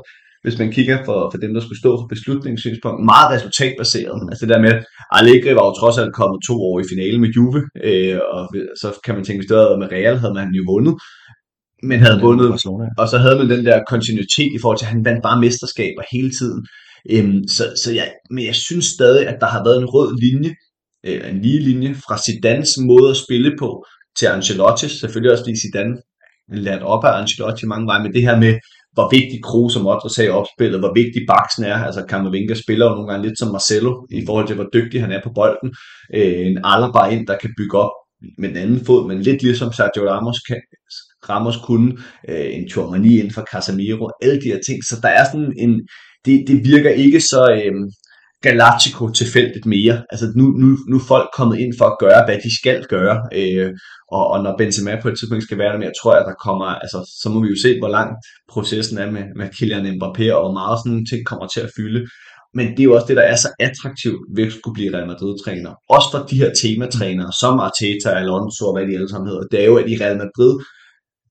[0.42, 4.18] hvis man kigger for, for dem, der skulle stå for beslutningssynspunkt, meget resultatbaseret.
[4.30, 4.74] Altså det der med,
[5.18, 8.42] Allegri var jo trods alt kommet to år i finale med Juve, øh, og
[8.80, 10.94] så kan man tænke, hvis det havde med Real, havde man jo vundet
[11.82, 12.50] men havde vundet,
[12.98, 16.02] og så havde man den der kontinuitet i forhold til, at han vandt bare mesterskaber
[16.12, 16.66] hele tiden.
[17.10, 20.54] Øhm, så, så jeg, men jeg synes stadig, at der har været en rød linje,
[21.06, 23.84] øh, en lige linje fra Zidans måde at spille på
[24.16, 25.96] til Ancelotti, selvfølgelig også fordi Zidane
[26.66, 28.54] lært op af Ancelotti mange veje, men det her med,
[28.92, 31.78] hvor vigtig Kroos og Modric er i opspillet, hvor vigtig Baksen er.
[31.86, 35.12] Altså Kammervinga spiller jo nogle gange lidt som Marcelo, i forhold til hvor dygtig han
[35.12, 35.68] er på bolden.
[36.14, 37.94] Øh, en Alaba ind, der kan bygge op
[38.38, 40.60] med den anden fod, men lidt ligesom Sergio Ramos, kan,
[41.28, 41.90] Ramos kunne,
[42.28, 44.84] øh, en Chouamani inden for Casemiro, alle de her ting.
[44.84, 45.72] Så der er sådan en,
[46.24, 47.74] det, det virker ikke så øh,
[48.42, 49.96] Galactico tilfældigt mere.
[50.12, 53.16] Altså nu, nu, nu er folk kommet ind for at gøre, hvad de skal gøre.
[53.38, 53.70] Øh,
[54.16, 56.66] og, og når Benzema på et tidspunkt skal være der mere, tror jeg, der kommer,
[56.84, 58.16] altså, så må vi jo se, hvor langt
[58.52, 62.00] processen er med, med Kylian Mbappé, og hvor meget sådan ting kommer til at fylde.
[62.54, 65.06] Men det er jo også det, der er så attraktivt ved at skulle blive Real
[65.12, 65.72] Madrid-træner.
[65.96, 69.46] Også for de her tematrænere, som Arteta, Alonso og hvad de alle sammen hedder.
[69.52, 70.52] Det er jo, at i Real Madrid,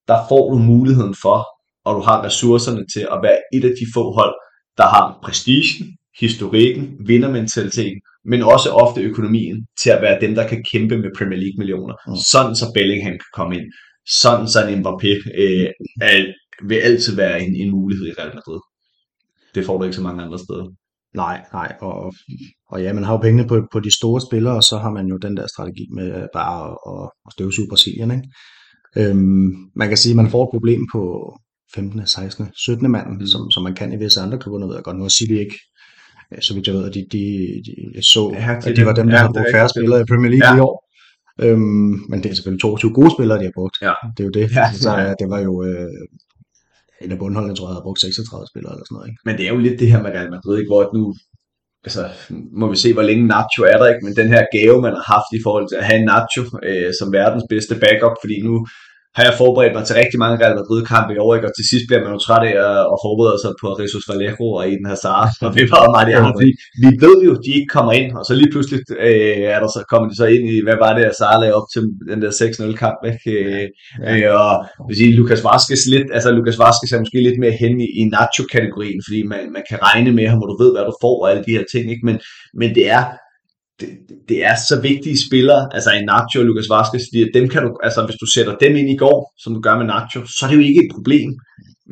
[0.08, 1.38] der får du muligheden for,
[1.86, 4.36] og du har ressourcerne til at være et af de få hold,
[4.78, 5.88] der har prestigen,
[6.20, 11.40] historikken, vindermentaliteten, men også ofte økonomien til at være dem, der kan kæmpe med Premier
[11.40, 11.96] League millioner.
[12.08, 12.16] Mm.
[12.32, 13.66] Sådan så Bellingham kan komme ind.
[14.08, 15.70] Sådan så en Mbappé øh,
[16.02, 16.34] er,
[16.68, 18.60] vil altid være en, en mulighed i Real Madrid.
[19.56, 20.66] Det får du ikke så mange andre steder.
[21.16, 22.14] Nej, nej, og,
[22.70, 25.08] og ja, man har jo pengene på, på de store spillere, og så har man
[25.08, 28.28] jo den der strategi med bare at, at støvsuge Brasilien, ikke?
[28.98, 31.34] Øhm, man kan sige, at man får et problem på
[31.74, 32.92] 15., 16., 17.
[32.92, 33.28] manden, mm.
[33.28, 34.60] som, som man kan i visse andre klubber.
[34.60, 35.60] Nu ved jeg godt, nu er City ikke
[36.40, 37.24] så vidt jeg ved, at de, de,
[37.66, 38.24] de jeg så,
[38.68, 40.58] at de var dem, der ja, har brugt færre spillere i Premier League ja.
[40.58, 40.76] i år.
[41.46, 43.76] Øhm, men det er selvfølgelig 22 gode spillere, de har brugt.
[43.82, 43.94] Ja.
[44.18, 44.56] Det er jo det.
[44.56, 45.64] Ja, så ja, det var jo...
[45.64, 46.08] Øh,
[47.04, 49.08] en af bundholdene, tror jeg, havde brugt 36 spillere eller sådan noget.
[49.10, 49.22] Ikke?
[49.26, 50.72] Men det er jo lidt det her med Real Madrid, ikke?
[50.74, 51.04] hvor nu
[51.88, 52.04] altså,
[52.62, 54.06] må vi se, hvor længe Nacho er der, ikke?
[54.06, 57.08] men den her gave, man har haft i forhold til at have Nacho øh, som
[57.20, 58.56] verdens bedste backup, fordi nu
[59.16, 61.48] har jeg forberedt mig til rigtig mange Real Madrid-kampe i år, ikke?
[61.50, 64.46] og til sidst bliver man jo træt af at, at forberede sig på Jesus Vallejo
[64.58, 66.52] og Eden Hazard, og var meget det andet, fordi
[66.84, 69.82] vi ved jo, de ikke kommer ind, og så lige pludselig øh, er der så,
[69.92, 71.82] kommer de så ind i, hvad var det, Hazard lagde op til
[72.12, 73.32] den der 6-0 kamp, ikke?
[73.36, 73.66] Øh,
[74.04, 74.12] ja.
[74.12, 74.52] øh, og
[74.88, 78.04] vil sige, Lukas Vazquez lidt, altså Lukas Vazquez er måske lidt mere hen i, i
[78.16, 81.28] Nacho-kategorien, fordi man, man kan regne med ham, og du ved, hvad du får, og
[81.32, 82.06] alle de her ting, ikke?
[82.10, 82.18] Men,
[82.60, 83.04] men det er,
[83.82, 83.90] det,
[84.30, 87.70] det er så vigtige spillere, altså en Nacho og Lucas Vazquez, fordi dem kan du,
[87.84, 90.50] altså hvis du sætter dem ind i går, som du gør med Nacho, så er
[90.50, 91.30] det jo ikke et problem,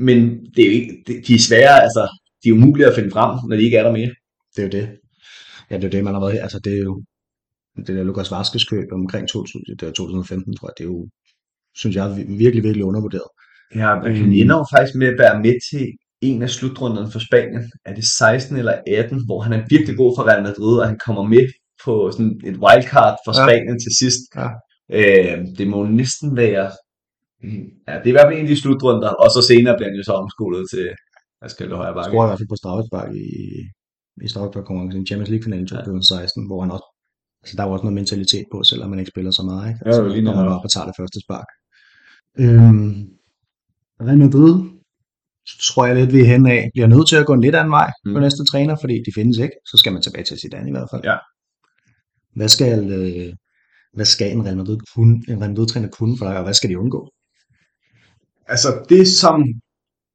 [0.08, 0.18] men
[0.54, 0.92] det er jo ikke,
[1.28, 2.04] de er svære, altså
[2.44, 4.12] de er umulige at finde frem, når de ikke er der mere.
[4.56, 4.86] Det er jo det.
[5.70, 6.44] Ja, det er jo det, man har været her.
[6.44, 7.04] Altså det er jo,
[7.78, 11.08] det der Lucas Vazquez køb omkring 2015, tror jeg, det er jo,
[11.76, 12.06] synes jeg,
[12.44, 13.30] virkelig, virkelig undervurderet.
[13.76, 15.86] Ja, han ender jo faktisk med at være med til
[16.22, 17.72] en af slutrunderne for Spanien.
[17.86, 21.00] Er det 16 eller 18, hvor han er virkelig god for Real Madrid, og han
[21.06, 21.48] kommer med
[21.86, 23.84] på sådan et wildcard for Spanien ja.
[23.86, 24.22] til sidst.
[24.42, 24.50] Ja.
[24.98, 26.68] Øh, det må næsten være,
[27.88, 30.00] ja, det er i hvert fald en af de slutrunder, og så senere bliver han
[30.00, 30.86] jo så omskolet til,
[31.40, 32.10] hvad skal det højre bakke?
[32.12, 33.28] Skår i hvert fald på Strafspark i,
[34.26, 36.48] i Strafspark-konkurrencen i Champions League finalen i 2016, ja.
[36.50, 36.88] hvor han også,
[37.42, 39.80] altså der var også noget mentalitet på, selvom man ikke spiller så meget, ikke?
[39.86, 41.50] Ja, så kommer man op og tager det første spark.
[42.44, 42.92] Øhm,
[44.08, 44.56] Real Madrid,
[45.70, 47.72] tror jeg lidt, vi er hen af, bliver nødt til at gå en lidt anden
[47.80, 48.14] vej mm.
[48.14, 49.56] på næste træner, fordi de findes ikke.
[49.70, 51.04] Så skal man tilbage til Zidane i hvert fald.
[51.12, 51.18] Ja.
[52.36, 53.34] Hvad skal, øh,
[53.94, 56.70] hvad skal en Real Madrid, kunne, en Real Madrid-træner kunne for dig, og hvad skal
[56.70, 57.10] de undgå?
[58.48, 59.44] Altså det, som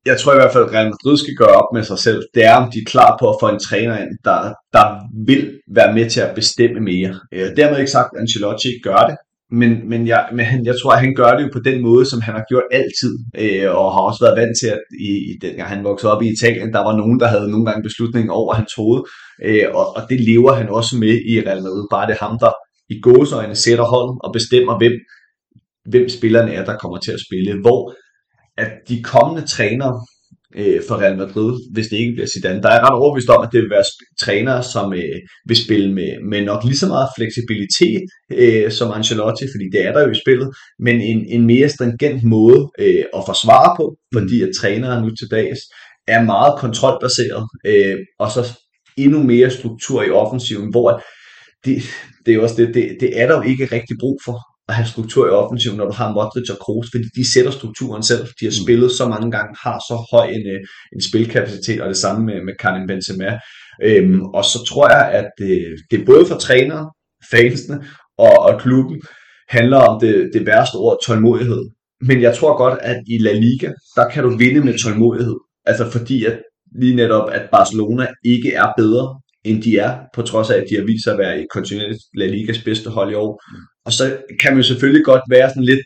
[0.07, 2.45] jeg tror i hvert fald, at Real Madrid skal gøre op med sig selv, det
[2.45, 4.87] er, om de er klar på at få en træner ind, der, der
[5.27, 7.21] vil være med til at bestemme mere.
[7.33, 9.17] Øh, dermed ikke sagt, at Ancelotti gør det,
[9.61, 12.05] men, men, jeg, men han, jeg tror, at han gør det jo på den måde,
[12.07, 15.33] som han har gjort altid, øh, og har også været vant til, at i, i
[15.43, 18.55] den, han voksede op i Italien, der var nogen, der havde nogle gange beslutningen over
[18.55, 19.01] hans hoved,
[19.45, 21.87] øh, og, og det lever han også med i Real Madrid.
[21.91, 22.53] Bare det er ham, der
[22.95, 24.93] i gåsøjne sætter hold og bestemmer, hvem,
[25.91, 27.61] hvem spillerne er, der kommer til at spille.
[27.61, 27.95] Hvor
[28.59, 30.07] at de kommende trænere,
[30.57, 32.63] øh, for Real Madrid, hvis det ikke bliver Zidane.
[32.63, 33.85] Der er ret overbevist om, at det vil være
[34.21, 39.45] trænere, som øh, vil spille med, med nok lige så meget fleksibilitet øh, som Ancelotti,
[39.55, 40.49] fordi det er der jo i spillet,
[40.79, 45.31] men en, en mere stringent måde øh, at forsvare på, fordi at trænere nu til
[45.31, 45.61] dags
[46.09, 48.43] er meget kontrolbaseret, øh, og så
[48.97, 51.03] endnu mere struktur i offensiven, hvor
[51.65, 51.83] det,
[52.27, 54.75] det er jo også det, det, det er der jo ikke rigtig brug for at
[54.75, 58.25] have struktur i offensiven, når du har Modric og Kroos, fordi de sætter strukturen selv.
[58.41, 58.65] De har mm.
[58.65, 60.61] spillet så mange gange, har så høj en, øh,
[60.95, 63.39] en spilkapacitet, og det samme med, med Karim Benzema.
[63.83, 66.91] Øhm, og så tror jeg, at det, det er både for trænere,
[67.31, 67.85] fansene
[68.19, 69.03] og, og klubben,
[69.49, 71.63] handler om det, det værste ord, tålmodighed.
[72.01, 75.37] Men jeg tror godt, at i La Liga, der kan du vinde med tålmodighed.
[75.67, 76.39] Altså fordi, at
[76.81, 80.77] lige netop, at Barcelona ikke er bedre, end de er, på trods af, at de
[80.77, 83.43] har vist sig at være i kontinuerligt La Ligas bedste hold i år.
[83.85, 85.81] Og så kan man jo selvfølgelig godt være sådan lidt,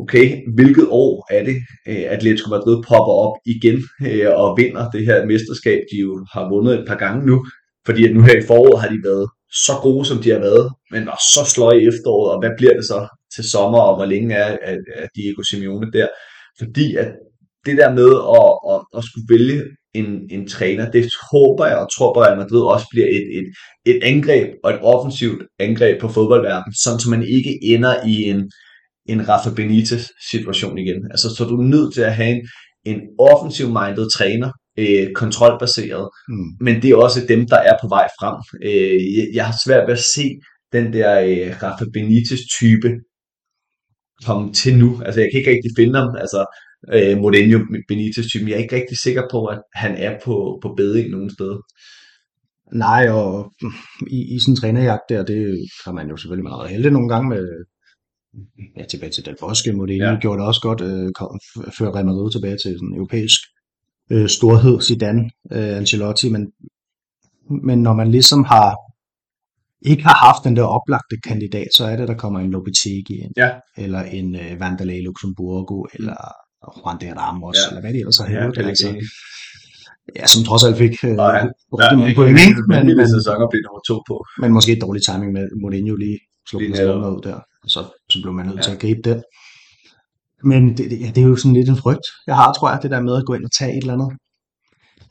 [0.00, 4.90] okay, hvilket år er det, at øh, Atletico Madrid popper op igen øh, og vinder
[4.90, 7.46] det her mesterskab, de jo har vundet et par gange nu,
[7.86, 9.28] fordi at nu her i foråret har de været
[9.66, 12.74] så gode, som de har været, men var så sløje i efteråret, og hvad bliver
[12.74, 16.08] det så til sommer, og hvor længe er, er, er Diego Simeone der?
[16.58, 17.08] Fordi at
[17.66, 19.62] det der med at, at, at skulle vælge
[19.94, 20.90] en, en træner.
[20.90, 23.46] Det håber jeg og tror på, at Madrid også bliver et, et,
[23.86, 28.50] et angreb og et offensivt angreb på fodboldverdenen, sådan så man ikke ender i en,
[29.08, 31.10] en Rafa Benitez situation igen.
[31.10, 32.42] Altså, så du er nødt til at have en,
[32.84, 36.48] en offensiv-minded træner, øh, kontrolbaseret, mm.
[36.60, 38.36] men det er også dem, der er på vej frem.
[38.64, 40.26] Øh, jeg, jeg har svært ved at se
[40.72, 42.90] den der øh, Rafa Benitez-type
[44.26, 45.02] komme til nu.
[45.04, 46.10] Altså, jeg kan ikke rigtig finde ham.
[46.24, 46.40] Altså,
[46.92, 47.58] øh, Mourinho
[47.88, 48.48] Benitez-typen.
[48.48, 51.58] Jeg er ikke rigtig sikker på, at han er på, på beding nogen steder.
[52.72, 53.52] Nej, og
[54.10, 57.28] i, i sådan en trænerjagt der, det har man jo selvfølgelig meget heldig nogle gange
[57.28, 57.64] med,
[58.76, 60.20] ja, tilbage til Del Bosque, Mourinho ja.
[60.20, 61.38] gjorde det også godt, øh, kom,
[61.78, 63.40] før Real Madrid tilbage til sådan en europæisk
[64.10, 66.52] øh, storhed, Zidane, øh, Ancelotti, men,
[67.68, 68.76] men når man ligesom har
[69.86, 73.32] ikke har haft den der oplagte kandidat, så er det, der kommer en Lopetegi ind,
[73.36, 73.50] ja.
[73.76, 76.16] eller en øh, Vandalay Luxemburgo, eller
[76.76, 77.68] Juan de Ramos, ja.
[77.68, 78.56] eller hvad det ellers har hævet.
[78.56, 78.88] Ja, altså,
[80.18, 81.28] ja, som trods alt fik øh, ja,
[81.82, 82.62] rigtig mange point, ikke?
[82.72, 84.16] Men, men, men, sæsoner blev nummer to på.
[84.42, 87.80] Men måske et dårlig timing med Mourinho lige slog den slå ud der, og så,
[88.10, 88.62] så blev man nødt ja.
[88.66, 89.18] til at gribe den.
[90.50, 92.78] Men det, det, ja, det er jo sådan lidt en frygt, jeg har, tror jeg,
[92.82, 94.10] det der med at gå ind og tage et eller andet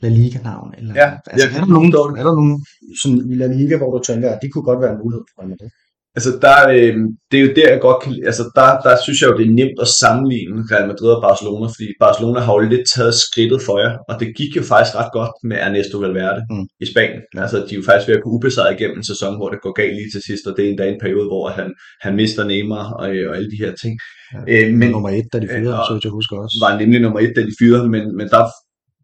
[0.02, 0.74] La Liga-navn.
[0.78, 1.90] Eller, ja, altså, ja, er, der nogen,
[2.20, 2.66] er der nogen
[3.02, 5.42] sådan i La Liga, hvor du tænker, at det kunne godt være en mulighed for
[5.42, 5.70] Real
[6.16, 6.94] Altså, der, øh,
[7.30, 9.58] det er jo der, jeg godt kan altså, der, der synes jeg jo, det er
[9.60, 13.76] nemt at sammenligne Real Madrid og Barcelona, fordi Barcelona har jo lidt taget skridtet for
[13.82, 16.66] jer, og det gik jo faktisk ret godt med Ernesto Valverde mm.
[16.84, 17.22] i Spanien.
[17.44, 19.72] Altså, de er jo faktisk ved at kunne ubesejre igennem en sæson, hvor det går
[19.80, 21.68] galt lige til sidst, og det er endda en periode, hvor han,
[22.04, 23.94] han mister Neymar og, og alle de her ting.
[24.34, 26.56] Ja, øh, men, nummer et, da de fyrede, øh, så jeg husker også.
[26.64, 28.42] Var nemlig nummer et, da de fyrede, men, men der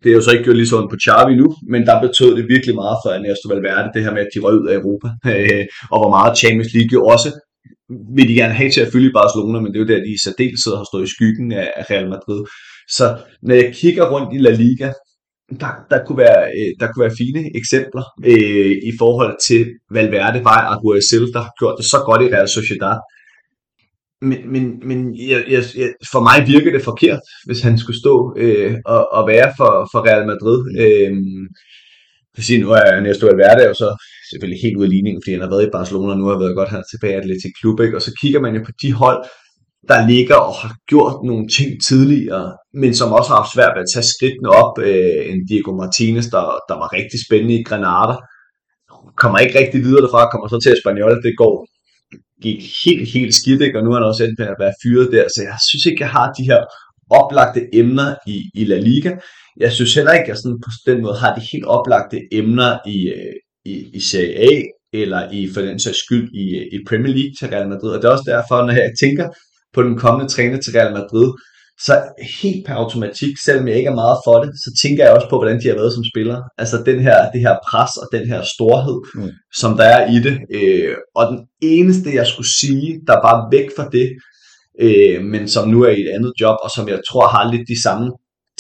[0.03, 2.53] det er jo så ikke gjort lige sådan på Xavi nu, men der betød det
[2.55, 5.65] virkelig meget for Ernesto Valverde, det her med, at de røg ud af Europa, øh,
[5.93, 7.29] og hvor meget Champions League jo også
[8.17, 10.17] vil de gerne have til at fylde i Barcelona, men det er jo der, de
[10.19, 12.41] i særdeleshed har stået i skyggen af Real Madrid.
[12.97, 13.07] Så
[13.47, 14.89] når jeg kigger rundt i La Liga,
[15.63, 19.63] der, der, kunne, være, øh, der kunne være fine eksempler øh, i forhold til
[19.97, 22.97] Valverde, var Aguasel, der har gjort det så godt i Real Sociedad.
[24.23, 24.99] Men, men, men
[25.31, 29.29] jeg, jeg, jeg, for mig virker det forkert, hvis han skulle stå øh, og, og
[29.29, 30.61] være for, for Real Madrid.
[30.85, 31.13] Øh,
[32.37, 33.89] jeg sige, nu er Ernesto Valverde jo så
[34.31, 36.59] selvfølgelig helt ude af ligningen, fordi han har været i Barcelona, og nu har været
[36.61, 37.97] godt her tilbage i Atletic Klub, ikke?
[37.99, 39.21] og så kigger man jo på de hold,
[39.89, 42.47] der ligger og har gjort nogle ting tidligere,
[42.83, 44.75] men som også har haft svært ved at tage skridtene op.
[44.89, 48.17] Øh, en Diego Martinez, der, der var rigtig spændende i Granada,
[49.23, 51.55] kommer ikke rigtig videre derfra, kommer så til Espanyol, det går
[52.43, 53.79] gik helt, helt skidt, ikke?
[53.79, 56.03] og nu er han også endt med at være fyret der, så jeg synes ikke,
[56.03, 56.61] jeg har de her
[57.11, 59.13] oplagte emner i, i La Liga.
[59.57, 62.79] Jeg synes heller ikke, at jeg sådan på den måde har de helt oplagte emner
[62.87, 63.35] i, øh,
[63.65, 64.63] i, i Serie A,
[64.93, 67.91] eller i for den sags skyld i, øh, i Premier League til Real Madrid.
[67.91, 69.27] Og det er også derfor, når jeg tænker
[69.75, 71.29] på den kommende træner til Real Madrid,
[71.87, 71.95] så
[72.43, 75.37] helt per automatik, selvom jeg ikke er meget for det, så tænker jeg også på,
[75.39, 76.43] hvordan de har været som spillere.
[76.59, 79.31] Altså den her, det her pres og den her storhed, mm.
[79.55, 80.37] som der er i det.
[80.59, 84.09] Øh, og den eneste, jeg skulle sige, der var væk fra det,
[84.85, 87.69] øh, men som nu er i et andet job, og som jeg tror har lidt
[87.69, 88.07] de samme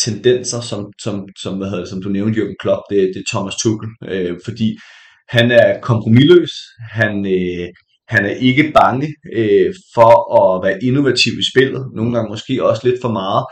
[0.04, 3.30] tendenser, som, som, som, hvad hedder det, som du nævnte, Jürgen Klopp, det, det er
[3.32, 3.90] Thomas Tuchel.
[4.10, 4.78] Øh, fordi
[5.28, 6.52] han er kompromilløs,
[6.92, 7.68] han, øh,
[8.10, 12.82] han er ikke bange øh, for at være innovativ i spillet, nogle gange måske også
[12.88, 13.44] lidt for meget,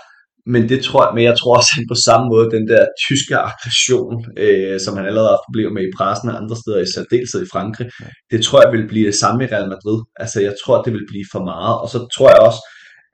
[0.53, 2.83] men det tror jeg, men jeg tror også, at han på samme måde, den der
[3.07, 6.93] tyske aggression, øh, som han allerede har problemer med i pressen og andre steder, i
[6.95, 7.87] særdeleshed i Frankrig,
[8.31, 9.99] det tror jeg vil blive det samme i Real Madrid.
[10.23, 12.61] Altså jeg tror, det vil blive for meget, og så tror jeg også,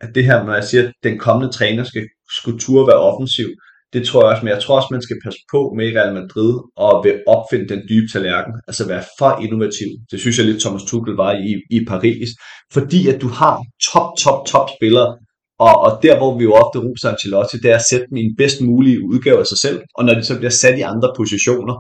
[0.05, 2.05] at det her, når jeg siger, at den kommende træner skal
[2.38, 3.49] skulle turde være offensiv,
[3.95, 6.53] det tror jeg også, men jeg tror også, man skal passe på med Real Madrid
[6.76, 9.88] og vil opfinde den dybe tallerken, altså være for innovativ.
[10.11, 12.30] Det synes jeg lidt Thomas Tuchel var i, i Paris,
[12.72, 13.55] fordi at du har
[13.90, 15.11] top, top, top spillere,
[15.59, 18.24] og, og der hvor vi jo ofte roser Ancelotti, det er at sætte dem i
[18.28, 21.09] en bedst mulige udgave af sig selv, og når de så bliver sat i andre
[21.16, 21.74] positioner,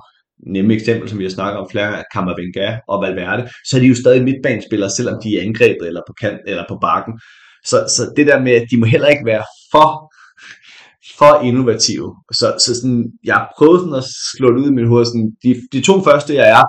[0.56, 3.86] nemlig eksempel, som vi har snakket om flere gange, Kammervenga og Valverde, så er de
[3.86, 7.14] jo stadig midtbanespillere, selvom de er angrebet eller på kant eller på bakken.
[7.64, 10.13] Så, så det der med, at de må heller ikke være for
[11.18, 12.08] for innovative.
[12.32, 14.04] Så, så sådan, jeg prøvet sådan at
[14.36, 15.04] slå det ud i min hoved.
[15.04, 16.64] Sådan, de, de to første, jeg er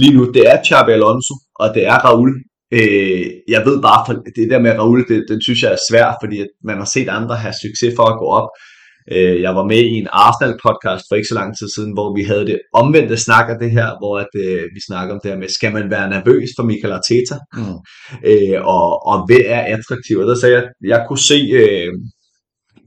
[0.00, 2.30] lige nu, det er Xabi Alonso, og det er Raul.
[2.72, 6.14] Øh, jeg ved bare, for det der med Raul, det, det synes jeg er svært,
[6.22, 8.48] fordi man har set andre have succes for at gå op.
[9.12, 12.22] Øh, jeg var med i en Arsenal-podcast for ikke så lang tid siden, hvor vi
[12.30, 15.38] havde det omvendte snak af det her, hvor at, øh, vi snakker om det her
[15.38, 17.36] med, skal man være nervøs for Michael Arteta?
[17.58, 17.78] Mm.
[18.30, 20.16] Øh, og, og hvad er attraktiv?
[20.18, 21.38] Og der sagde jeg, at jeg kunne se...
[21.62, 21.92] Øh,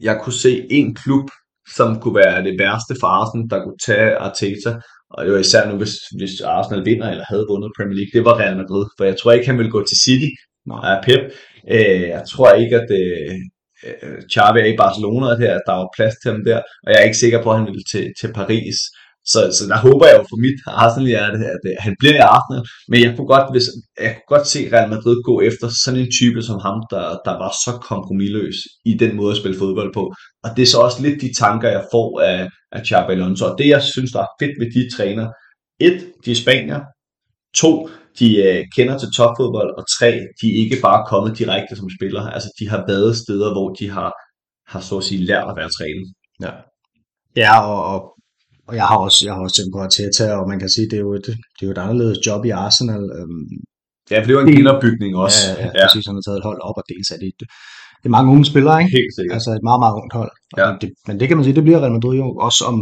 [0.02, 1.30] jeg kunne se en klub,
[1.76, 4.72] som kunne være det værste for Arsenal, der kunne tage Arteta,
[5.10, 8.26] og det var især nu, hvis, hvis Arsenal vinder eller havde vundet Premier League, det
[8.26, 10.32] var Real Madrid, for jeg tror ikke, han ville gå til City,
[10.66, 11.24] når er Pep.
[11.76, 13.36] Øh, jeg tror ikke, at øh,
[14.34, 17.24] Xavi er i Barcelona, der, der var plads til ham der, og jeg er ikke
[17.24, 18.78] sikker på, at han ville til, til Paris.
[19.26, 22.64] Så, så der håber jeg jo for mit Arsenal-hjerte, at, at han bliver i Arsenal.
[22.90, 23.68] Men jeg kunne, godt, hvis,
[24.00, 27.36] jeg kunne godt se Real Madrid gå efter sådan en type som ham, der, der
[27.44, 30.04] var så kompromilløs i den måde at spille fodbold på.
[30.44, 33.46] Og det er så også lidt de tanker, jeg får af, af Xabi Alonso.
[33.46, 35.28] Og det, jeg synes, der er fedt ved de træner.
[35.80, 36.82] Et, de er spanier.
[37.56, 39.72] To, de øh, kender til topfodbold.
[39.80, 40.12] Og tre,
[40.42, 42.34] de er ikke bare kommet direkte som spillere.
[42.34, 44.12] Altså, de har været steder, hvor de har,
[44.72, 46.06] har så at sige lært at være træner.
[46.46, 46.52] Ja.
[47.36, 48.00] Ja, og, og
[48.72, 50.98] og jeg har også, jeg har også tænkt på Arteta, og man kan sige, det
[51.00, 53.04] er jo et, det er jo et anderledes job i Arsenal.
[53.18, 53.46] Øhm,
[54.12, 55.42] ja, for det var en genopbygning også.
[55.48, 55.84] Ja, ja, ja.
[55.86, 57.48] præcis, han har taget et hold op, og dels er det, det,
[58.02, 58.92] det er mange unge spillere, ikke?
[59.00, 59.36] Helt sikkert.
[59.38, 60.32] Altså et meget, meget ungt hold.
[60.60, 60.68] Ja.
[60.82, 62.78] Det, men det kan man sige, det bliver Real Madrid jo også om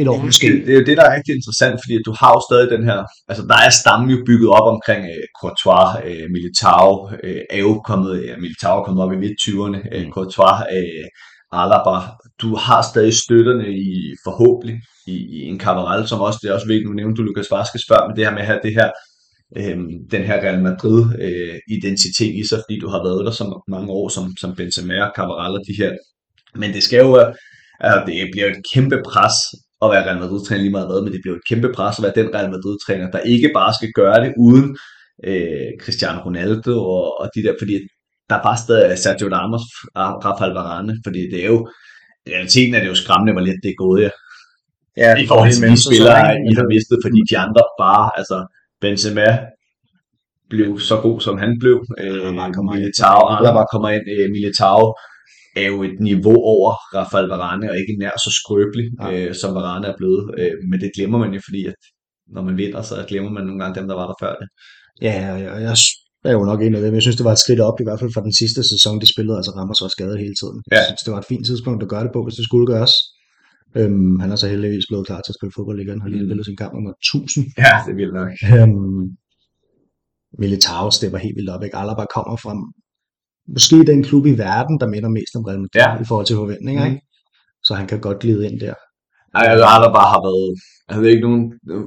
[0.00, 0.46] et år måske.
[0.52, 2.84] Det, det er jo det, der er rigtig interessant, fordi du har jo stadig den
[2.90, 2.98] her,
[3.30, 6.88] altså der er stammen jo bygget op omkring uh, Courtois, uh, Militao,
[7.26, 11.06] uh, er jo kommet, uh, Militao er kommet op i midt-20'erne, uh, Courtois, uh,
[11.52, 11.96] Alaba,
[12.42, 16.66] du har stadig støtterne i forhåbentlig i, i en Cavaral, som også, det er også
[16.66, 18.90] vigtigt, nu nævnte du Lukas Vaskes før, men det her med at have det her,
[19.56, 19.78] øh,
[20.10, 23.90] den her Real Madrid øh, identitet i sig, fordi du har været der så mange
[23.90, 25.92] år som, som Benzema og Cavaral og de her.
[26.54, 27.10] Men det skal jo,
[27.80, 29.36] altså, det bliver et kæmpe pres
[29.82, 32.18] at være Real Madrid-træner lige meget hvad, men det bliver et kæmpe pres at være
[32.20, 34.66] den Real Madrid-træner, der ikke bare skal gøre det uden
[35.28, 37.74] øh, Cristiano Ronaldo og, og de der, fordi
[38.30, 39.64] der er bare stadig Sergio Ramos
[40.00, 41.58] og Rafael Varane, fordi det er jo,
[42.34, 44.10] realiteten er det jo skræmmende, hvor lidt det er gået, ja.
[44.96, 46.20] Ja, I forhold til de spillere,
[46.50, 48.38] I har mistet, fordi de andre bare, altså
[48.80, 49.30] Benzema
[50.50, 51.76] blev så god, som han blev.
[51.98, 52.34] Øh,
[52.72, 54.06] Militao, Alaba kommer ind.
[54.14, 54.82] Øh, Militao
[55.56, 59.06] er jo et niveau over Rafael Varane, og ikke nær så skrøbelig, ja.
[59.12, 60.22] øh, som Varane er blevet.
[60.38, 61.80] Øh, men det glemmer man jo, fordi at
[62.34, 64.48] når man vinder, så glemmer man nogle gange dem, der var der før det.
[65.02, 65.14] Ja,
[65.44, 65.76] jeg, jeg
[66.24, 66.94] er jo nok en af dem.
[66.94, 69.12] Jeg synes, det var et skridt op, i hvert fald fra den sidste sæson, de
[69.12, 70.58] spillede, altså Ramos var skadet hele tiden.
[70.72, 70.76] Ja.
[70.76, 72.94] Jeg synes, det var et fint tidspunkt at gøre det på, hvis det skulle gøres.
[73.78, 76.00] Øhm, han er så heldigvis blevet klar til at spille fodbold igen.
[76.00, 76.28] Han har lige mm.
[76.28, 77.46] spillet sin kamp nummer 1000.
[77.64, 78.30] Ja, det er vildt nok.
[78.54, 79.04] Øhm,
[80.42, 81.62] Militao stepper helt vildt op.
[81.64, 81.76] Ikke?
[81.76, 82.52] Alaba kommer fra
[83.56, 86.02] måske den klub i verden, der minder mest om Real Madrid ja.
[86.02, 86.84] i forhold til forventninger.
[86.84, 86.90] Mm.
[86.90, 87.06] Ikke?
[87.66, 88.74] Så han kan godt glide ind der.
[89.34, 89.64] Nej, altså
[89.98, 90.48] bare har været...
[90.90, 91.44] Jeg ved ikke nogen,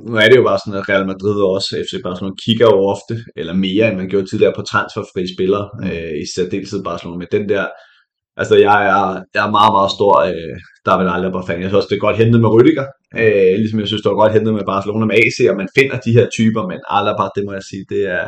[0.10, 2.80] nu er det jo bare sådan, at Real Madrid og også FC Barcelona kigger jo
[2.94, 7.18] ofte, eller mere end man gjorde tidligere på transferfri spillere, øh, i særdeleshed Barcelona.
[7.18, 7.66] Med den der
[8.42, 9.04] Altså, jeg er,
[9.36, 10.56] jeg er meget, meget stor øh,
[10.88, 11.62] David Alaba-fan.
[11.62, 12.88] Jeg synes også, det er godt hentet med Rüdiger.
[13.22, 15.98] Øh, ligesom jeg synes, det er godt hentet med Barcelona med AC, og man finder
[16.06, 18.26] de her typer, men Alaba, det må jeg sige, det er,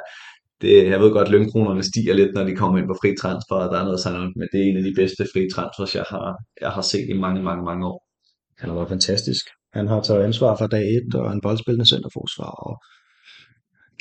[0.62, 3.56] det, jeg ved godt, at lønkronerne stiger lidt, når de kommer ind på fri transfer,
[3.64, 6.08] og der er noget sådan, men det er en af de bedste fri transfers, jeg
[6.14, 6.28] har,
[6.62, 8.00] jeg har set i mange, mange, mange år.
[8.60, 9.46] Han har været fantastisk.
[9.74, 12.84] Han har taget ansvar for dag 1, og en boldspillende centerforsvar, og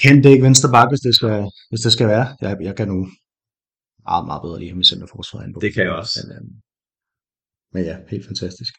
[0.03, 2.37] kan det ikke venstre bakke, hvis det skal, hvis det skal være.
[2.41, 3.09] Jeg, jeg kan nu
[4.09, 5.55] meget, meget bedre lige ham i centerforsvaret.
[5.61, 6.15] Det kan jeg også.
[6.29, 6.53] Men, øhm,
[7.73, 8.75] men ja, helt fantastisk.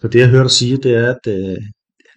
[0.00, 1.58] Så det jeg hørte dig sige, det er, at øh,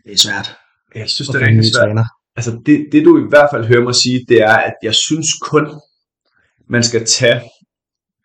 [0.06, 0.48] det er svært.
[0.96, 1.88] Jeg synes, det er rigtig svært.
[1.88, 2.06] Træner.
[2.36, 5.28] Altså det, det du i hvert fald hører mig sige, det er, at jeg synes
[5.52, 5.66] kun,
[6.70, 7.42] man skal tage,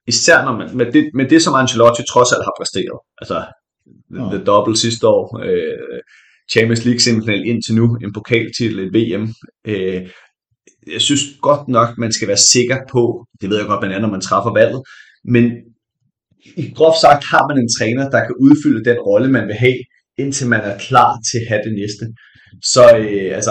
[0.06, 3.36] især når man, med det, med det som Ancelotti trods alt har præsteret, altså.
[4.14, 6.00] The double sidste år, øh,
[6.52, 9.34] Champions League simpelthen indtil nu, en pokaltitel, et VM,
[9.66, 10.08] øh,
[10.92, 13.98] jeg synes godt nok, man skal være sikker på, det ved jeg godt, man er,
[13.98, 14.82] når man træffer valget,
[15.24, 15.44] men
[16.56, 19.78] i groft sagt har man en træner, der kan udfylde den rolle, man vil have,
[20.18, 22.04] indtil man er klar til at have det næste.
[22.72, 23.50] Så øh, altså,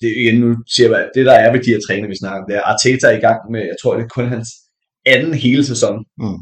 [0.00, 2.46] det, igen, nu siger jeg, det der er ved de her træner, vi snakker om,
[2.48, 4.50] det er Arteta er i gang med, jeg tror, det er kun hans
[5.14, 5.96] anden hele sæson.
[6.22, 6.40] Mm.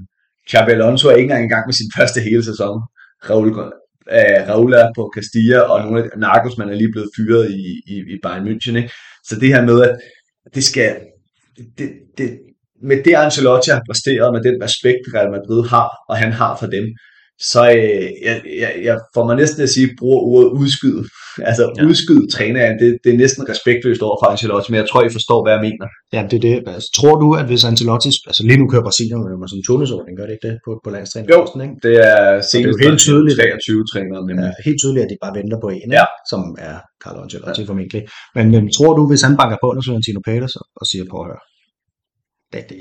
[0.51, 2.77] Xabi Alonso er ikke engang i gang med sin første hele sæson.
[3.31, 3.49] Raul,
[4.17, 7.97] øh, Raul er på Castilla, og nogle af Nagelsmann er lige blevet fyret i, i,
[8.15, 8.77] i Bayern München.
[8.77, 8.93] Ikke?
[9.25, 9.95] Så det her med, at
[10.55, 10.97] det skal,
[11.79, 12.39] det, det,
[12.83, 16.67] med det Ancelotti har præsteret, med den respekt Real Madrid har, og han har for
[16.67, 16.85] dem,
[17.41, 21.05] så øh, jeg, jeg, jeg får mig næsten at sige, bruger ordet udskyde.
[21.51, 21.85] Altså ja.
[21.89, 25.39] udskyde træneren, det, det er næsten respektløst over for Ancelotti, men jeg tror, I forstår,
[25.45, 25.87] hvad jeg mener.
[26.17, 26.55] Ja, det er det.
[26.75, 30.15] Altså, tror du, at hvis Ancelotti, altså lige nu kører Brasilien med sådan en turnusordning,
[30.19, 31.29] gør det ikke det på, på landstræning?
[31.35, 31.77] Jo, ikke?
[31.87, 34.17] det er senest det er jo helt tydeligt, 23 træner.
[34.45, 36.07] Ja, helt tydeligt, at de bare venter på en, ja.
[36.31, 37.69] som er Carlo Ancelotti ja.
[37.71, 38.03] formentlig.
[38.37, 41.27] Men, men tror du, hvis han banker på under Florentino Pérez og siger, på at
[41.31, 41.43] høre,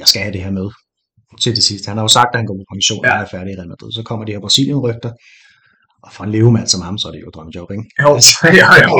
[0.01, 0.67] jeg skal have det her med,
[1.39, 1.87] til det sidste.
[1.87, 3.11] Han har jo sagt, at han går på pension, ja.
[3.11, 3.91] han er færdig i Real Madrid.
[3.91, 5.11] Så kommer de her Brasilien-rygter,
[6.05, 7.85] og for en levemand som ham, så er det jo drømmejob, ikke?
[8.03, 8.09] Jo,
[8.61, 8.95] ja, jo,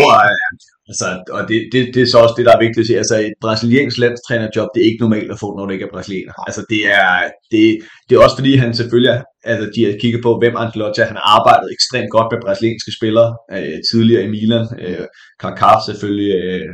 [0.89, 2.97] altså, og det, det, det, er så også det, der er vigtigt at sige.
[3.03, 6.33] Altså, et brasiliansk landstrænerjob, det er ikke normalt at få, når du ikke er brasilianer.
[6.47, 7.11] Altså, det er,
[7.51, 7.63] det,
[8.07, 11.01] det er også fordi, han selvfølgelig, altså, de har kigget på, hvem Ancelotti.
[11.01, 14.67] Han har arbejdet ekstremt godt med brasilianske spillere øh, tidligere i Milan.
[14.85, 15.05] Øh,
[15.41, 16.69] Kaká selvfølgelig, øh,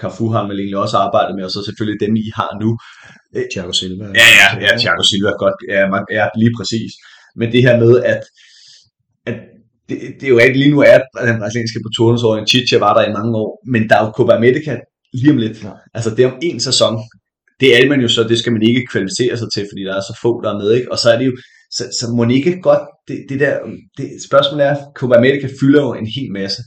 [0.00, 2.70] Cafu har man egentlig også arbejdet med, og så selvfølgelig dem, I har nu.
[3.36, 4.04] Øh, Thiago Silva.
[4.20, 5.58] Ja, ja, ja Thiago Silva, godt.
[5.68, 6.92] Ja, man, ja, lige præcis.
[7.38, 8.22] Men det her med, at,
[9.26, 9.38] at
[9.88, 13.08] det, det er jo ikke lige nu, at den brasilianske på turnusåret, Chicha var der
[13.08, 14.74] i mange år, men der er jo Copa America
[15.12, 15.64] lige om lidt.
[15.64, 15.72] Ja.
[15.94, 16.94] Altså det er om en sæson.
[17.60, 20.00] Det er man jo så, det skal man ikke kvalificere sig til, fordi der er
[20.00, 20.92] så få, der er med, ikke?
[20.92, 21.36] Og så er det jo,
[21.70, 23.58] så, så må ikke godt, det, det der,
[23.96, 26.62] det, spørgsmålet er, Copa America fylder jo en hel masse.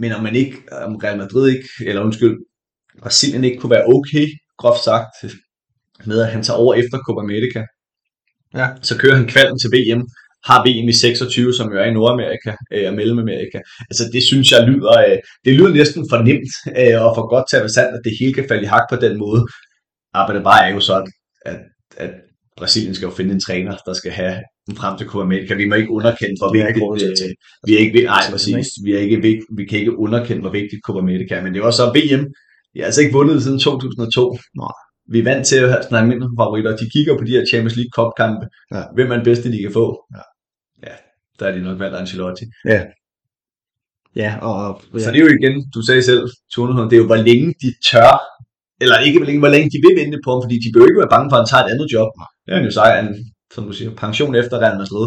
[0.00, 2.36] Men om man ikke, om Real Madrid ikke, eller undskyld,
[3.02, 4.26] Brasilien ikke kunne være okay,
[4.58, 5.12] groft sagt,
[6.06, 7.62] med at han tager over efter Copa America.
[8.54, 8.68] Ja.
[8.82, 10.02] Så kører han kvalden til VM,
[10.48, 13.58] har VM i 26, som jo er i Nordamerika øh, og Mellemamerika.
[13.90, 17.46] Altså det synes jeg lyder, øh, det lyder næsten for nemt øh, og for godt
[17.48, 19.42] til at være sandt, at det hele kan falde i hak på den måde.
[20.26, 21.10] Men det bare er jo sådan,
[21.46, 21.58] at,
[21.96, 22.12] at
[22.56, 24.36] Brasilien skal jo finde en træner, der skal have
[24.76, 25.54] frem til Copa America.
[25.54, 26.84] Vi må ikke underkende, hvor vigtigt
[27.20, 27.34] det er.
[27.66, 28.66] Vi er ikke, nej, præcis.
[28.84, 31.42] Vi, er ikke, vi kan ikke underkende, hvor vigtigt Copa America er.
[31.42, 32.24] Men det er også så VM.
[32.72, 34.38] Vi har altså ikke vundet siden 2002.
[34.56, 34.72] Nej.
[35.12, 36.76] Vi er vant til at have snakke mindre favoritter.
[36.76, 38.46] De kigger på de her Champions League Cup kampe.
[38.74, 38.82] Ja.
[38.94, 39.86] Hvem er den bedste, de kan få?
[40.16, 40.24] Ja.
[40.86, 40.94] ja
[41.38, 42.44] der er de nok valgt Ancelotti.
[42.64, 42.80] Ja.
[44.16, 44.98] Ja, og, ja.
[44.98, 46.22] Så det er jo igen, du sagde selv,
[46.54, 48.12] Tone, det er jo hvor længe de tør,
[48.82, 51.02] eller ikke hvor længe, hvor længe de vil vente på ham, fordi de bør ikke
[51.02, 52.10] være bange for, at han tager et andet job.
[52.46, 53.08] Det er jo så en,
[53.54, 55.06] som du siger, pension efter Real Madrid.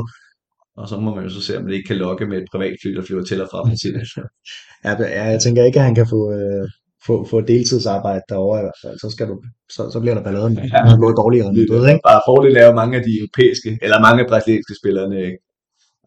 [0.77, 2.75] Og så må man jo så se, om det ikke kan lokke med et privat
[2.81, 4.05] fly, der flyver til og fra Brasilien.
[4.85, 4.91] ja,
[5.31, 6.65] jeg tænker ikke, at han kan få, øh,
[7.07, 9.35] få, få deltidsarbejde derovre i hvert fald, så, skal du,
[9.75, 10.81] så, så bliver der ballade med Ja.
[11.03, 12.05] noget dårligere end Det ikke?
[12.09, 15.37] Bare fordelen er jo mange af de europæiske, eller mange af brasilianske spillerne, ikke?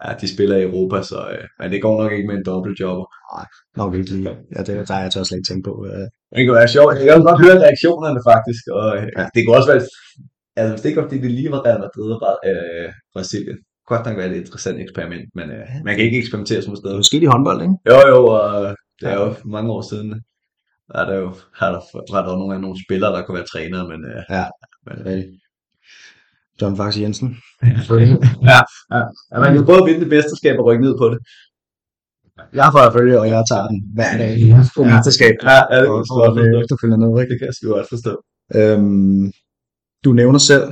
[0.04, 3.06] ja, de spiller i Europa, så øh, men det går nok ikke med en dobbeltjobber.
[3.80, 4.36] Nok ikke lige.
[4.56, 5.74] Ja, det, der er jeg tør slet ikke tænke på.
[5.90, 6.06] Øh,
[6.36, 6.92] Det kan være sjovt.
[6.98, 9.24] Jeg kan også godt høre reaktionerne faktisk, og øh, Ja.
[9.34, 9.82] det kunne også være,
[10.56, 14.06] altså hvis det ikke var fordi det lige var Real Madrid og øh, Brasilien, godt
[14.06, 17.22] nok være et interessant eksperiment, men øh, man kan ikke eksperimentere som er jo sket
[17.22, 17.76] i håndbold, ikke?
[17.90, 20.08] Jo jo, og det er jo mange år siden,
[20.94, 21.80] er der jo, har der,
[22.12, 24.44] var der jo nogle, nogle spillere, der kunne være trænere, men, øh, Ja.
[24.86, 25.40] men Rigtig.
[26.62, 27.28] John Fax Jensen.
[28.50, 28.60] ja,
[28.94, 29.02] ja.
[29.32, 31.18] ja, man kan både vinde det mesterskab og rykke ned på det.
[32.60, 34.44] Jeg får at følge, og jeg tager den hver dag i
[34.92, 35.34] mesterskab.
[35.42, 36.34] Ja, ja det kan jeg godt forstå.
[37.30, 38.12] det kan jeg godt forstå.
[38.58, 39.24] Øhm,
[40.06, 40.64] du nævner selv,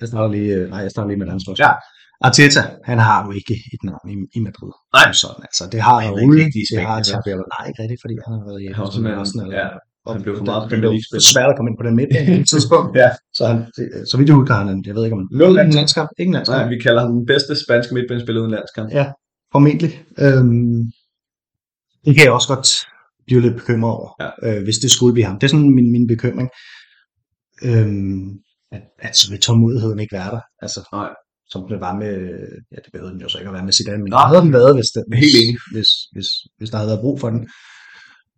[0.00, 1.66] jeg starter lige, øh, nej, jeg starter lige med et andet spørgsmål.
[1.68, 1.72] Ja.
[2.28, 4.72] Arteta, han har jo ikke et navn i, i Madrid.
[4.96, 5.08] Nej.
[5.22, 7.30] Sådan, altså, det har Han Raul, ikke det har Xabi.
[7.54, 9.48] Nej, ikke rigtigt, fordi han har været i Han har også med- Arsenal.
[9.60, 9.68] ja,
[10.12, 12.32] han blev for meget Premier blev for svært at komme ind på den midt på
[12.42, 12.88] et tidspunkt.
[13.02, 13.08] Ja.
[13.38, 15.28] Så, han, det, så vidt jeg husker, han, jeg ved ikke om han...
[15.40, 16.08] Nul Ingen landskamp.
[16.22, 16.58] Ingen landskamp.
[16.60, 18.88] Nej, vi kalder ham den bedste spanske midtbanespiller uden landskamp.
[18.98, 19.06] Ja,
[19.54, 19.92] formentlig.
[20.24, 20.78] Øhm,
[22.04, 22.68] det kan jeg også godt
[23.26, 24.30] blive lidt bekymret over, Ja.
[24.46, 25.36] øh, hvis det skulle blive ham.
[25.38, 26.48] Det er sådan min, min bekymring.
[27.62, 28.28] Øhm,
[28.72, 30.40] at, at så vil tålmodigheden ikke være der.
[30.62, 31.10] Altså, Nej.
[31.50, 32.14] som det var med,
[32.72, 34.22] ja det behøvede den jo så ikke at være med Zidane, men Nej.
[34.22, 35.58] det havde den været, hvis, hvis, Helt enig.
[35.74, 36.26] hvis, hvis,
[36.58, 37.48] hvis der havde været brug for den.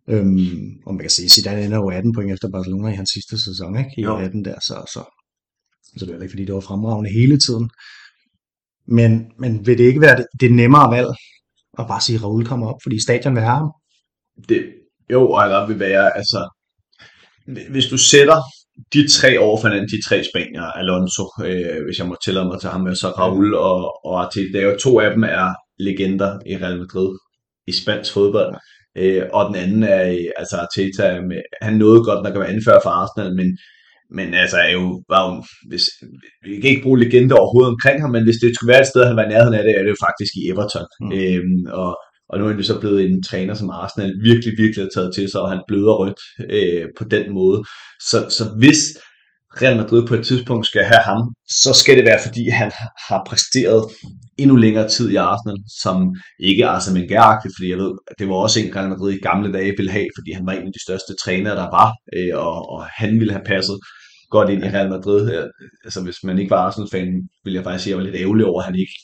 [0.07, 3.43] Øhm, og man kan sige, Zidane ender jo 18 point efter Barcelona i hans sidste
[3.43, 3.91] sæson, ikke?
[3.97, 4.15] I Jo.
[4.17, 5.01] 18 der, så, så,
[5.97, 7.69] så det er jo ikke, fordi det var fremragende hele tiden.
[8.87, 11.09] Men, men vil det ikke være det, det nemmere valg
[11.79, 13.71] at bare sige, at Raul kommer op, fordi stadion vil have ham?
[14.49, 14.73] Det,
[15.11, 16.49] jo, og der vil være, altså,
[17.71, 18.39] hvis du sætter
[18.93, 22.59] de tre over for hinanden, de tre spanier, Alonso, øh, hvis jeg må tillade mig
[22.59, 25.47] til ham, med så Raul og, og Arteta, det er jo to af dem er
[25.79, 27.11] legender i Real Madrid
[27.67, 28.55] i spansk fodbold.
[28.97, 30.01] Øh, og den anden er,
[30.37, 33.57] altså Arteta, med, han nåede godt nok at være anfører for Arsenal, men,
[34.17, 35.85] men altså er jo, var jo hvis,
[36.45, 39.05] vi kan ikke bruge legende overhovedet omkring ham, men hvis det skulle være et sted,
[39.05, 40.87] han var i nærheden af det, er det jo faktisk i Everton.
[41.01, 41.11] Mm.
[41.17, 41.91] Øhm, og,
[42.29, 45.31] og nu er det så blevet en træner, som Arsenal virkelig, virkelig har taget til
[45.31, 47.63] sig, og han bløder rødt øh, på den måde.
[48.09, 48.79] Så, så hvis
[49.61, 51.21] Real Madrid på et tidspunkt skal have ham,
[51.63, 52.71] så skal det være, fordi han
[53.07, 53.83] har præsteret
[54.37, 58.29] endnu længere tid i Arsenal, som ikke er Arsene Wenger-agtigt, fordi jeg ved, at det
[58.29, 60.73] var også en Real Madrid i gamle dage ville have, fordi han var en af
[60.73, 63.77] de største trænere, der var, øh, og, og han ville have passet
[64.29, 65.21] godt ind i Real Madrid.
[65.33, 65.45] Øh,
[65.83, 67.09] altså hvis man ikke var Arsenal-fan,
[67.43, 68.97] ville jeg faktisk sige, at jeg var lidt ærgerlig over, at han ikke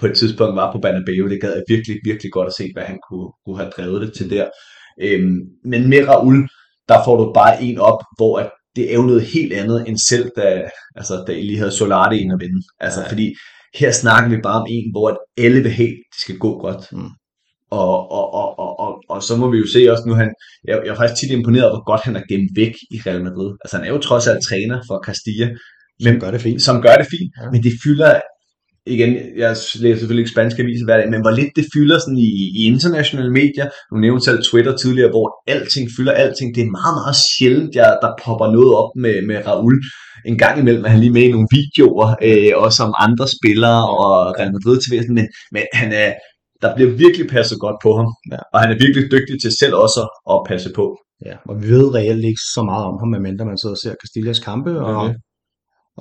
[0.00, 1.28] på et tidspunkt var på Bernabeu.
[1.28, 4.12] Det gad jeg virkelig, virkelig godt at se, hvad han kunne, kunne have drevet det
[4.16, 4.46] til der.
[5.02, 6.48] Øhm, men med Raul,
[6.88, 9.98] der får du bare en op, hvor at det er jo noget helt andet end
[10.08, 10.62] selv, da,
[10.96, 12.62] altså, da I lige havde Solarte ind at vinde.
[12.80, 13.08] Altså, Ja.
[13.10, 13.34] fordi
[13.74, 16.92] her snakker vi bare om en, hvor at alle vil have, det skal gå godt.
[16.92, 17.08] Mm.
[17.70, 20.30] Og, og, og, og, og, og, så må vi jo se også nu, han,
[20.68, 23.22] jeg, jeg er faktisk tit imponeret over, hvor godt han er gemt væk i Real
[23.24, 23.50] Madrid.
[23.64, 25.48] Altså han er jo trods alt træner for Castilla,
[26.04, 26.62] Men gør det fint.
[26.62, 27.50] som gør det fint, ja.
[27.52, 28.20] men det fylder,
[28.94, 29.10] igen,
[29.42, 29.50] jeg
[29.82, 32.60] læser selvfølgelig ikke spanske aviser hver dag, men hvor lidt det fylder sådan i, i
[32.72, 37.16] internationale medier, nu nævnte selv Twitter tidligere, hvor alting fylder alting, det er meget, meget
[37.30, 39.76] sjældent, jeg, der popper noget op med, med Raul.
[40.30, 43.82] En gang imellem er han lige med i nogle videoer, øh, også om andre spillere
[44.02, 46.10] og Real Madrid til men, men han er,
[46.62, 48.38] der bliver virkelig passet godt på ham, Ja.
[48.52, 50.02] og han er virkelig dygtig til selv også
[50.34, 50.86] at passe på.
[51.28, 53.94] Ja, og vi ved reelt ikke så meget om ham, medmindre man sidder og ser
[54.02, 55.14] Castillas kampe, og, Okay.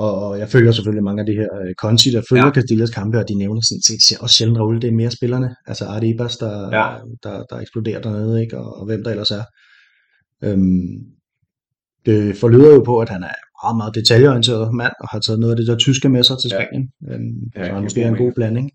[0.06, 2.48] Og, og jeg følger selvfølgelig mange af de her øh, konti, der følger ja.
[2.48, 2.54] Ja.
[2.54, 5.50] Castillas kampe, og de nævner sådan set ser også sjældent Raul, det er mere spillerne,
[5.68, 6.88] altså Arribas, der, Ja.
[7.24, 8.58] der, der eksploderer dernede, ikke?
[8.58, 9.44] Og, og hvem der ellers er.
[10.44, 10.90] Øhm,
[12.06, 15.54] det forlyder jo på, at han er meget, meget detaljeorienteret mand, og har taget noget
[15.54, 16.58] af det der tyske med sig til Ja.
[16.58, 16.86] Spanien.
[17.10, 18.72] Øhm, Ja, så han måske er en god blanding.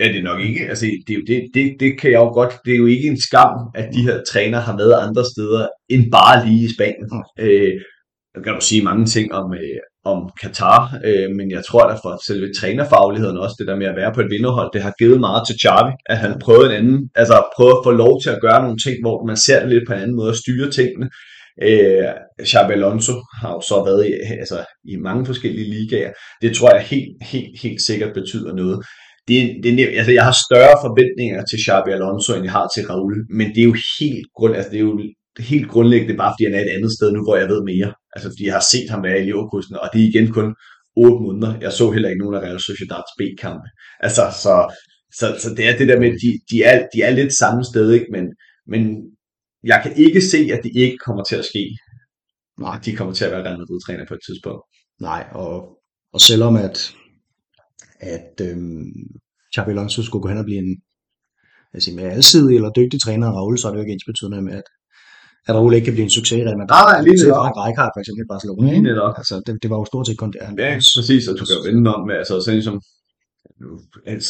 [0.00, 2.28] Ja, det er nok ikke, altså det, er jo- det, det, det kan jeg jo
[2.40, 5.66] godt, det er jo ikke en skam, at de her træner har været andre steder,
[5.88, 7.08] end bare lige i Spanien.
[7.12, 7.44] Mm.
[7.44, 7.72] Øh,
[8.34, 9.78] der kan du sige mange ting om, øh,
[10.14, 13.96] om Katar, øh, men jeg tror, at for selve trænerfagligheden også, det der med at
[13.96, 16.98] være på et vinderhold, det har givet meget til Xavi, at han prøvede en anden,
[17.14, 19.86] altså prøvede at få lov til at gøre nogle ting, hvor man ser det lidt
[19.86, 21.06] på en anden måde at styre tingene.
[21.68, 22.08] Øh,
[22.50, 24.58] Xabi Alonso har jo så været i, altså,
[24.92, 26.12] i mange forskellige ligaer.
[26.42, 28.78] Det tror jeg helt, helt, helt sikkert betyder noget
[29.28, 33.14] det, det, altså, jeg har større forventninger til Xabi Alonso, end jeg har til Raul,
[33.38, 34.94] men det er jo helt, grund, altså, det er jo
[35.52, 37.90] helt grundlæggende bare, fordi han er et andet sted nu, hvor jeg ved mere.
[38.18, 40.48] Altså, fordi jeg har set ham være i Leverkusen, og det er igen kun
[40.96, 41.50] 8 måneder.
[41.64, 43.68] Jeg så heller ikke nogen af Real Sociedads B-kampe.
[44.06, 44.54] Altså, så,
[45.18, 47.86] så, så det er det der med, de, de, er, de er lidt samme sted,
[47.92, 48.06] ikke?
[48.14, 48.24] Men,
[48.72, 48.82] men
[49.64, 51.64] jeg kan ikke se, at det ikke kommer til at ske.
[52.60, 52.76] Nej.
[52.76, 54.62] At de kommer til at være Real Madrid-træner på et tidspunkt.
[55.00, 55.54] Nej, og,
[56.12, 56.94] og selvom at,
[58.00, 58.92] at øhm,
[59.54, 60.82] Xabi Alonso skulle gå hen og blive en
[61.74, 64.42] altså, mere alsidig eller dygtig træner end Raul, så er det jo ikke ens betydende
[64.42, 64.68] med, at,
[65.48, 66.74] at Raul ikke kan blive en succes i Real Madrid.
[66.76, 67.36] Nej, nej, lige netop.
[67.42, 68.62] Frank Rijkaard for eksempel i Barcelona.
[68.72, 69.14] Lige netop.
[69.20, 71.54] Altså, det, det var jo stort set kun det, han Ja, præcis, og du kan
[71.58, 72.76] jo vende om med, altså sådan som,
[73.62, 73.68] nu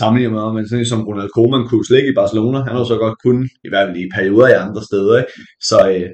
[0.01, 2.99] sammenligner med, men sådan som Ronald Koeman kunne slet ikke i Barcelona, han har så
[3.05, 5.33] godt kun, i hvert fald i perioder i andre steder, ikke?
[5.71, 6.09] så øh,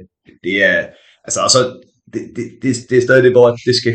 [0.44, 0.78] det er,
[1.26, 1.60] altså også,
[2.14, 3.94] det, det, det, det er stadig det, hvor det skal,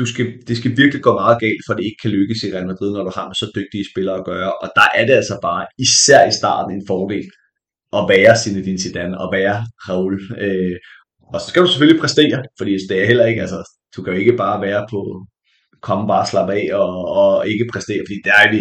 [0.00, 2.70] du skal, det skal virkelig gå meget galt, for det ikke kan lykkes i Real
[2.72, 5.36] Madrid, når du har med så dygtige spillere at gøre, og der er det altså
[5.48, 7.26] bare, især i starten, en fordel
[7.98, 10.76] at være Zinedine Zidane, og være Raul, øh,
[11.34, 13.60] og så skal du selvfølgelig præstere, fordi det er heller ikke, altså,
[13.96, 15.26] du kan jo ikke bare være på,
[15.82, 18.58] komme bare slappe af og, og ikke præstere, fordi der er vi,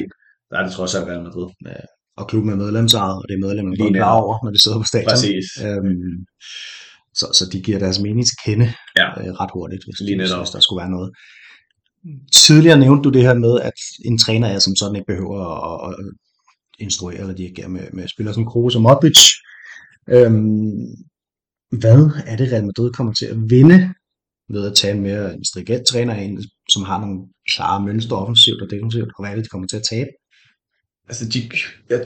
[0.49, 1.47] der er det trods alt Real Madrid.
[2.17, 4.83] Og klubben er medlemsejet, og det er medlemmerne godt klar over, når de sidder på
[4.91, 5.09] stadion.
[5.09, 5.45] Præcis.
[5.65, 6.13] Øhm,
[7.19, 8.67] så, så de giver deres mening til kende
[8.97, 9.07] Ja.
[9.19, 11.09] øh, ret hurtigt, hvis, Lige hvis, hvis der skulle være noget.
[12.33, 15.77] Tidligere nævnte du det her med, at en træner er som sådan ikke behøver at,
[15.89, 15.95] at
[16.81, 19.19] instruere eller dirigere med, med spillere som Kroos og Modric.
[20.09, 20.87] Øhm,
[21.81, 23.93] hvad er det Real Madrid kommer til at vinde
[24.49, 27.19] ved at tage en mere en træner ind, som har nogle
[27.51, 30.11] klare mønstre offensivt og defensivt, og hvad er det, de kommer til at tabe?
[31.09, 31.39] Altså, de,
[31.89, 31.99] jeg,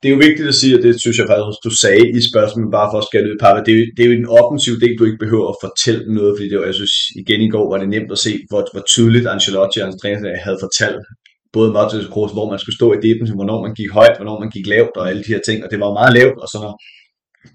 [0.00, 2.76] det er jo vigtigt at sige, og det synes jeg faktisk du sagde i spørgsmålet,
[2.78, 4.98] bare for at skære ud par, det, er jo, det er jo en offensiv del,
[4.98, 7.78] du ikke behøver at fortælle noget, fordi det var, jeg synes, igen i går var
[7.80, 11.02] det nemt at se, hvor, hvor tydeligt Ancelotti og hans træner havde fortalt
[11.54, 14.50] både og Kroos, hvor man skulle stå i debuten, hvornår man gik højt, hvornår man
[14.50, 16.58] gik lavt, og alle de her ting, og det var jo meget lavt, og så
[16.64, 16.74] når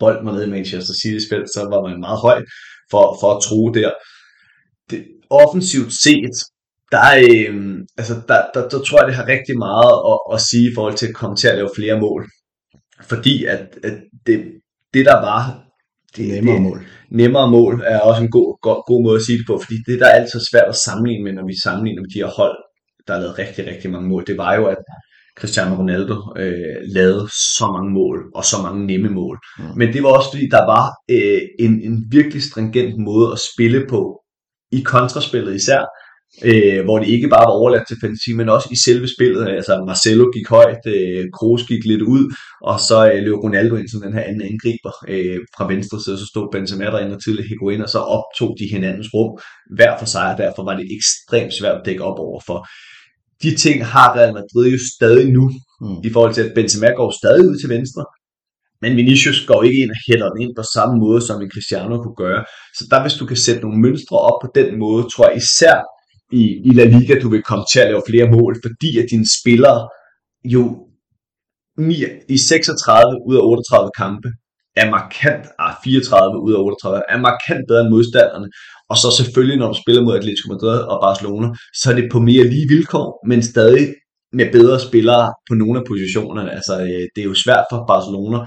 [0.02, 2.40] bolden var nede i Manchester City's felt, så var man meget høj
[2.92, 3.92] for, for at true der.
[4.90, 6.36] Det, offensivt set,
[6.92, 7.20] der, er,
[7.50, 10.76] øh, altså, der, der, der, tror jeg, det har rigtig meget at, at sige i
[10.76, 12.22] forhold til at komme til at lave flere mål.
[13.12, 13.96] Fordi at, at
[14.28, 14.38] det,
[14.94, 15.42] det, der var...
[16.16, 16.80] Det er nemmere mål.
[17.12, 20.00] Nemmere mål er også en god, god, god måde at sige det på, fordi det,
[20.00, 22.58] der er altid svært at sammenligne med, når vi sammenligner med de her hold,
[23.10, 24.78] der lavet rigtig, rigtig mange mål, det var jo, at
[25.40, 29.38] Cristiano Ronaldo øh, lavede så mange mål, og så mange nemme mål.
[29.60, 29.64] Mm.
[29.78, 30.86] Men det var også fordi, der var
[31.16, 34.02] øh, en, en virkelig stringent måde at spille på,
[34.72, 35.82] i kontraspillet især,
[36.50, 39.48] øh, hvor det ikke bare var overladt til fantasi, men også i selve spillet.
[39.48, 42.24] Altså Marcelo gik højt, øh, Kroos gik lidt ud,
[42.62, 46.18] og så øh, løb Ronaldo ind som den her anden angriber øh, fra venstre side,
[46.18, 49.32] så stod Benzema derinde og tidligere Higuain, og så optog de hinandens rum
[49.78, 52.60] hver for sig, og derfor var det ekstremt svært at dække op overfor.
[53.44, 56.00] De ting har Real Madrid jo stadig nu, Mm.
[56.08, 58.06] i forhold til at Benzema går stadig ud til venstre,
[58.82, 61.96] men Vinicius går ikke ind og hælder den ind på samme måde, som en Cristiano
[62.04, 62.46] kunne gøre.
[62.78, 65.76] Så der, hvis du kan sætte nogle mønstre op på den måde, tror jeg især
[66.42, 69.28] i, i La Liga, du vil komme til at lave flere mål, fordi at dine
[69.40, 69.80] spillere
[70.56, 70.64] jo
[72.36, 74.30] i 36 ud af 38 kampe
[74.82, 78.48] er markant, ah, 34 ud af 38, er markant bedre end modstanderne.
[78.92, 81.48] Og så selvfølgelig, når du spiller mod Atletico Madrid og Barcelona,
[81.80, 83.84] så er det på mere lige vilkår, men stadig
[84.34, 86.52] med bedre spillere på nogle af positionerne.
[86.58, 88.40] Altså, øh, det er jo svært for Barcelona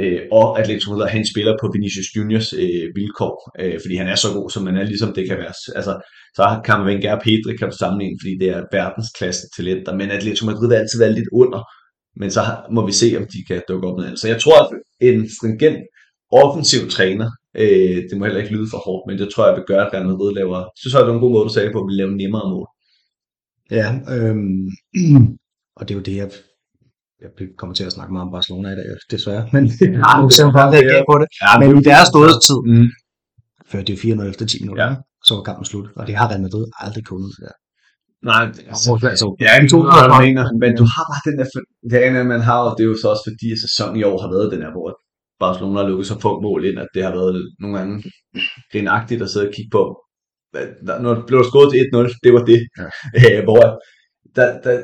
[0.00, 3.94] øh, og Atletico Madrid at have en spiller på Vinicius Juniors øh, vilkår, øh, fordi
[3.96, 5.54] han er så god, som han er, ligesom det kan være.
[5.78, 5.94] Altså,
[6.38, 10.46] så kan man og Pedri kan du sammenligne, fordi det er verdensklasse talenter, men Atletico
[10.46, 11.60] Madrid vil altid være lidt under,
[12.20, 12.42] men så
[12.76, 14.20] må vi se, om de kan dukke op med andet.
[14.20, 14.68] Så jeg tror, at
[15.00, 15.78] en stringent
[16.32, 19.64] offensiv træner, øh, det må heller ikke lyde for hårdt, men det tror jeg vil
[19.66, 21.72] gøre, at Real Madrid laver, jeg synes jeg, det var en god måde, du sagde
[21.72, 22.68] på, at vi laver nemmere mål.
[23.78, 24.68] Ja, øhm,
[25.78, 26.30] og det er jo det, jeg,
[27.22, 29.48] jeg kommer til at snakke meget om Barcelona i dag, desværre.
[29.52, 29.62] Men
[30.06, 31.28] ja, nu ser man bare reagere på det.
[31.44, 32.88] Ja, Men i deres storhedstid, Mm.
[33.70, 34.94] før det er 4-0 efter 10 minutter, Ja.
[35.26, 35.88] så var kampen slut.
[35.96, 37.32] Og det har Real Madrid aldrig kunnet.
[37.42, 37.52] Ja.
[38.24, 41.46] Nej, Altså, altså, Ja, men, to hvad du mener, men du har bare den der,
[41.90, 44.18] det er, man har, og det er jo så også fordi, at sæsonen i år
[44.24, 44.88] har været den her, hvor
[45.42, 47.94] Barcelona har lukket så få mål ind, at det har været nogle gange
[48.72, 49.82] grinagtigt at sidde og kigge på.
[51.04, 52.60] Når det blev skåret til 1-0, det var det.
[52.80, 52.88] Ja.
[53.20, 53.62] Øh, hvor
[54.36, 54.74] der, der,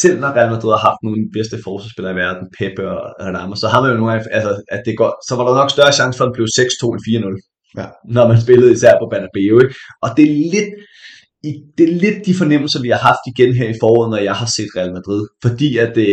[0.00, 3.00] selv når Real Madrid har haft nogle af de bedste forsvarsspillere i verden, Pepe og
[3.36, 5.70] Ramos, så har man jo nogle gange, altså, at det går, så var der nok
[5.76, 7.80] større chance for, at det blev 6-2 end 4-0.
[7.80, 7.86] Ja.
[8.16, 9.74] Når man spillede især på Bernabeu, ikke?
[10.04, 10.70] Og det er lidt,
[11.48, 14.34] i, det er lidt de fornemmelser, vi har haft igen her i foråret, når jeg
[14.40, 15.22] har set Real Madrid.
[15.44, 16.10] Fordi at det,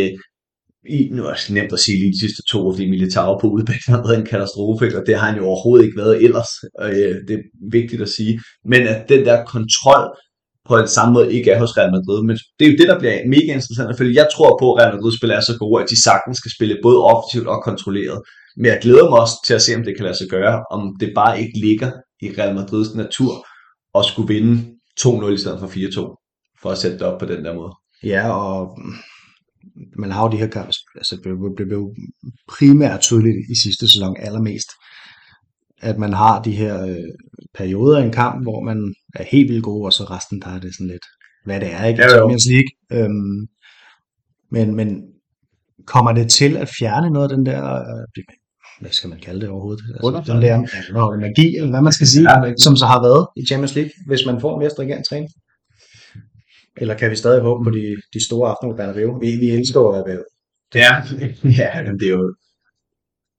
[0.90, 3.48] i, nu er det nemt at sige lige de sidste to år, fordi Militao på
[3.56, 6.52] udebane har været en katastrofe, og det har han jo overhovedet ikke været ellers.
[6.82, 8.34] Og, øh, det er vigtigt at sige.
[8.72, 10.06] Men at den der kontrol
[10.70, 12.20] på en samme måde ikke er hos Real Madrid.
[12.28, 14.20] Men det er jo det, der bliver mega interessant at følge.
[14.22, 16.84] Jeg tror på, at Real Madrid spiller er så gode, at de sagtens skal spille
[16.86, 18.20] både offensivt og kontrolleret.
[18.58, 20.82] Men jeg glæder mig også til at se, om det kan lade sig gøre, om
[21.00, 21.92] det bare ikke ligger
[22.26, 23.34] i Real Madrids natur
[24.00, 24.54] at skulle vinde
[25.00, 27.74] 2-0 i stedet for 4-2, for at sætte det op på den der måde.
[28.04, 28.80] Ja, og
[29.98, 31.96] man har jo de her kampe, altså det blev, blev
[32.48, 34.70] primært tydeligt i sidste sæson allermest,
[35.82, 37.12] at man har de her øh,
[37.54, 40.60] perioder i en kamp, hvor man er helt vildt god, og så resten der er
[40.60, 41.06] det sådan lidt,
[41.46, 42.02] hvad det er, ikke?
[42.02, 42.14] Ja, jo.
[42.14, 42.72] Champions League.
[42.92, 43.48] Øhm,
[44.52, 45.04] men, men
[45.86, 48.08] kommer det til at fjerne noget af den der, øh,
[48.82, 49.84] hvad skal man kalde det overhovedet?
[49.90, 50.56] Altså, den der
[50.94, 53.92] ja, magi, eller hvad man skal sige, ja, som så har været i Champions League,
[54.08, 55.32] hvis man får en mere stringent træning.
[56.78, 59.20] Eller kan vi stadig håbe på de, de store aftener på Bernabeu?
[59.20, 60.30] Vi, vi elsker at være bagud.
[60.76, 60.92] Ja,
[61.60, 62.36] ja men det er jo...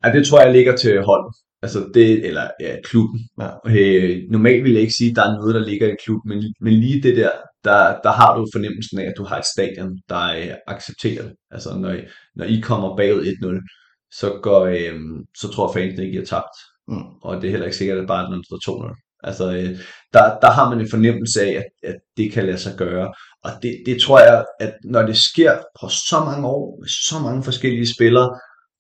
[0.05, 1.33] Ja, det tror jeg ligger til holdet.
[1.63, 3.21] Altså det, eller ja, klubben.
[3.41, 3.51] Ja.
[3.69, 6.55] Øh, normalt vil jeg ikke sige, at der er noget, der ligger i klubben, men,
[6.61, 7.31] men lige det der,
[7.65, 11.33] der, der har du fornemmelsen af, at du har et stadion, der øh, accepterer det.
[11.51, 11.97] Altså når,
[12.37, 13.82] når I kommer bagud 1-0,
[14.19, 15.01] så, går, øh,
[15.41, 16.57] så tror fansene ikke, at I har tabt.
[16.89, 17.09] Mm.
[17.23, 19.19] Og det er heller ikke sikkert, at der står 2-0.
[19.25, 19.79] Altså, øh,
[20.13, 23.13] der, der har man en fornemmelse af, at, at det kan lade sig gøre.
[23.45, 27.19] Og det, det tror jeg, at når det sker på så mange år, med så
[27.19, 28.31] mange forskellige spillere,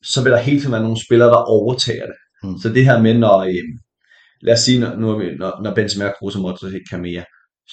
[0.05, 2.19] så vil der hele tiden være nogle spillere, der overtager det.
[2.43, 2.59] Mm.
[2.59, 3.69] Så det her med, når, øh,
[4.43, 4.97] lad os sige, når,
[5.39, 7.25] når, når Benzema, Kroos og Modric ikke kan mere,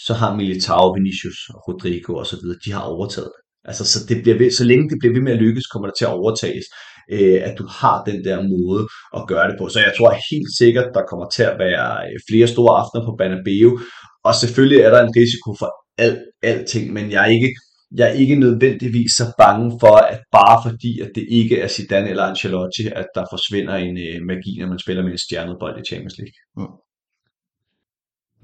[0.06, 3.42] så har Militao, Vinicius, Rodrigo og så videre, de har overtaget det.
[3.70, 5.96] Altså, så, det bliver ved, så længe det bliver ved med at lykkes, kommer det
[5.98, 6.66] til at overtages,
[7.12, 8.88] øh, at du har den der måde
[9.18, 9.70] at gøre det på.
[9.70, 13.16] Så jeg tror helt sikkert, der kommer til at være øh, flere store aftener på
[13.20, 13.80] Banabeo,
[14.24, 17.52] og selvfølgelig er der en risiko for alt, alting, men jeg er ikke,
[17.98, 22.10] jeg er ikke nødvendigvis så bange for, at bare fordi, at det ikke er Zidane
[22.10, 25.80] eller Ancelotti, at der forsvinder en øh, magi, når man spiller med en stjernet bold
[25.80, 26.38] i Champions League.
[26.58, 26.76] Mm.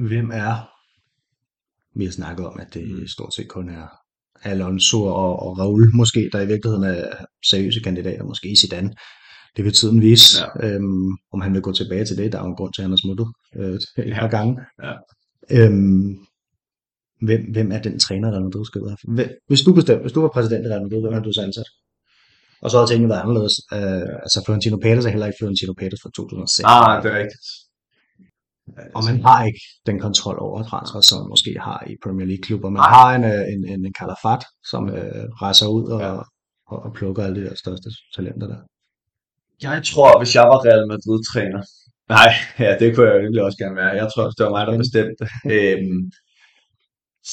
[0.08, 0.70] Hvem er,
[2.00, 3.08] vi har snakket om, at det mm.
[3.08, 4.05] stort set kun er
[4.46, 7.08] Alonso og, og Raul måske, der i virkeligheden er
[7.50, 8.94] seriøse kandidater, måske Zidane.
[9.56, 10.68] Det vil tiden vise, ja.
[10.68, 12.32] øhm, om han vil gå tilbage til det.
[12.32, 14.60] Der er jo en grund til, at han har smuttet øh, et par gange.
[14.84, 14.94] Ja.
[15.52, 16.18] Øhm,
[17.22, 19.30] hvem, hvem er den træner, der Madrid skal have?
[19.48, 21.70] Hvis du, bestemte, hvis du var præsident i Real Madrid, hvem har du så ansat?
[22.62, 23.56] Og så har tingene været anderledes.
[23.74, 26.64] Øh, altså Florentino Pérez er heller ikke Florentino Pérez fra 2006.
[26.66, 27.46] Ah, det er rigtigt.
[28.96, 32.70] Og man har ikke den kontrol over transfer, som man måske har i Premier League-klubber.
[32.70, 36.12] Man har en, øh, en, en, en Calafat, som øh, rejser ud og, ja.
[36.72, 38.62] og, og plukker alle de der største talenter der.
[39.62, 41.62] Jeg tror, hvis jeg var Real Madrid-træner,
[42.16, 42.30] nej,
[42.60, 43.94] ja, det kunne jeg virkelig også gerne være.
[44.02, 45.24] Jeg tror, det var mig, der bestemte.
[45.56, 46.12] øhm,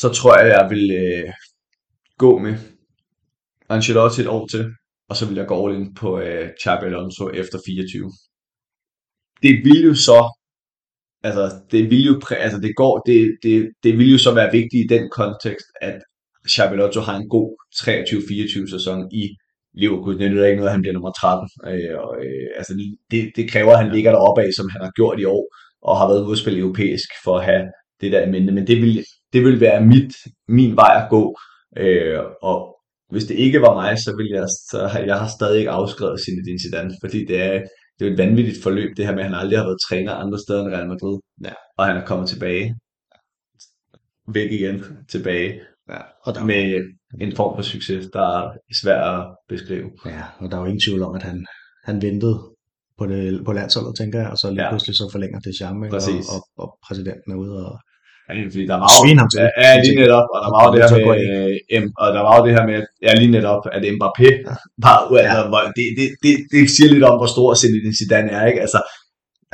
[0.00, 1.32] så tror jeg, jeg vil øh,
[2.18, 2.54] gå med
[3.68, 4.64] Ancelotti et år til,
[5.08, 8.12] og så vil jeg gå all in på øh, Xabi Alonso efter 24.
[9.42, 10.41] Det vil jo så
[11.22, 14.84] altså, det vil jo, altså, det går, det, det, det vil jo så være vigtigt
[14.84, 15.98] i den kontekst, at
[16.48, 19.24] Xabi Alonso har en god 23-24 sæson i
[19.74, 20.18] Liverpool.
[20.18, 21.48] Det nytter ikke noget, at han bliver nummer 13.
[21.66, 22.72] Øh, og, øh, altså,
[23.10, 25.44] det, det kræver, at han ligger deroppe af, som han har gjort i år,
[25.82, 27.64] og har været udspillet europæisk for at have
[28.00, 28.40] det der minde.
[28.40, 28.52] mente.
[28.52, 30.12] Men det vil, det vil være mit,
[30.48, 31.36] min vej at gå.
[31.78, 32.58] Øh, og
[33.12, 36.58] hvis det ikke var mig, så ville jeg, så jeg har stadig ikke afskrevet sin
[36.58, 37.60] Zidane, fordi det er,
[37.98, 40.38] det er et vanvittigt forløb, det her med, at han aldrig har været træner andre
[40.38, 41.18] steder end Real Madrid.
[41.44, 41.52] Ja.
[41.78, 42.76] Og han er kommet tilbage.
[44.28, 45.60] Væk igen, tilbage.
[45.90, 46.00] Ja.
[46.24, 46.44] Og der...
[46.44, 46.84] Med
[47.20, 48.52] en form for succes, der er
[48.82, 49.90] svært at beskrive.
[50.06, 51.46] Ja, og der er jo ingen tvivl om, at han,
[51.84, 52.36] han ventede
[52.98, 54.70] på, det, på landsholdet, tænker jeg, og så lige ja.
[54.70, 56.02] pludselig så forlænger det charme, og,
[56.34, 57.78] og, og præsidenten er ude og
[58.36, 59.38] Ja, fordi der var jo, ham til.
[59.62, 61.18] Ja, lige netop, og der var jo det her med,
[61.72, 64.28] øh, og der var jo det her med, ja, lige netop, at Mbappé
[64.84, 68.60] var, altså, det, det, det, det siger lidt om, hvor stor Zinedine Zidane er, ikke?
[68.66, 68.80] Altså,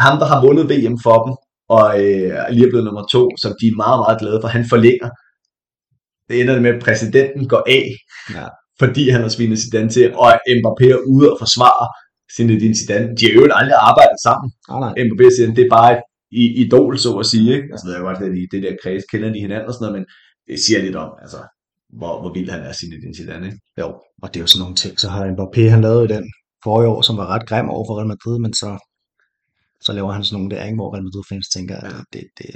[0.04, 1.32] ham, der har vundet VM for dem,
[1.76, 4.64] og øh, lige er blevet nummer to, som de er meget, meget glade for, han
[4.72, 5.10] forlænger.
[6.28, 7.86] Det ender med, at præsidenten går af,
[8.36, 8.46] ja.
[8.82, 10.28] fordi han har svinet Zidane til, og
[10.58, 11.84] Mbappé er ude og forsvare
[12.34, 13.08] Zinedine Zidane.
[13.16, 14.48] De har jo aldrig arbejdet sammen.
[14.72, 14.92] Oh, nej.
[15.04, 17.54] Mbappé siger, det er bare et i, idol, så at sige.
[17.56, 17.68] Ikke?
[17.72, 20.06] Altså, jeg godt, at i det der kreds kender de hinanden og sådan noget, men
[20.48, 21.40] det siger lidt om, altså,
[21.98, 23.44] hvor, hvor vild han er sin identitet.
[23.44, 23.58] Ikke?
[23.80, 23.88] Jo,
[24.22, 26.24] og det er jo sådan nogle ting, så har Mbappé, han lavede den
[26.64, 28.70] forrige år, som var ret grim over for Real Madrid, men så,
[29.80, 32.50] så laver han sådan nogle der, ikke, hvor Real Madrid-fans tænker, at det, det,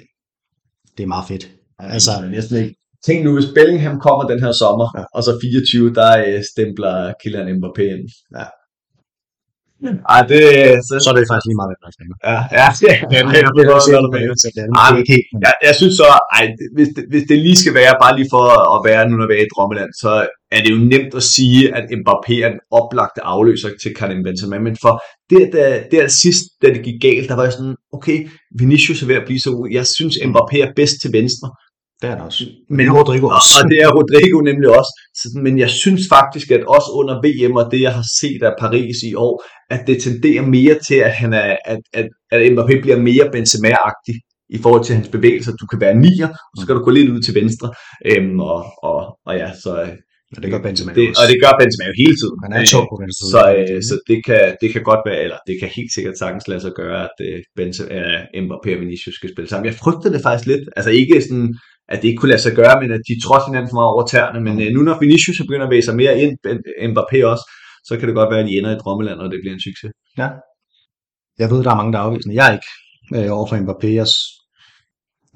[0.96, 1.44] det er meget fedt.
[1.80, 2.74] Ja, altså, næsten ikke.
[3.06, 5.04] Tænk nu, hvis Bellingham kommer den her sommer, ja.
[5.16, 8.06] og så 24, der øh, stempler Kylian Mbappé ind.
[8.38, 8.46] Ja,
[10.14, 10.40] ej, det,
[10.86, 11.88] så, så er det faktisk lige meget, hvad der
[12.30, 13.20] Ja, ja, ja, ja,
[15.44, 16.44] jeg, jeg synes så, ej,
[16.76, 18.44] hvis, det, hvis det lige skal være, bare lige for
[18.74, 20.12] at være nu, når vi er i drømmeland, så
[20.54, 24.58] er det jo nemt at sige, at Mbappé er en oplagte afløser til Karim Benzema,
[24.66, 24.94] men for
[25.30, 28.18] det, der, der sidst, da det gik galt, der var jeg sådan, okay,
[28.60, 29.68] Vinicius er ved at blive så ud.
[29.78, 31.48] Jeg synes, Mbappé er bedst til venstre.
[32.02, 32.44] Det er det også.
[32.68, 33.54] Men Rodrigo også.
[33.64, 34.92] Og, det er Rodrigo nemlig også.
[35.20, 38.52] Så, men jeg synes faktisk, at også under VM og det, jeg har set af
[38.62, 39.34] Paris i år,
[39.70, 44.16] at det tenderer mere til, at, han er, at, at, at Mbappé bliver mere Benzema-agtig
[44.56, 45.52] i forhold til hans bevægelser.
[45.62, 47.68] Du kan være nier, og så kan du gå lidt ud til venstre.
[48.10, 49.72] Øhm, og, og, og ja, så...
[50.36, 52.38] Og det gør Benzema det, Og det gør Benzema jo hele tiden.
[52.44, 53.24] Han er tung på venstre.
[53.34, 56.48] Så, øh, så det, kan, det kan godt være, eller det kan helt sikkert sagtens
[56.48, 59.66] lade sig gøre, at øh, Benzema, øh, Mbappé og Vinicius skal spille sammen.
[59.70, 60.64] Jeg frygter det faktisk lidt.
[60.76, 61.50] Altså ikke sådan
[61.92, 64.04] at det ikke kunne lade sig gøre, men at de trods hinanden for meget over
[64.12, 64.40] tæerne.
[64.46, 66.32] Men øh, nu når Vinicius begynder at væse sig mere ind,
[66.90, 67.44] Mbappé også,
[67.88, 69.92] så kan det godt være, at de ender i drømmeland, og det bliver en succes.
[70.20, 70.28] Ja.
[71.40, 72.36] Jeg ved, der er mange, der er afvisende.
[72.40, 72.70] Jeg er ikke
[73.16, 73.90] øh, over for Mbappé.
[74.00, 74.06] Jeg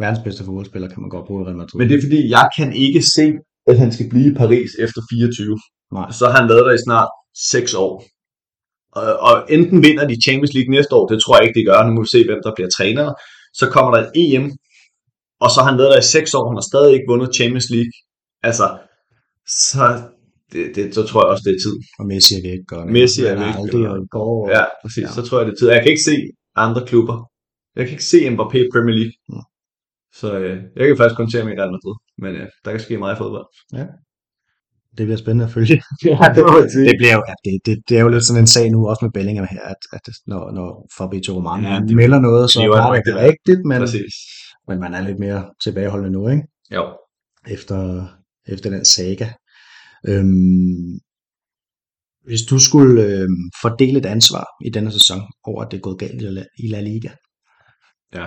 [0.03, 1.79] verdens bedste fodboldspiller kan man godt bruge i Real Madrid.
[1.79, 3.27] Men det er fordi, jeg kan ikke se,
[3.71, 5.59] at han skal blive i Paris efter 24.
[5.97, 6.09] Nej.
[6.19, 7.95] Så har han været der i snart 6 år.
[8.99, 11.87] Og, og enten vinder de Champions League næste år, det tror jeg ikke, de gør.
[11.87, 13.07] Nu må vi se, hvem der bliver træner.
[13.61, 14.45] Så kommer der et EM,
[15.45, 16.45] og så har han været der i 6 år.
[16.51, 17.95] Han har stadig ikke vundet Champions League.
[18.49, 18.67] Altså,
[19.71, 19.85] så,
[20.53, 21.77] det, det, så tror jeg også, det er tid.
[21.99, 22.65] Og Messi er væk.
[22.79, 24.35] Og Messi er væk, aldrig og- går.
[24.57, 25.03] Ja, præcis.
[25.07, 25.11] Ja.
[25.17, 25.69] Så tror jeg, det er tid.
[25.71, 26.17] Jeg kan ikke se
[26.65, 27.17] andre klubber.
[27.77, 29.17] Jeg kan ikke se Mbappé i Premier League.
[29.29, 29.45] Mm.
[30.21, 31.97] Så øh, jeg kan faktisk kun se ham i Real Madrid.
[32.23, 33.47] Men øh, der kan ske meget i fodbold.
[34.97, 35.77] Det bliver spændende at følge.
[36.11, 36.85] Ja, det må sige.
[36.91, 39.03] det, bliver jo, ja, det, det, det, er jo lidt sådan en sag nu, også
[39.05, 40.69] med Bellingham her, at, at når, når
[40.99, 44.15] Fabrizio Romano Ja, ja, det melder noget, så kniver er det rigtigt men, Præcis.
[44.69, 46.43] Men man er lidt mere tilbageholdende nu, ikke?
[46.75, 46.99] Jo.
[47.49, 48.07] Efter,
[48.47, 49.29] efter den saga.
[50.09, 50.99] Øhm,
[52.25, 55.99] hvis du skulle øhm, fordele et ansvar i denne sæson over, at det er gået
[55.99, 57.11] galt i La, i La Liga,
[58.15, 58.27] Ja.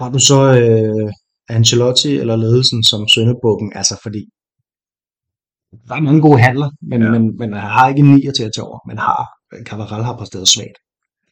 [0.00, 1.12] har du så øh,
[1.48, 3.72] Ancelotti eller ledelsen som søndebukken?
[3.74, 4.22] Altså fordi,
[5.88, 7.06] der er mange gode handler, men, Ja.
[7.06, 7.12] ja.
[7.18, 8.78] men, men han har ikke en nier til at tage over.
[8.88, 9.20] Men har,
[9.64, 10.78] Cavaral har præsteret svagt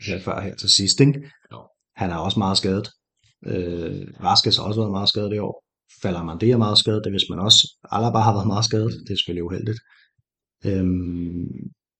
[0.06, 1.00] her før her til sidst.
[1.00, 1.30] Ikke?
[1.52, 1.58] Jo.
[1.96, 2.88] Han er også meget skadet.
[3.46, 5.62] Øh, Vaskes har også været meget skadet i år.
[6.02, 7.78] Falder man det er meget skadet, det vidste man også.
[7.90, 9.80] Alaba har været meget skadet, det er selvfølgelig uheldigt.
[10.66, 11.46] Øhm,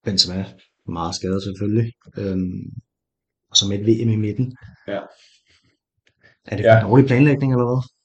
[0.05, 0.45] Benzema
[0.89, 1.93] meget skadet selvfølgelig.
[2.19, 2.63] Øhm,
[3.51, 4.57] og så med et VM i midten.
[4.89, 5.01] Ja.
[6.45, 6.83] Er det Ja.
[6.83, 7.96] for dårlig planlægning eller hvad?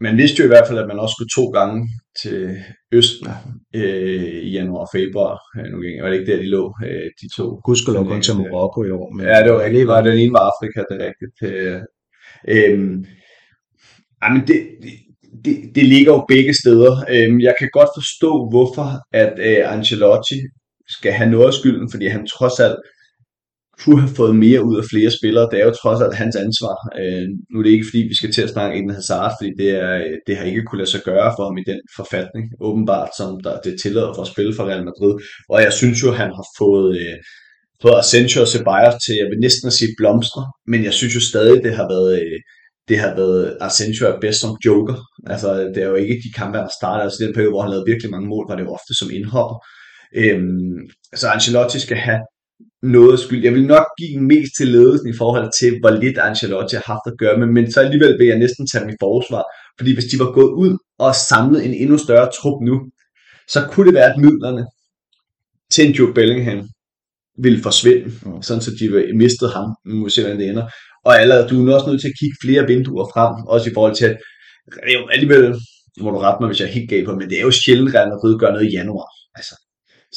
[0.00, 1.88] Man vidste jo i hvert fald, at man også skulle to gange
[2.22, 2.56] til
[2.92, 3.28] Østen
[3.74, 5.34] øh, i januar og februar.
[5.56, 7.60] Øh, nu var det ikke der, de lå, øh, de to.
[7.64, 8.40] Gudskelov kun til der.
[8.40, 9.10] Marokko i år.
[9.16, 9.86] Men Ja, det var rigtigt.
[9.86, 11.36] Nej, den ene var Afrika, det er rigtigt.
[11.48, 11.80] Øh,
[14.22, 14.58] ej, men det,
[15.44, 16.92] det, det ligger jo begge steder.
[17.14, 18.88] Øhm, jeg kan godt forstå, hvorfor
[19.22, 20.38] at øh, Ancelotti
[20.88, 22.78] skal have noget af skylden, fordi han trods alt
[23.82, 25.48] kunne have fået mere ud af flere spillere.
[25.50, 26.76] Det er jo trods alt hans ansvar.
[27.00, 29.70] Øh, nu er det ikke, fordi vi skal til at snakke inden Hazard, fordi det,
[29.84, 29.92] er,
[30.26, 33.60] det har ikke kunne lade sig gøre for ham i den forfatning, åbenbart, som der,
[33.66, 35.14] det tillader for at spille for Real Madrid.
[35.52, 36.90] Og jeg synes jo, han har fået...
[37.00, 37.18] Øh,
[37.82, 41.20] fået Asensio og Ceballos til, jeg vil næsten at sige blomstre, men jeg synes jo
[41.20, 42.38] stadig, det har været, øh,
[42.88, 44.96] det har været Asensio er bedst som joker.
[45.26, 47.02] Altså, det er jo ikke de kampe, han har startet.
[47.04, 49.56] Altså, den periode, hvor han lavede virkelig mange mål, var det jo ofte som indhopper.
[50.22, 50.80] Øhm,
[51.20, 52.20] så Ancelotti skal have
[52.82, 53.44] noget skyld.
[53.44, 57.06] Jeg vil nok give mest til ledelsen i forhold til, hvor lidt Ancelotti har haft
[57.06, 59.44] at gøre med, men så alligevel vil jeg næsten tage mit forsvar.
[59.78, 62.76] Fordi hvis de var gået ud og samlet en endnu større trup nu,
[63.48, 64.64] så kunne det være, at midlerne
[65.70, 66.68] til en Joe Bellingham
[67.38, 68.42] ville forsvinde, Mm.
[68.42, 69.66] sådan så de mistede ham.
[69.86, 70.66] Nu må vi se, hvordan det ender.
[71.04, 73.94] Og allerede, du er også nødt til at kigge flere vinduer frem, også i forhold
[73.94, 74.16] til, at
[75.10, 75.54] alligevel,
[76.00, 77.88] må du rette mig, hvis jeg er helt gal på, men det er jo sjældent,
[77.88, 79.08] at Real Madrid gør noget i januar.
[79.34, 79.54] Altså.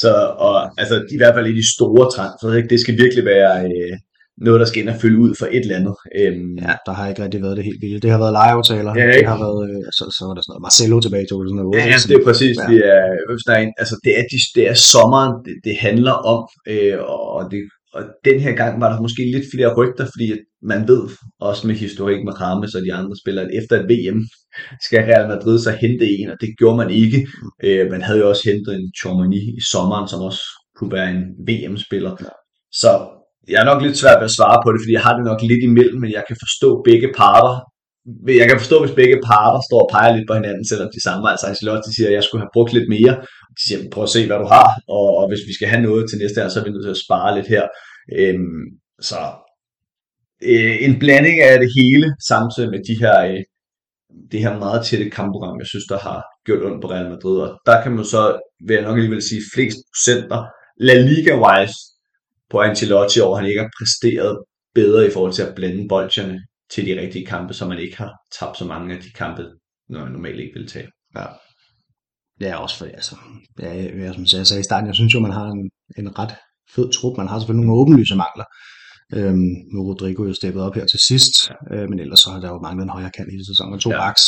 [0.02, 0.12] Så,
[0.48, 2.70] og, altså, i hvert fald i de store transfer, ikke?
[2.70, 3.94] det skal virkelig være øh,
[4.48, 5.96] noget, der skal ind og følge ud for et eller andet.
[6.20, 8.04] Øhm, Ja, der har ikke rigtig været det helt vildt.
[8.04, 8.92] Det har været lejeaftaler.
[9.00, 11.80] Ja, det har været, øh, så, så var der sådan noget Marcelo tilbage i 2008.
[11.80, 12.56] Ja, ja, det er præcis.
[12.62, 12.66] Ja.
[12.72, 13.04] Det, er,
[13.48, 16.40] der er en, altså, det, er, de, det er sommeren, det, det handler om,
[16.72, 16.98] øh,
[17.36, 17.60] og, det,
[17.98, 20.28] og den her gang var der måske lidt flere rygter, fordi
[20.72, 21.04] man ved,
[21.50, 24.20] også med historik med Rames og de andre spillere, at efter et VM
[24.86, 27.28] skal Real Madrid så hente en, og det gjorde man ikke.
[27.64, 30.44] Øh, man havde jo også hentet en Chomini i sommeren, som også
[30.78, 32.14] kunne være en VM-spiller.
[32.82, 32.92] Så
[33.52, 35.42] jeg er nok lidt svært ved at svare på det, fordi jeg har det nok
[35.42, 37.56] lidt imellem, men jeg kan forstå begge parter.
[38.42, 41.24] Jeg kan forstå, hvis begge parter står og peger lidt på hinanden, selvom de samme.
[41.32, 43.14] Altså Ancelotti siger, at jeg skulle have brugt lidt mere.
[43.58, 46.04] De siger, prøv at se, hvad du har, og, og hvis vi skal have noget
[46.06, 47.66] til næste år, så er vi nødt til at spare lidt her.
[48.20, 48.64] Øhm,
[49.10, 49.20] så
[50.52, 53.42] øh, en blanding af det hele, samtidig med de her, øh,
[54.32, 57.38] det her meget tætte kampprogram, jeg synes, der har gjort ondt på Real Madrid.
[57.40, 60.46] Og der kan man så, vil jeg nok alligevel sige, flest procenter
[60.78, 61.78] La Liga-wise
[62.50, 64.44] på Ancelotti over, han ikke har præsteret
[64.76, 66.40] bedre i forhold til at blande bolcherne
[66.72, 69.44] til de rigtige kampe, så man ikke har tabt så mange af de kampe,
[69.90, 70.88] når man normalt ikke vil tage.
[71.16, 71.26] Ja.
[72.40, 73.16] Det er også for, altså,
[73.60, 76.36] ja, jeg, som jeg sagde i starten, jeg synes jo, man har en, en ret
[76.76, 77.18] fed trup.
[77.18, 78.46] Man har selvfølgelig nogle åbenlyse mangler.
[79.16, 81.36] Øhm, nu er Rodrigo jo steppet op her til sidst,
[81.72, 83.90] øh, men ellers så har der jo manglet en højre kant i sæsonen, og to
[83.92, 83.98] Ja.
[84.08, 84.24] backs,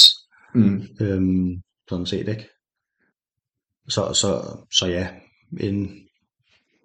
[0.56, 0.82] Mm.
[1.02, 1.50] øhm,
[1.90, 2.46] sådan set, ikke?
[3.90, 4.30] Så, så,
[4.78, 5.08] så ja,
[5.60, 5.78] en,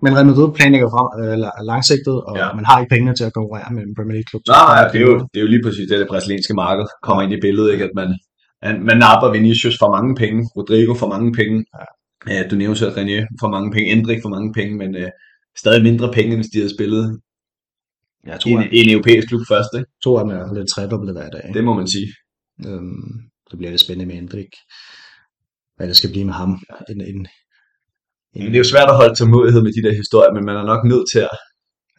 [0.03, 2.53] men Real Madrid planlægger frem øh, la- langsigtet, og Ja.
[2.59, 4.43] man har ikke pengene til at konkurrere med en Premier League klub.
[4.49, 7.23] Nej, nej, det er, jo, det er jo lige præcis det, det brasilianske marked kommer
[7.23, 7.85] ind i billedet, ikke?
[7.85, 8.09] at man,
[8.89, 11.57] man, napper Vinicius for mange penge, Rodrigo for mange penge,
[12.29, 12.35] Ja.
[12.35, 12.49] ja.
[12.51, 15.09] du nævnte selv René for mange penge, Endrik for mange penge, men øh,
[15.62, 17.05] stadig mindre penge, end de havde spillet
[18.26, 19.70] Jeg i tror, en, at i en europæisk klub først.
[19.78, 19.90] Ikke?
[20.05, 21.42] to af dem er lidt tredoblet hver dag.
[21.44, 21.56] Ikke?
[21.56, 22.09] Det må man sige.
[22.66, 23.10] Øhm,
[23.51, 24.52] det bliver lidt spændende med Hendrik.
[25.76, 26.51] Hvad det skal blive med ham.
[26.90, 27.26] En, en, en,
[28.34, 30.66] Men det er jo svært at holde tålmodighed med de der historier, men man er
[30.72, 31.36] nok nødt til at,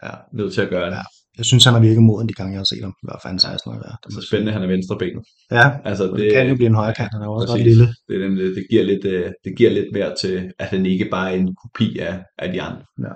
[0.05, 0.13] ja.
[0.39, 0.95] nødt til at gøre det.
[0.95, 1.03] Ja.
[1.37, 2.95] Jeg synes, han har virket moden de gange, jeg har set ham.
[3.03, 3.75] I hvert fald 16 år.
[3.75, 3.93] Ja.
[4.03, 5.23] Det er spændende, han er venstrebenet.
[5.51, 7.11] Ja, altså, det, det kan jo blive en højre kant.
[7.13, 7.87] Han er også præcis, ret lille.
[8.07, 11.07] Det, er nemlig, det, giver lidt, øh, det giver lidt mere til, at han ikke
[11.15, 12.85] bare er en kopi af, af de andre.
[13.05, 13.13] Ja.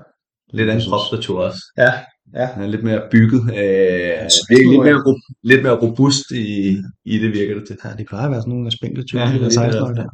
[0.58, 1.62] Lidt anden kropsstatur også.
[1.78, 1.92] Ja,
[2.34, 2.46] ja.
[2.46, 3.42] Han er lidt mere bygget.
[3.42, 7.78] Øh, ja, lidt, mere, lidt mere robust i, i det, virker det til.
[7.84, 9.22] Ja, de plejer at være sådan nogle spinkle typer.
[9.22, 10.10] Ja, det er det.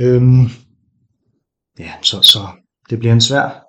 [0.00, 0.44] Øhm,
[1.78, 2.38] ja, så, så
[2.90, 3.67] det bliver en svær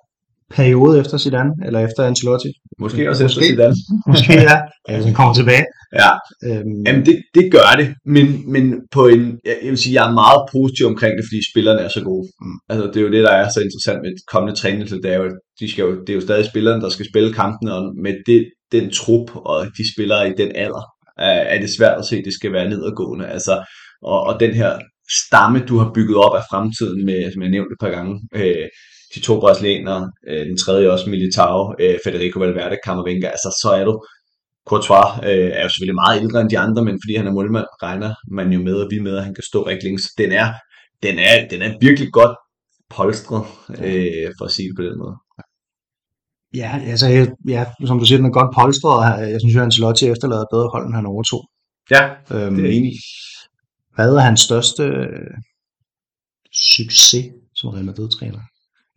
[0.56, 2.50] periode efter Zidane, eller efter Ancelotti.
[2.78, 3.40] Måske også Måske.
[3.40, 3.74] efter Zidane.
[4.06, 4.56] Måske ja,
[4.88, 5.64] hvis han kommer tilbage.
[6.02, 6.10] Ja,
[6.48, 6.82] øhm.
[6.86, 10.42] Jamen det, det gør det, men, men på en, jeg vil sige, jeg er meget
[10.52, 12.26] positiv omkring det, fordi spillerne er så gode.
[12.40, 12.58] Mm.
[12.70, 15.28] Altså det er jo det, der er så interessant med kommende træning, det er jo,
[15.60, 18.40] de skal jo, det er jo stadig spillerne, der skal spille kampen, og med det,
[18.72, 20.84] den trup og de spillere i den alder,
[21.18, 23.26] er, er det svært at se, at det skal være nedadgående.
[23.26, 23.54] Altså,
[24.02, 24.72] og, og den her
[25.26, 28.68] stamme, du har bygget op af fremtiden, med, som jeg nævnte et par gange, øh,
[29.14, 33.84] de to brasilianere, øh, den tredje også Militao, øh, Federico Valverde, Camavinga, altså så er
[33.84, 34.04] du,
[34.68, 37.66] Courtois øh, er jo selvfølgelig meget ældre end de andre, men fordi han er målmand,
[37.82, 40.32] regner man jo med, og vi med, at han kan stå rigtig længe, så den
[40.32, 40.48] er,
[41.02, 42.36] den er, den er virkelig godt
[42.90, 45.16] polstret, øh, for at sige det på den måde.
[46.54, 47.06] Ja, altså,
[47.48, 50.44] ja, som du siger, den er godt polstret, og jeg synes jo, at Ancelotti efterlader
[50.52, 51.42] bedre hold, end han overtog.
[51.90, 52.04] Ja,
[52.34, 52.92] øhm, det er enig.
[53.94, 55.30] Hvad er hans største øh,
[56.74, 58.40] succes som Real Madrid-træner?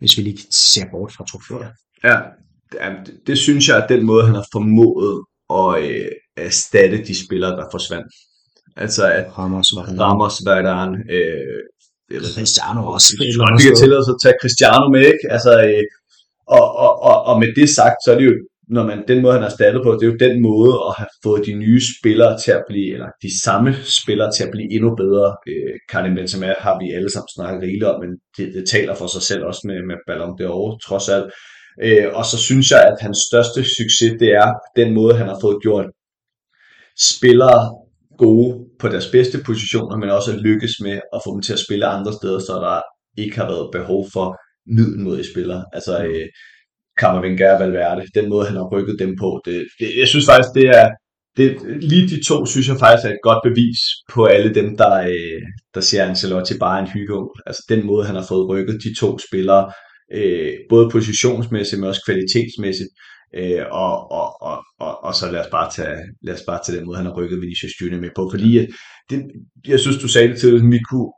[0.03, 1.71] Hvis vi lige ser bort fra trofæer.
[2.09, 2.17] Ja,
[3.05, 5.13] det, det synes jeg er den måde, han har formået
[5.59, 6.11] at øh,
[6.47, 8.11] erstatte de spillere, der forsvandt.
[8.83, 9.67] Altså at Ramos,
[10.03, 11.61] Ramos, Varane øh,
[12.35, 13.09] Cristiano også.
[13.59, 15.25] Vi kan tillade os at tage Cristiano med, ikke?
[15.35, 15.85] Altså, øh,
[16.57, 18.35] og, og, og, og med det sagt, så er det jo
[18.69, 21.11] når man, den måde, han har startet på, det er jo den måde at have
[21.23, 24.95] fået de nye spillere til at blive, eller de samme spillere til at blive endnu
[24.95, 25.35] bedre.
[25.47, 29.07] Øh, Karim Benzema har vi alle sammen snakket rigeligt om, men det, det taler for
[29.07, 31.27] sig selv også med, med Ballon d'Or, trods alt.
[31.85, 35.39] Øh, og så synes jeg, at hans største succes, det er den måde, han har
[35.41, 35.85] fået gjort
[37.13, 37.59] spillere
[38.17, 41.63] gode på deres bedste positioner, men også at lykkes med at få dem til at
[41.65, 42.81] spille andre steder, så der
[43.23, 44.27] ikke har været behov for
[44.77, 45.65] middelmodige spillere.
[45.73, 46.27] Altså, øh,
[46.97, 49.41] Kammervinger og Valverde, den måde han har rykket dem på.
[49.45, 50.89] Det, det, jeg synes faktisk, det er,
[51.37, 51.47] det,
[51.81, 53.79] lige de to synes jeg faktisk er et godt bevis
[54.13, 55.41] på alle dem, der, øh,
[55.75, 57.41] der ser Ancelotti bare en hyggeonkel.
[57.45, 59.71] Altså den måde, han har fået rykket de to spillere,
[60.13, 62.89] øh, både positionsmæssigt, men også kvalitetsmæssigt.
[63.39, 66.77] Øh, og, og, og, og, og, så lad os, bare tage, lad os bare tage
[66.77, 68.29] den måde, han har rykket Vinicius Junior med på.
[68.33, 68.67] Fordi øh,
[69.09, 69.17] det,
[69.67, 71.11] jeg synes, du sagde det til, at vi kunne,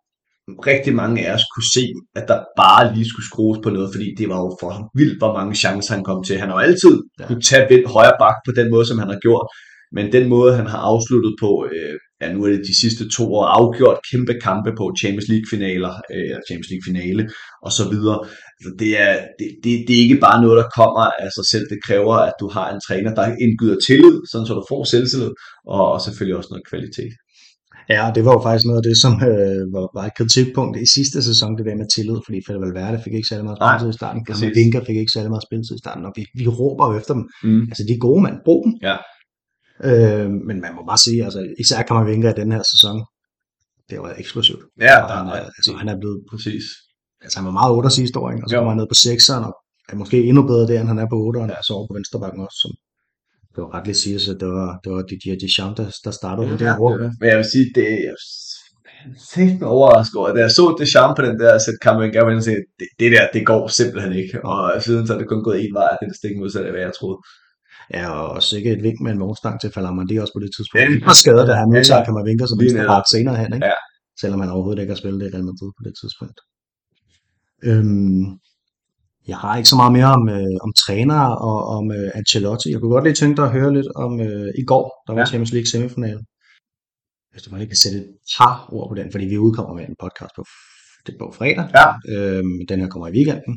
[0.71, 1.83] rigtig mange af os kunne se,
[2.15, 5.33] at der bare lige skulle skrues på noget, fordi det var jo for vildt, hvor
[5.37, 6.39] mange chancer han kom til.
[6.39, 7.27] Han har jo altid ja.
[7.27, 9.47] kunne tage vind højre bak på den måde, som han har gjort,
[9.95, 13.23] men den måde, han har afsluttet på, øh, ja, nu er det de sidste to
[13.37, 17.23] år, afgjort kæmpe kampe på Champions League-finaler, øh, Champions League-finale,
[17.65, 18.19] og så videre.
[18.57, 21.65] Altså, det, er, det, det, det er ikke bare noget, der kommer af sig selv.
[21.73, 25.31] Det kræver, at du har en træner, der indgyder tillid, sådan så du får selvtillid,
[25.75, 27.13] og, og selvfølgelig også noget kvalitet.
[27.89, 30.87] Ja, det var jo faktisk noget af det, som øh, var, var et kritikpunkt i
[30.97, 33.99] sidste sæson, det der med tillid, fordi Fede Valverde fik ikke særlig meget spilletid i
[34.01, 34.19] starten,
[34.59, 37.23] Vinker fik ikke særlig meget spilletid i starten, og vi, vi råber jo efter dem.
[37.47, 37.63] Mm.
[37.71, 38.73] Altså, de er gode mand, brug dem.
[38.87, 38.97] Ja.
[39.87, 42.97] Øh, men man må bare sige, altså, især Vinker i den her sæson,
[43.89, 44.63] det var eksplosivt.
[44.87, 46.19] Ja, og han, er, altså, han er blevet...
[46.31, 46.65] Præcis.
[47.23, 48.43] Altså, han var meget 8 sidste år, ikke?
[48.43, 49.53] og så kommer han ned på 6'eren, og
[49.91, 51.57] er måske endnu bedre der, end han er på 8'eren, ja.
[51.59, 52.71] og så over på venstrebakken også, som
[53.55, 56.47] det var ret lidt sige, at det var, det var Didier Deschamps, der, der startede
[56.47, 56.99] ja, det her rum.
[57.19, 58.15] Men jeg vil sige, det er
[59.39, 62.61] helt overrasket over, da jeg så Deschamps på den der sæt kamp, jeg gerne sige,
[62.79, 64.35] det, det der, det går simpelthen ikke.
[64.51, 66.83] Og siden så er det kun gået en vej, det er stik modsat af, hvad
[66.87, 67.19] jeg troede.
[67.97, 69.69] Ja, og sikkert et vink med en vognstang til
[70.09, 70.81] det også på det tidspunkt.
[70.83, 72.23] Ja, og skadet, da han modtager ja, ja.
[72.29, 73.65] vinke som venstre bak senere hen, ikke?
[73.71, 73.77] Ja.
[74.21, 76.37] Selvom han overhovedet ikke har spillet det i Real Madrid på det tidspunkt.
[77.69, 78.23] Øhm,
[79.27, 82.71] jeg har ikke så meget mere om, øh, om træner og om øh, Ancelotti.
[82.71, 85.21] Jeg kunne godt lige tænke dig at høre lidt om øh, i går, der var
[85.21, 85.25] ja.
[85.25, 86.21] Champions League semifinale.
[87.31, 88.07] Hvis du bare lige kan sætte et
[88.37, 90.43] par ord på den, fordi vi udkommer med en podcast på,
[91.05, 91.65] det på fredag.
[91.79, 91.87] Ja.
[92.13, 93.55] Øhm, den her kommer i weekenden.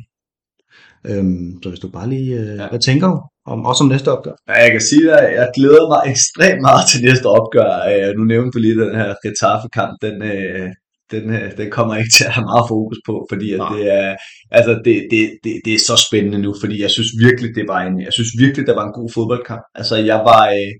[1.08, 2.68] Øhm, så hvis du bare lige, øh, ja.
[2.68, 3.18] hvad tænker du?
[3.52, 4.36] Om, også om næste opgør?
[4.48, 7.72] Ja, jeg kan sige at jeg glæder mig ekstremt meget til næste opgør.
[7.90, 10.68] Øh, nu nævnte du lige den her Getafe-kamp, den, øh,
[11.10, 14.16] den, øh, den kommer ikke til at have meget fokus på, fordi at det er,
[14.50, 17.80] altså det, det, det, det er så spændende nu, fordi jeg synes virkelig, det var
[17.86, 19.64] en, jeg synes virkelig, det var en god fodboldkamp.
[19.74, 20.72] Altså jeg var, øh,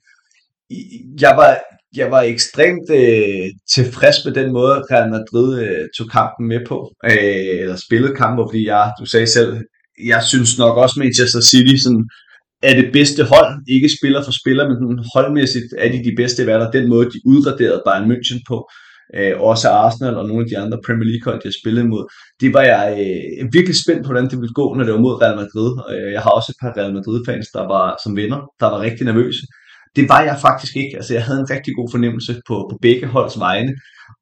[1.21, 1.51] jeg var,
[1.97, 6.79] jeg var ekstremt øh, tilfreds med den måde, Real Madrid øh, tog kampen med på,
[7.05, 9.51] øh, eller spillede kampen, fordi jeg, du sagde selv,
[10.13, 12.05] jeg synes nok også Manchester City sådan,
[12.63, 16.47] er det bedste hold, ikke spiller for spiller, men holdmæssigt er de de bedste i
[16.47, 18.57] verden, den måde, de udraderede Bayern München på.
[18.57, 22.05] øh, Øh, også Arsenal og nogle af de andre Premier League hold, jeg spillede mod,
[22.41, 25.21] det var jeg øh, virkelig spændt på, hvordan det ville gå, når det var mod
[25.23, 25.71] Real Madrid.
[25.93, 29.05] Øh, jeg har også et par Real Madrid-fans, der var som venner, der var rigtig
[29.07, 29.45] nervøse.
[29.97, 30.97] Det var jeg faktisk ikke.
[30.99, 33.73] Altså, jeg havde en rigtig god fornemmelse på, på begge holds vegne.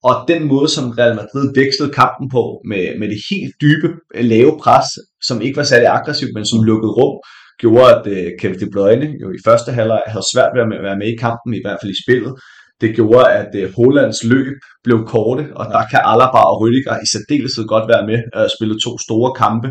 [0.09, 4.25] Og den måde, som Real Madrid vekslede kampen på, med, med det helt dybe, øh,
[4.25, 4.89] lave pres,
[5.29, 7.17] som ikke var særlig aggressivt, men som lukkede rum,
[7.63, 11.01] gjorde, at øh, Kevin De Bruyne jo i første halvleg havde svært ved at være
[11.03, 12.33] med i kampen, i hvert fald i spillet.
[12.81, 17.07] Det gjorde, at uh, Hollands løb blev korte, og der kan Alaba og Rüdiger i
[17.13, 19.69] særdeleshed godt være med at spille to store kampe.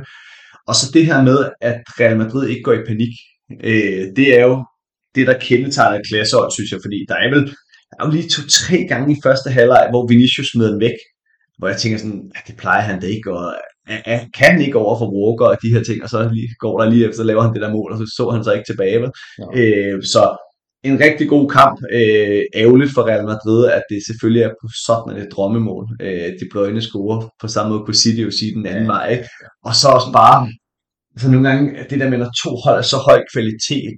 [0.67, 3.13] Og så det her med, at Real Madrid ikke går i panik,
[3.69, 4.55] øh, det er jo
[5.15, 7.45] det, der kendetegner et klassehold, synes jeg, fordi der er vel
[7.89, 10.97] der er jo lige to-tre gange i første halvleg, hvor Vinicius smider den væk,
[11.57, 13.55] hvor jeg tænker sådan, at det plejer han da ikke, og
[14.37, 16.89] kan han ikke over for Walker og de her ting, og så lige, går der
[16.89, 19.01] lige efter, så laver han det der mål, og så så han så ikke tilbage.
[19.01, 19.11] Vel?
[19.39, 19.45] Ja.
[19.59, 20.23] Øh, så
[20.91, 21.77] en rigtig god kamp.
[21.91, 25.85] Øh, ærgerligt for Real Madrid, at det selvfølgelig er på sådan et drømmemål.
[26.01, 27.29] Øh, de bløjne score.
[27.41, 29.05] På samme måde kunne City jo sige den anden vej.
[29.11, 29.27] Ikke?
[29.67, 30.37] Og så også bare,
[31.17, 33.97] så nogle gange, det der med, når to hold af så høj kvalitet,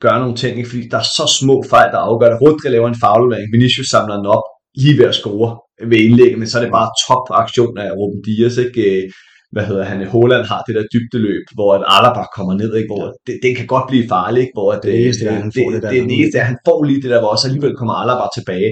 [0.00, 0.70] gør nogle ting, ikke?
[0.70, 2.42] fordi der er så små fejl, der afgør det.
[2.42, 4.46] Rodri laver en faglevering, Vinicius samler den op,
[4.82, 5.48] lige ved at score
[5.90, 9.12] ved indlægget, men så er det bare top aktion af Ruben Dias, ikke?
[9.46, 12.90] Øh, hvad hedder han, Holland har det der dybdeløb, hvor at Alaba kommer ned, ikke?
[12.92, 14.56] hvor det, det kan godt blive farligt, ikke?
[14.56, 17.02] hvor at, det, eneste, det, han får det, det, det, det eneste, han får lige
[17.02, 18.70] det der, hvor også alligevel kommer Alaba tilbage.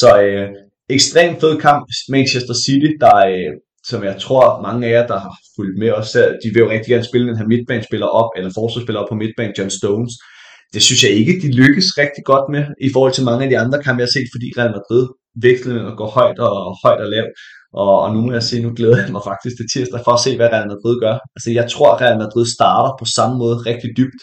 [0.00, 0.48] Så øh,
[0.96, 1.82] ekstremt fed kamp,
[2.16, 3.52] Manchester City, der øh,
[3.90, 6.10] som jeg tror mange af jer, der har fulgt med os,
[6.42, 9.54] de vil jo rigtig gerne spille den her midtbanespiller op, eller forsvarsspiller op på midtbanen,
[9.58, 10.14] John Stones
[10.74, 13.58] det synes jeg ikke, de lykkes rigtig godt med, i forhold til mange af de
[13.64, 15.04] andre kampe, jeg har set, fordi Real Madrid
[15.46, 16.54] vekslede med at gå højt og
[16.84, 17.32] højt og lavt.
[17.72, 20.20] Og, og nu må jeg se, nu glæder jeg mig faktisk til tirsdag for at
[20.24, 21.16] se, hvad Real Madrid gør.
[21.36, 24.20] Altså jeg tror, at Real Madrid starter på samme måde rigtig dybt,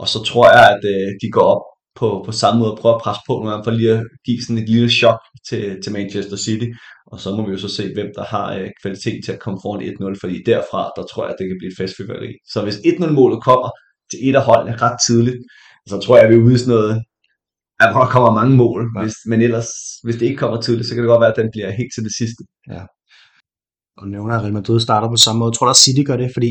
[0.00, 1.64] og så tror jeg, at øh, de går op
[2.00, 4.40] på, på samme måde og prøver at presse på nogle gange, for lige at give
[4.42, 6.68] sådan et lille chok til, til Manchester City.
[7.12, 9.58] Og så må vi jo så se, hvem der har øh, kvalitet til at komme
[9.62, 12.32] foran 1-0, fordi derfra, der tror jeg, at det kan blive et festfyrværkeri.
[12.52, 13.68] Så hvis 1-0-målet kommer
[14.10, 15.40] til et af holdene ret tidligt,
[15.90, 16.94] så tror jeg, at vi er ude i sådan noget,
[17.84, 19.02] at der kommer mange mål, ja.
[19.02, 19.70] hvis, men ellers,
[20.04, 22.04] hvis det ikke kommer tidligt, så kan det godt være, at den bliver helt til
[22.06, 22.42] det sidste.
[22.74, 22.82] Ja.
[24.00, 25.50] Og nævner, at Real Madrid starter på samme måde.
[25.50, 26.50] Jeg tror at City gør det, fordi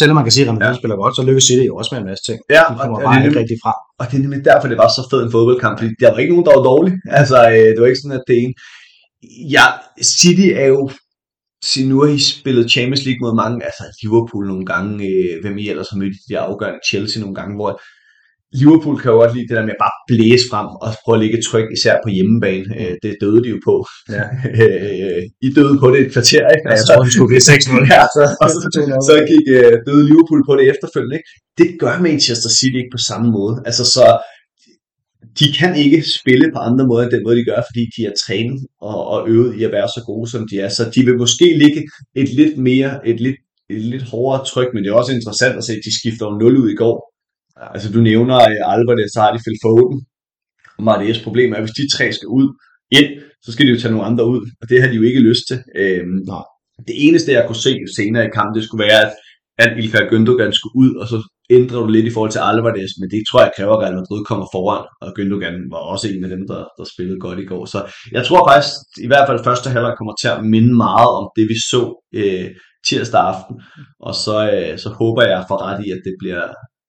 [0.00, 0.80] selvom man kan sige, at Real Madrid ja.
[0.80, 2.38] spiller godt, så lykkes City jo også med en masse ting.
[2.56, 3.72] Ja, de kommer og bare ikke rigtig fra.
[3.98, 6.34] Og det er nemlig derfor, det var så fed en fodboldkamp, fordi der var ikke
[6.34, 6.92] nogen, der var dårlig.
[7.20, 8.54] Altså, øh, det var ikke sådan, at det ene...
[9.56, 9.66] Ja,
[10.20, 10.82] City er jo
[11.70, 15.56] så nu har I spillet Champions League mod mange, altså Liverpool nogle gange, øh, hvem
[15.58, 17.72] I ellers har mødt de der afgørende, Chelsea nogle gange, hvor
[18.60, 21.22] Liverpool kan jo godt lide det der med at bare blæse frem og prøve at
[21.24, 22.66] lægge tryk, især på hjemmebane.
[22.80, 23.76] Øh, det døde de jo på.
[24.16, 24.24] Ja.
[24.64, 26.64] Øh, I døde på det et kvarter, ikke?
[26.66, 27.84] Ja, jeg tror, de skulle blive 6-0.
[27.94, 28.58] Ja, så, og så,
[29.08, 31.16] så gik uh, døde Liverpool på det efterfølgende.
[31.18, 31.30] Ikke?
[31.60, 33.54] Det gør Manchester City ikke på samme måde.
[33.68, 34.06] Altså så,
[35.40, 38.14] de kan ikke spille på andre måder end den måde, de gør, fordi de er
[38.24, 38.58] trænet
[38.90, 40.68] og, og øvet i at være så gode, som de er.
[40.68, 41.80] Så de vil måske ligge
[42.22, 43.38] et lidt mere, et lidt,
[43.70, 46.56] et lidt hårdere tryk, men det er også interessant at se, at de skifter 0
[46.62, 47.13] ud i går
[47.74, 48.98] Altså du nævner uh, Albert,
[49.34, 49.98] de Phil Foden.
[50.78, 52.46] Og Martes problem er, at hvis de tre skal ud
[52.98, 53.08] ind,
[53.44, 54.40] så skal de jo tage nogle andre ud.
[54.60, 55.58] Og det har de jo ikke lyst til.
[55.76, 56.44] Øhm, Nej.
[56.88, 59.12] Det eneste, jeg kunne se senere i kampen, det skulle være, at,
[59.58, 61.18] at Ilkay Gündogan skulle ud, og så
[61.50, 64.24] ændrer du lidt i forhold til Alvarez, men det tror jeg kræver, at Real Madrid
[64.24, 67.64] kommer foran, og Gündogan var også en af dem, der, der spillede godt i går.
[67.64, 67.78] Så
[68.12, 68.74] jeg tror faktisk,
[69.06, 71.82] i hvert fald første halvleg kommer til at minde meget om det, vi så
[72.20, 72.48] øh,
[72.86, 73.54] tirsdag aften,
[74.06, 76.44] og så, øh, så håber jeg for ret i, at det bliver,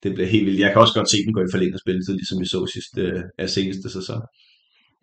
[0.06, 0.60] det bliver helt vildt.
[0.64, 3.00] Jeg kan også godt se den gå i forlænget spilletid, ligesom vi så sidste,
[3.42, 4.20] uh, seneste sæson.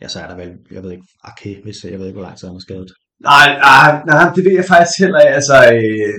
[0.01, 2.37] Ja, så er der vel, jeg ved ikke, okay, hvis jeg ved ikke, hvor lang
[2.37, 2.91] tid han er skadet.
[3.31, 5.35] Nej, nej, nej, det ved jeg faktisk heller ikke.
[5.39, 6.15] Altså, øh,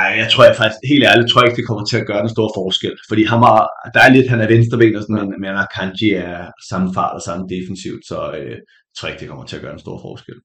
[0.00, 2.22] ej, jeg tror jeg faktisk, helt ærligt, tror jeg ikke, det kommer til at gøre
[2.24, 2.94] den store forskel.
[3.10, 3.58] Fordi han var,
[3.94, 6.40] der er lidt, han er venstreben og sådan, men, men Kanji er
[6.70, 9.74] samme fart og samme defensivt, så øh, jeg tror ikke, det kommer til at gøre
[9.76, 10.38] en stor forskel.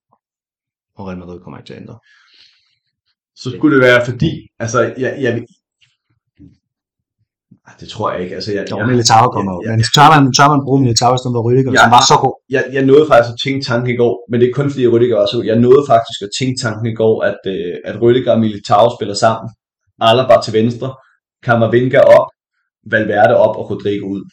[0.97, 1.97] Og Real Madrid kommer ikke til at ændre.
[3.41, 4.31] Så skulle det være fordi,
[4.63, 5.31] altså jeg, jeg,
[7.79, 8.35] det tror jeg ikke.
[8.35, 9.59] Altså, jeg, jo, jeg, Militao kommer jo.
[9.71, 12.35] Men tør man, tør man bruge Militao i stedet for Rüdiger, som var så god?
[12.55, 15.17] Jeg, jeg nåede faktisk at tænke tanken i går, men det er kun fordi Rüdiger
[15.21, 18.39] var så Jeg nåede faktisk at tænke tanken i går, at, øh, at Rüdiger og
[18.45, 19.47] Militao spiller sammen.
[20.09, 20.89] Alaba til venstre,
[21.45, 22.27] Kammervinga op,
[22.91, 24.23] Valverde op og Rodrigo ud.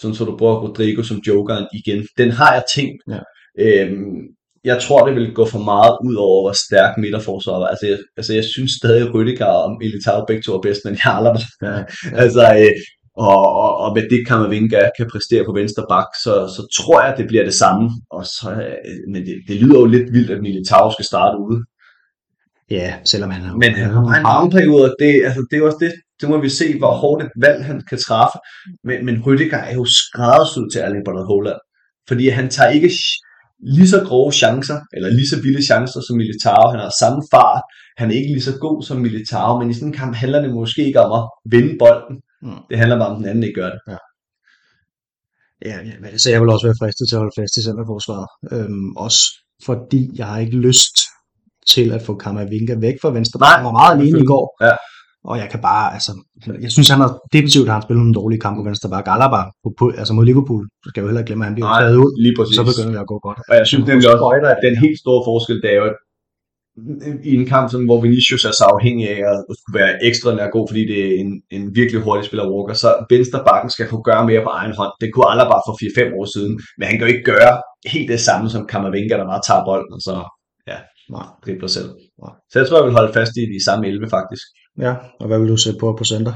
[0.00, 2.00] Sådan så du bruger Rodrigo som jokeren igen.
[2.18, 3.00] Den har jeg tænkt.
[3.14, 3.20] Ja.
[3.64, 4.20] Øhm,
[4.64, 7.66] jeg tror, det vil gå for meget ud over, hvor stærk midterforsvaret var.
[7.66, 10.98] Altså, jeg, altså, jeg synes stadig, at Rüdiger og Militao begge to er bedst, men
[11.04, 11.44] jeg aldrig.
[11.62, 11.84] Ja.
[12.24, 12.76] altså, øh,
[13.16, 17.14] og, og, og med det Kammervinga kan præstere på venstre bak, så, så tror jeg,
[17.18, 17.90] det bliver det samme.
[18.10, 21.60] Og så, øh, men det, det lyder jo lidt vildt, at Militao skal starte ude.
[22.70, 23.56] Ja, selvom han har...
[23.56, 24.94] Men han har en mange perioder.
[25.02, 27.82] Det, altså, det er også det, det må vi se, hvor hårdt et valg han
[27.88, 28.38] kan træffe.
[28.84, 31.60] Men, men Rüdiger er jo skræddersyet til Erling Braut Holland.
[32.08, 32.90] Fordi han tager ikke
[33.62, 36.70] lige så grove chancer, eller lige så vilde chancer som Militao.
[36.70, 37.62] Han har samme fart.
[37.96, 40.54] Han er ikke lige så god som Militao, men i sådan en kamp handler det
[40.54, 42.16] måske ikke om at vinde bolden.
[42.42, 42.62] Mm.
[42.70, 43.80] Det handler bare om, at den anden ikke gør det.
[43.88, 44.00] Ja.
[45.64, 45.76] Ja,
[46.18, 48.28] så jeg vil også være fristet til at holde fast i centerforsvaret.
[48.54, 49.20] Øhm, også
[49.66, 50.96] fordi jeg har ikke lyst
[51.72, 53.40] til at få Kammervinga væk fra venstre.
[53.40, 54.46] Nej, han var meget alene i går.
[54.66, 54.76] Ja.
[55.28, 56.12] Og jeg kan bare, altså,
[56.64, 59.06] jeg synes, han har definitivt har han spillet en dårlig kamp på venstre bak.
[59.14, 61.56] Alaba, på, på, altså mod Liverpool, så skal jeg jo heller ikke glemme, at han
[61.56, 62.12] bliver taget ud.
[62.24, 62.56] Lige præcis.
[62.58, 63.38] Så begynder det at gå godt.
[63.50, 65.96] Og jeg synes nemlig også, at den helt store forskel, det er jo, at
[67.30, 70.50] i en kamp, sådan, hvor Vinicius er så afhængig af at skulle være ekstra nær
[70.56, 74.06] god, fordi det er en, en virkelig hurtig spiller Walker, så venstre bakken skal kunne
[74.10, 74.92] gøre mere på egen hånd.
[75.00, 77.52] Det kunne alle bare for 4-5 år siden, men han kan jo ikke gøre
[77.94, 80.14] helt det samme som Kammervenka, der bare tager bolden, og så
[81.16, 81.26] Nej.
[81.44, 81.90] dribler selv.
[82.22, 82.34] Nej.
[82.50, 84.46] Så jeg tror, jeg vil holde fast i de samme 11 faktisk.
[84.84, 86.34] Ja, og hvad vil du sætte på på center?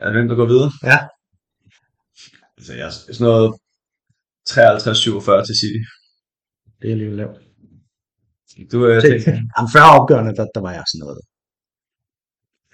[0.00, 0.70] Er det hvem, der går videre?
[0.92, 0.98] Ja.
[2.56, 3.48] Altså, jeg er sådan noget
[4.50, 5.82] 53-47 til City.
[6.78, 7.36] Det er alligevel lavt.
[8.72, 9.30] Du øh, tænkte...
[9.54, 11.18] Jamen, før opgørende, der, der var jeg sådan noget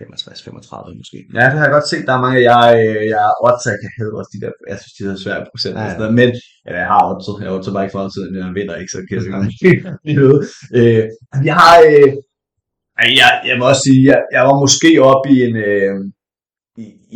[0.00, 1.18] 65-35 måske.
[1.38, 2.06] Ja, det har jeg godt set.
[2.08, 4.78] Der er mange, jeg, øh, jeg er odds, jeg kan hedde også de der, jeg
[4.80, 5.76] synes, de er svære procent.
[5.76, 6.10] Ja, ja.
[6.18, 6.28] Men
[6.66, 9.14] ja, jeg har odds, jeg odds bare ikke for altid, jeg vinder ikke, så kan
[9.16, 9.22] jeg
[10.10, 10.22] ikke
[10.78, 11.04] øh,
[11.48, 12.10] Jeg har, øh,
[13.20, 15.94] jeg, jeg må også sige, jeg, jeg var måske oppe i en, øh,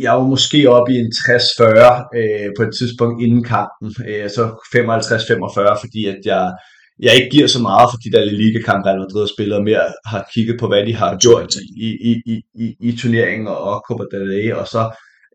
[0.03, 4.43] jeg var måske oppe i en 60-40 øh, på et tidspunkt inden kampen, øh, så
[4.75, 6.43] 55-45, fordi at jeg,
[6.99, 10.29] jeg ikke giver så meget for de der Liga-kampe, Real Madrid har spillet, mere har
[10.33, 11.53] kigget på, hvad de har gjort
[11.87, 14.81] i, i, i, i, i turneringen og Copa del Rey, og så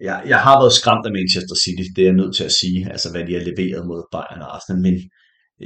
[0.08, 2.80] jeg, jeg har været skræmt af Manchester City, det er jeg nødt til at sige,
[2.92, 4.94] altså hvad de har leveret mod Bayern og Arsenal, men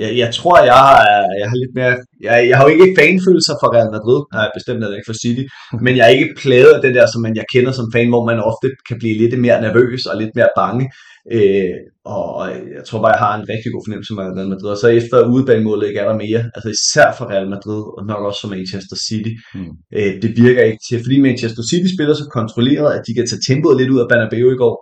[0.03, 0.99] jeg, jeg tror, jeg har,
[1.41, 1.95] jeg har lidt mere...
[2.27, 5.21] Jeg, jeg har jo ikke fanfølelser for Real Madrid, nej, bestemt er det ikke for
[5.25, 5.45] City,
[5.85, 8.25] men jeg er ikke plaget af det der, som man, jeg kender som fan, hvor
[8.31, 10.85] man ofte kan blive lidt mere nervøs og lidt mere bange.
[11.33, 14.71] Øh, og jeg tror bare, jeg har en rigtig god fornemmelse med Real Madrid.
[14.75, 18.23] Og så efter udebanemålet ikke er der mere, altså især for Real Madrid, og nok
[18.29, 19.73] også for Manchester City, mm.
[19.99, 23.45] øh, det virker ikke til, fordi Manchester City spiller så kontrolleret, at de kan tage
[23.49, 24.77] tempoet lidt ud af Bernabeu i går,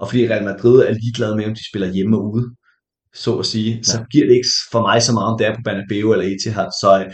[0.00, 2.46] og fordi Real Madrid er ligeglade med, om de spiller hjemme og ude
[3.24, 3.82] så at sige, ja.
[3.82, 6.70] så giver det ikke for mig så meget, om det er på Banabeo eller Etihad.
[6.82, 7.06] Så øh,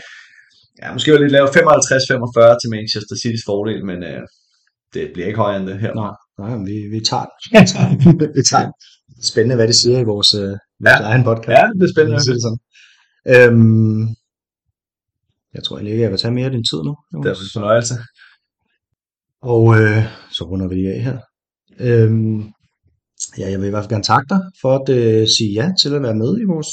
[0.81, 4.21] ja, måske var lidt lave 55-45 til Manchester City's fordel, men øh,
[4.93, 5.93] det bliver ikke højere end det her.
[6.01, 7.35] Nej, nej vi, vi tager det.
[8.37, 8.75] vi tager det.
[9.31, 11.09] Spændende, hvad det siger i vores, øh, vores ja.
[11.11, 11.57] egen podcast.
[11.57, 12.17] Ja, det er spændende.
[12.17, 12.61] Det sådan.
[13.33, 14.01] Øhm,
[15.53, 16.93] jeg tror egentlig ikke, jeg vil tage mere af din tid nu.
[17.23, 17.95] Det er en fornøjelse.
[19.41, 21.17] Og øh, så runder vi lige af her.
[21.79, 22.39] Øhm,
[23.39, 25.93] ja, jeg vil i hvert fald gerne takke dig for at øh, sige ja til
[25.95, 26.71] at være med i vores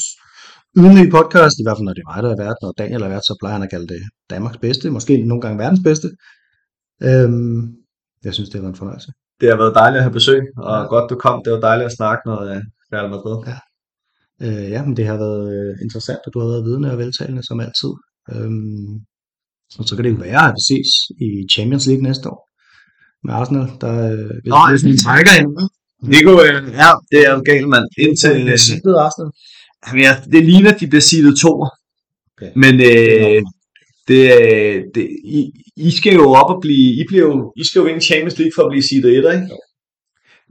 [0.77, 1.55] ydmyge podcast.
[1.59, 2.57] I hvert fald når det er mig, der er vært.
[2.61, 4.89] Når Daniel er vært, så plejer han at kalde det Danmarks bedste.
[4.89, 6.07] Måske nogle gange verdens bedste.
[7.09, 7.59] Øhm,
[8.25, 9.11] jeg synes, det har været en fornøjelse.
[9.39, 10.87] Det har været dejligt at have besøg, og ja.
[10.93, 11.41] godt du kom.
[11.45, 12.61] Det var dejligt at snakke noget af
[12.93, 13.37] Real Madrid.
[13.51, 13.57] Ja.
[14.45, 17.43] Øh, ja, men det har været øh, interessant, at du har været vidne og veltalende
[17.47, 17.93] som altid.
[18.33, 18.93] Øhm,
[19.79, 20.89] og så kan det jo være, at vi ses
[21.27, 22.41] i Champions League næste år
[23.25, 25.49] med Arsenal, der øh, hvis, Nej, hvis vi trækker ind.
[26.13, 27.85] Nico, øh, ja, det er jo galt, mand.
[27.97, 29.31] Indtil, Det er siddet Arsenal.
[29.85, 31.51] Jamen, ja, det ligner, at de bliver seedet to.
[32.33, 32.51] Okay.
[32.63, 33.41] Men øh,
[34.07, 35.03] det, øh, det,
[35.37, 38.37] I, I skal jo op og blive, I, bliver jo, I skal jo vinde Champions
[38.39, 39.47] League for at blive seedet etter, ikke?
[39.53, 39.57] Jo.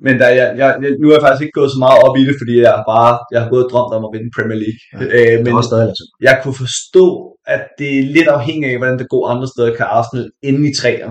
[0.05, 0.71] Men der, jeg, jeg,
[1.01, 3.13] nu er jeg faktisk ikke gået så meget op i det, fordi jeg har bare
[3.33, 4.81] jeg har gået og drømt om at vinde Premier League.
[4.93, 6.05] Ja, øh, Men også stadig altså.
[6.29, 7.07] jeg kunne forstå,
[7.55, 10.75] at det er lidt afhængigt af, hvordan det går andre steder, kan Arsenal inde i
[10.81, 11.11] træer.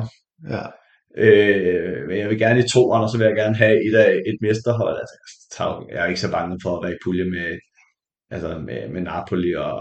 [0.54, 0.64] Ja.
[1.24, 4.12] Øh, men jeg vil gerne i toeren, og så vil jeg gerne have et, af
[4.30, 4.96] et mesterhold.
[5.02, 5.16] Altså,
[5.92, 7.50] jeg er ikke så bange for at være i pulje med,
[8.36, 9.74] altså med, med Napoli og,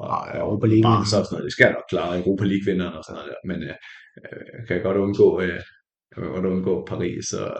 [0.00, 0.86] og, Nej, Europa League.
[0.90, 1.44] Barca og sådan noget.
[1.46, 2.10] Det skal jeg nok klare.
[2.22, 3.40] Europa League-vinderen og sådan noget der.
[3.50, 3.74] Men øh,
[4.24, 5.48] øh, kan jeg godt undgå, øh,
[6.10, 7.50] jeg kan godt undgå Paris og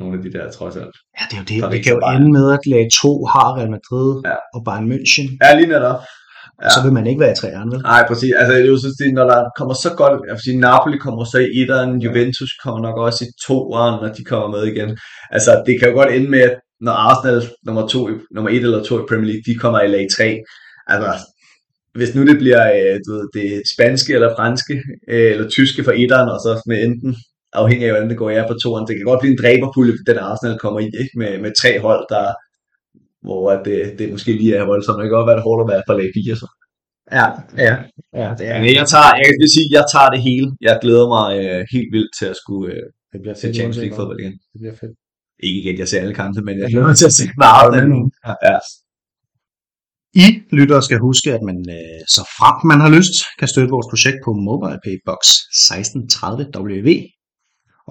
[0.00, 0.96] nogle af de der trods alt.
[1.18, 1.58] Ja, det er jo det.
[1.64, 4.36] Paris Det kan jo ende med, at lag 2 har Real Madrid Ja.
[4.54, 5.26] og Bayern München.
[5.44, 6.00] Ja, lige netop.
[6.62, 6.68] Ja.
[6.74, 7.80] Så vil man ikke være i træerne, vel?
[7.92, 8.32] Nej, præcis.
[8.40, 11.38] Altså, jeg synes, det, når der kommer så godt, jeg vil sige, Napoli kommer så
[11.38, 14.90] i etteren, Juventus kommer nok også i toeren, når de kommer med igen.
[15.36, 16.54] Altså, det kan jo godt ende med, at
[16.86, 18.00] når Arsenal nummer, to,
[18.34, 20.38] nummer et eller to i Premier League, de kommer i lag 3.
[20.92, 21.10] Altså,
[21.98, 24.74] hvis nu det bliver øh, du ved, det spanske eller franske,
[25.12, 27.16] øh, eller tyske for etteren, og så med enten
[27.52, 28.86] afhængig af, hvordan det går jer på toeren.
[28.86, 31.14] Det kan godt blive en dræberpulje, den Arsenal kommer i, ikke?
[31.20, 32.26] Med, med tre hold, der,
[33.26, 34.98] hvor det, det måske lige er voldsomt.
[34.98, 36.48] Det kan godt være, det hårdt at være på lag 4, så.
[37.18, 37.26] Ja,
[37.66, 37.74] ja.
[38.20, 40.48] ja det er Men jeg tager, jeg lige sige, jeg tager det hele.
[40.68, 43.56] Jeg glæder mig øh, helt vildt til at skulle øh, Det bliver se fedt.
[43.56, 44.34] Champions League fodbold igen.
[44.52, 44.94] Det bliver fedt.
[45.48, 47.88] Ikke igen, jeg ser alle kampe, men jeg glæder mig til at se med Arsenal.
[48.50, 48.58] Ja.
[50.14, 50.26] I
[50.58, 54.18] lyttere skal huske, at man øh, så frem man har lyst, kan støtte vores projekt
[54.24, 56.88] på MobilePay Box 1630 WV.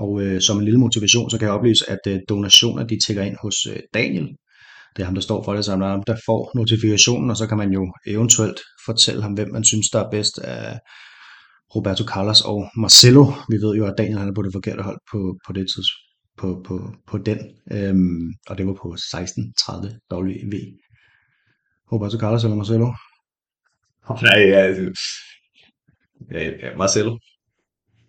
[0.04, 3.24] Og øh, som en lille motivation, så kan jeg oplyse, at øh, donationer de tækker
[3.24, 4.28] ind hos øh, Daniel,
[4.94, 7.38] det er ham, der står for det, så han er ham, der får notifikationen, og
[7.38, 10.80] så kan man jo eventuelt fortælle ham, hvem man synes, der er bedst af
[11.76, 13.24] Roberto Carlos og Marcelo.
[13.52, 16.14] Vi ved jo, at Daniel han er på det forkerte hold på, på det tidspunkt
[16.38, 17.40] på, på, på den,
[17.72, 20.54] øhm, og det var på 16.30 WV.
[21.94, 22.88] Roberto Carlos eller Marcelo?
[24.22, 24.60] Nej, ja,
[26.32, 27.20] ja, ja, Marcelo.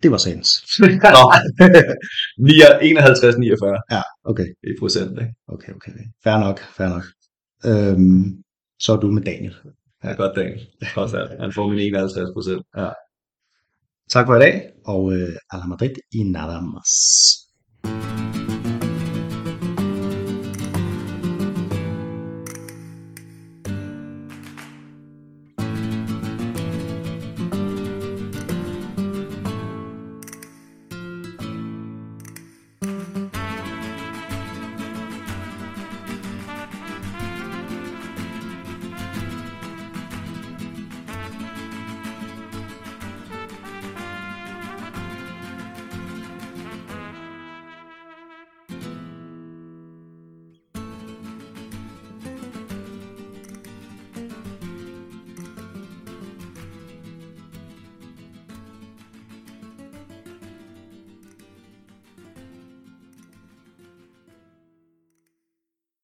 [0.03, 0.49] Det var Sands.
[0.79, 0.87] Nå,
[2.81, 4.47] 51, 49 Ja, okay.
[4.63, 5.11] i procent.
[5.21, 5.33] Ikke?
[5.47, 5.91] Okay, okay.
[6.23, 7.03] Fair nok, fair nok.
[7.65, 8.43] Øhm,
[8.79, 9.55] så er du med Daniel.
[10.03, 10.13] Ja.
[10.13, 10.67] Godt, Daniel.
[10.93, 11.41] Trods alt.
[11.41, 12.65] Han får min 51 procent.
[14.09, 15.29] Tak for i dag, og øh,
[15.67, 16.91] Madrid i nada más.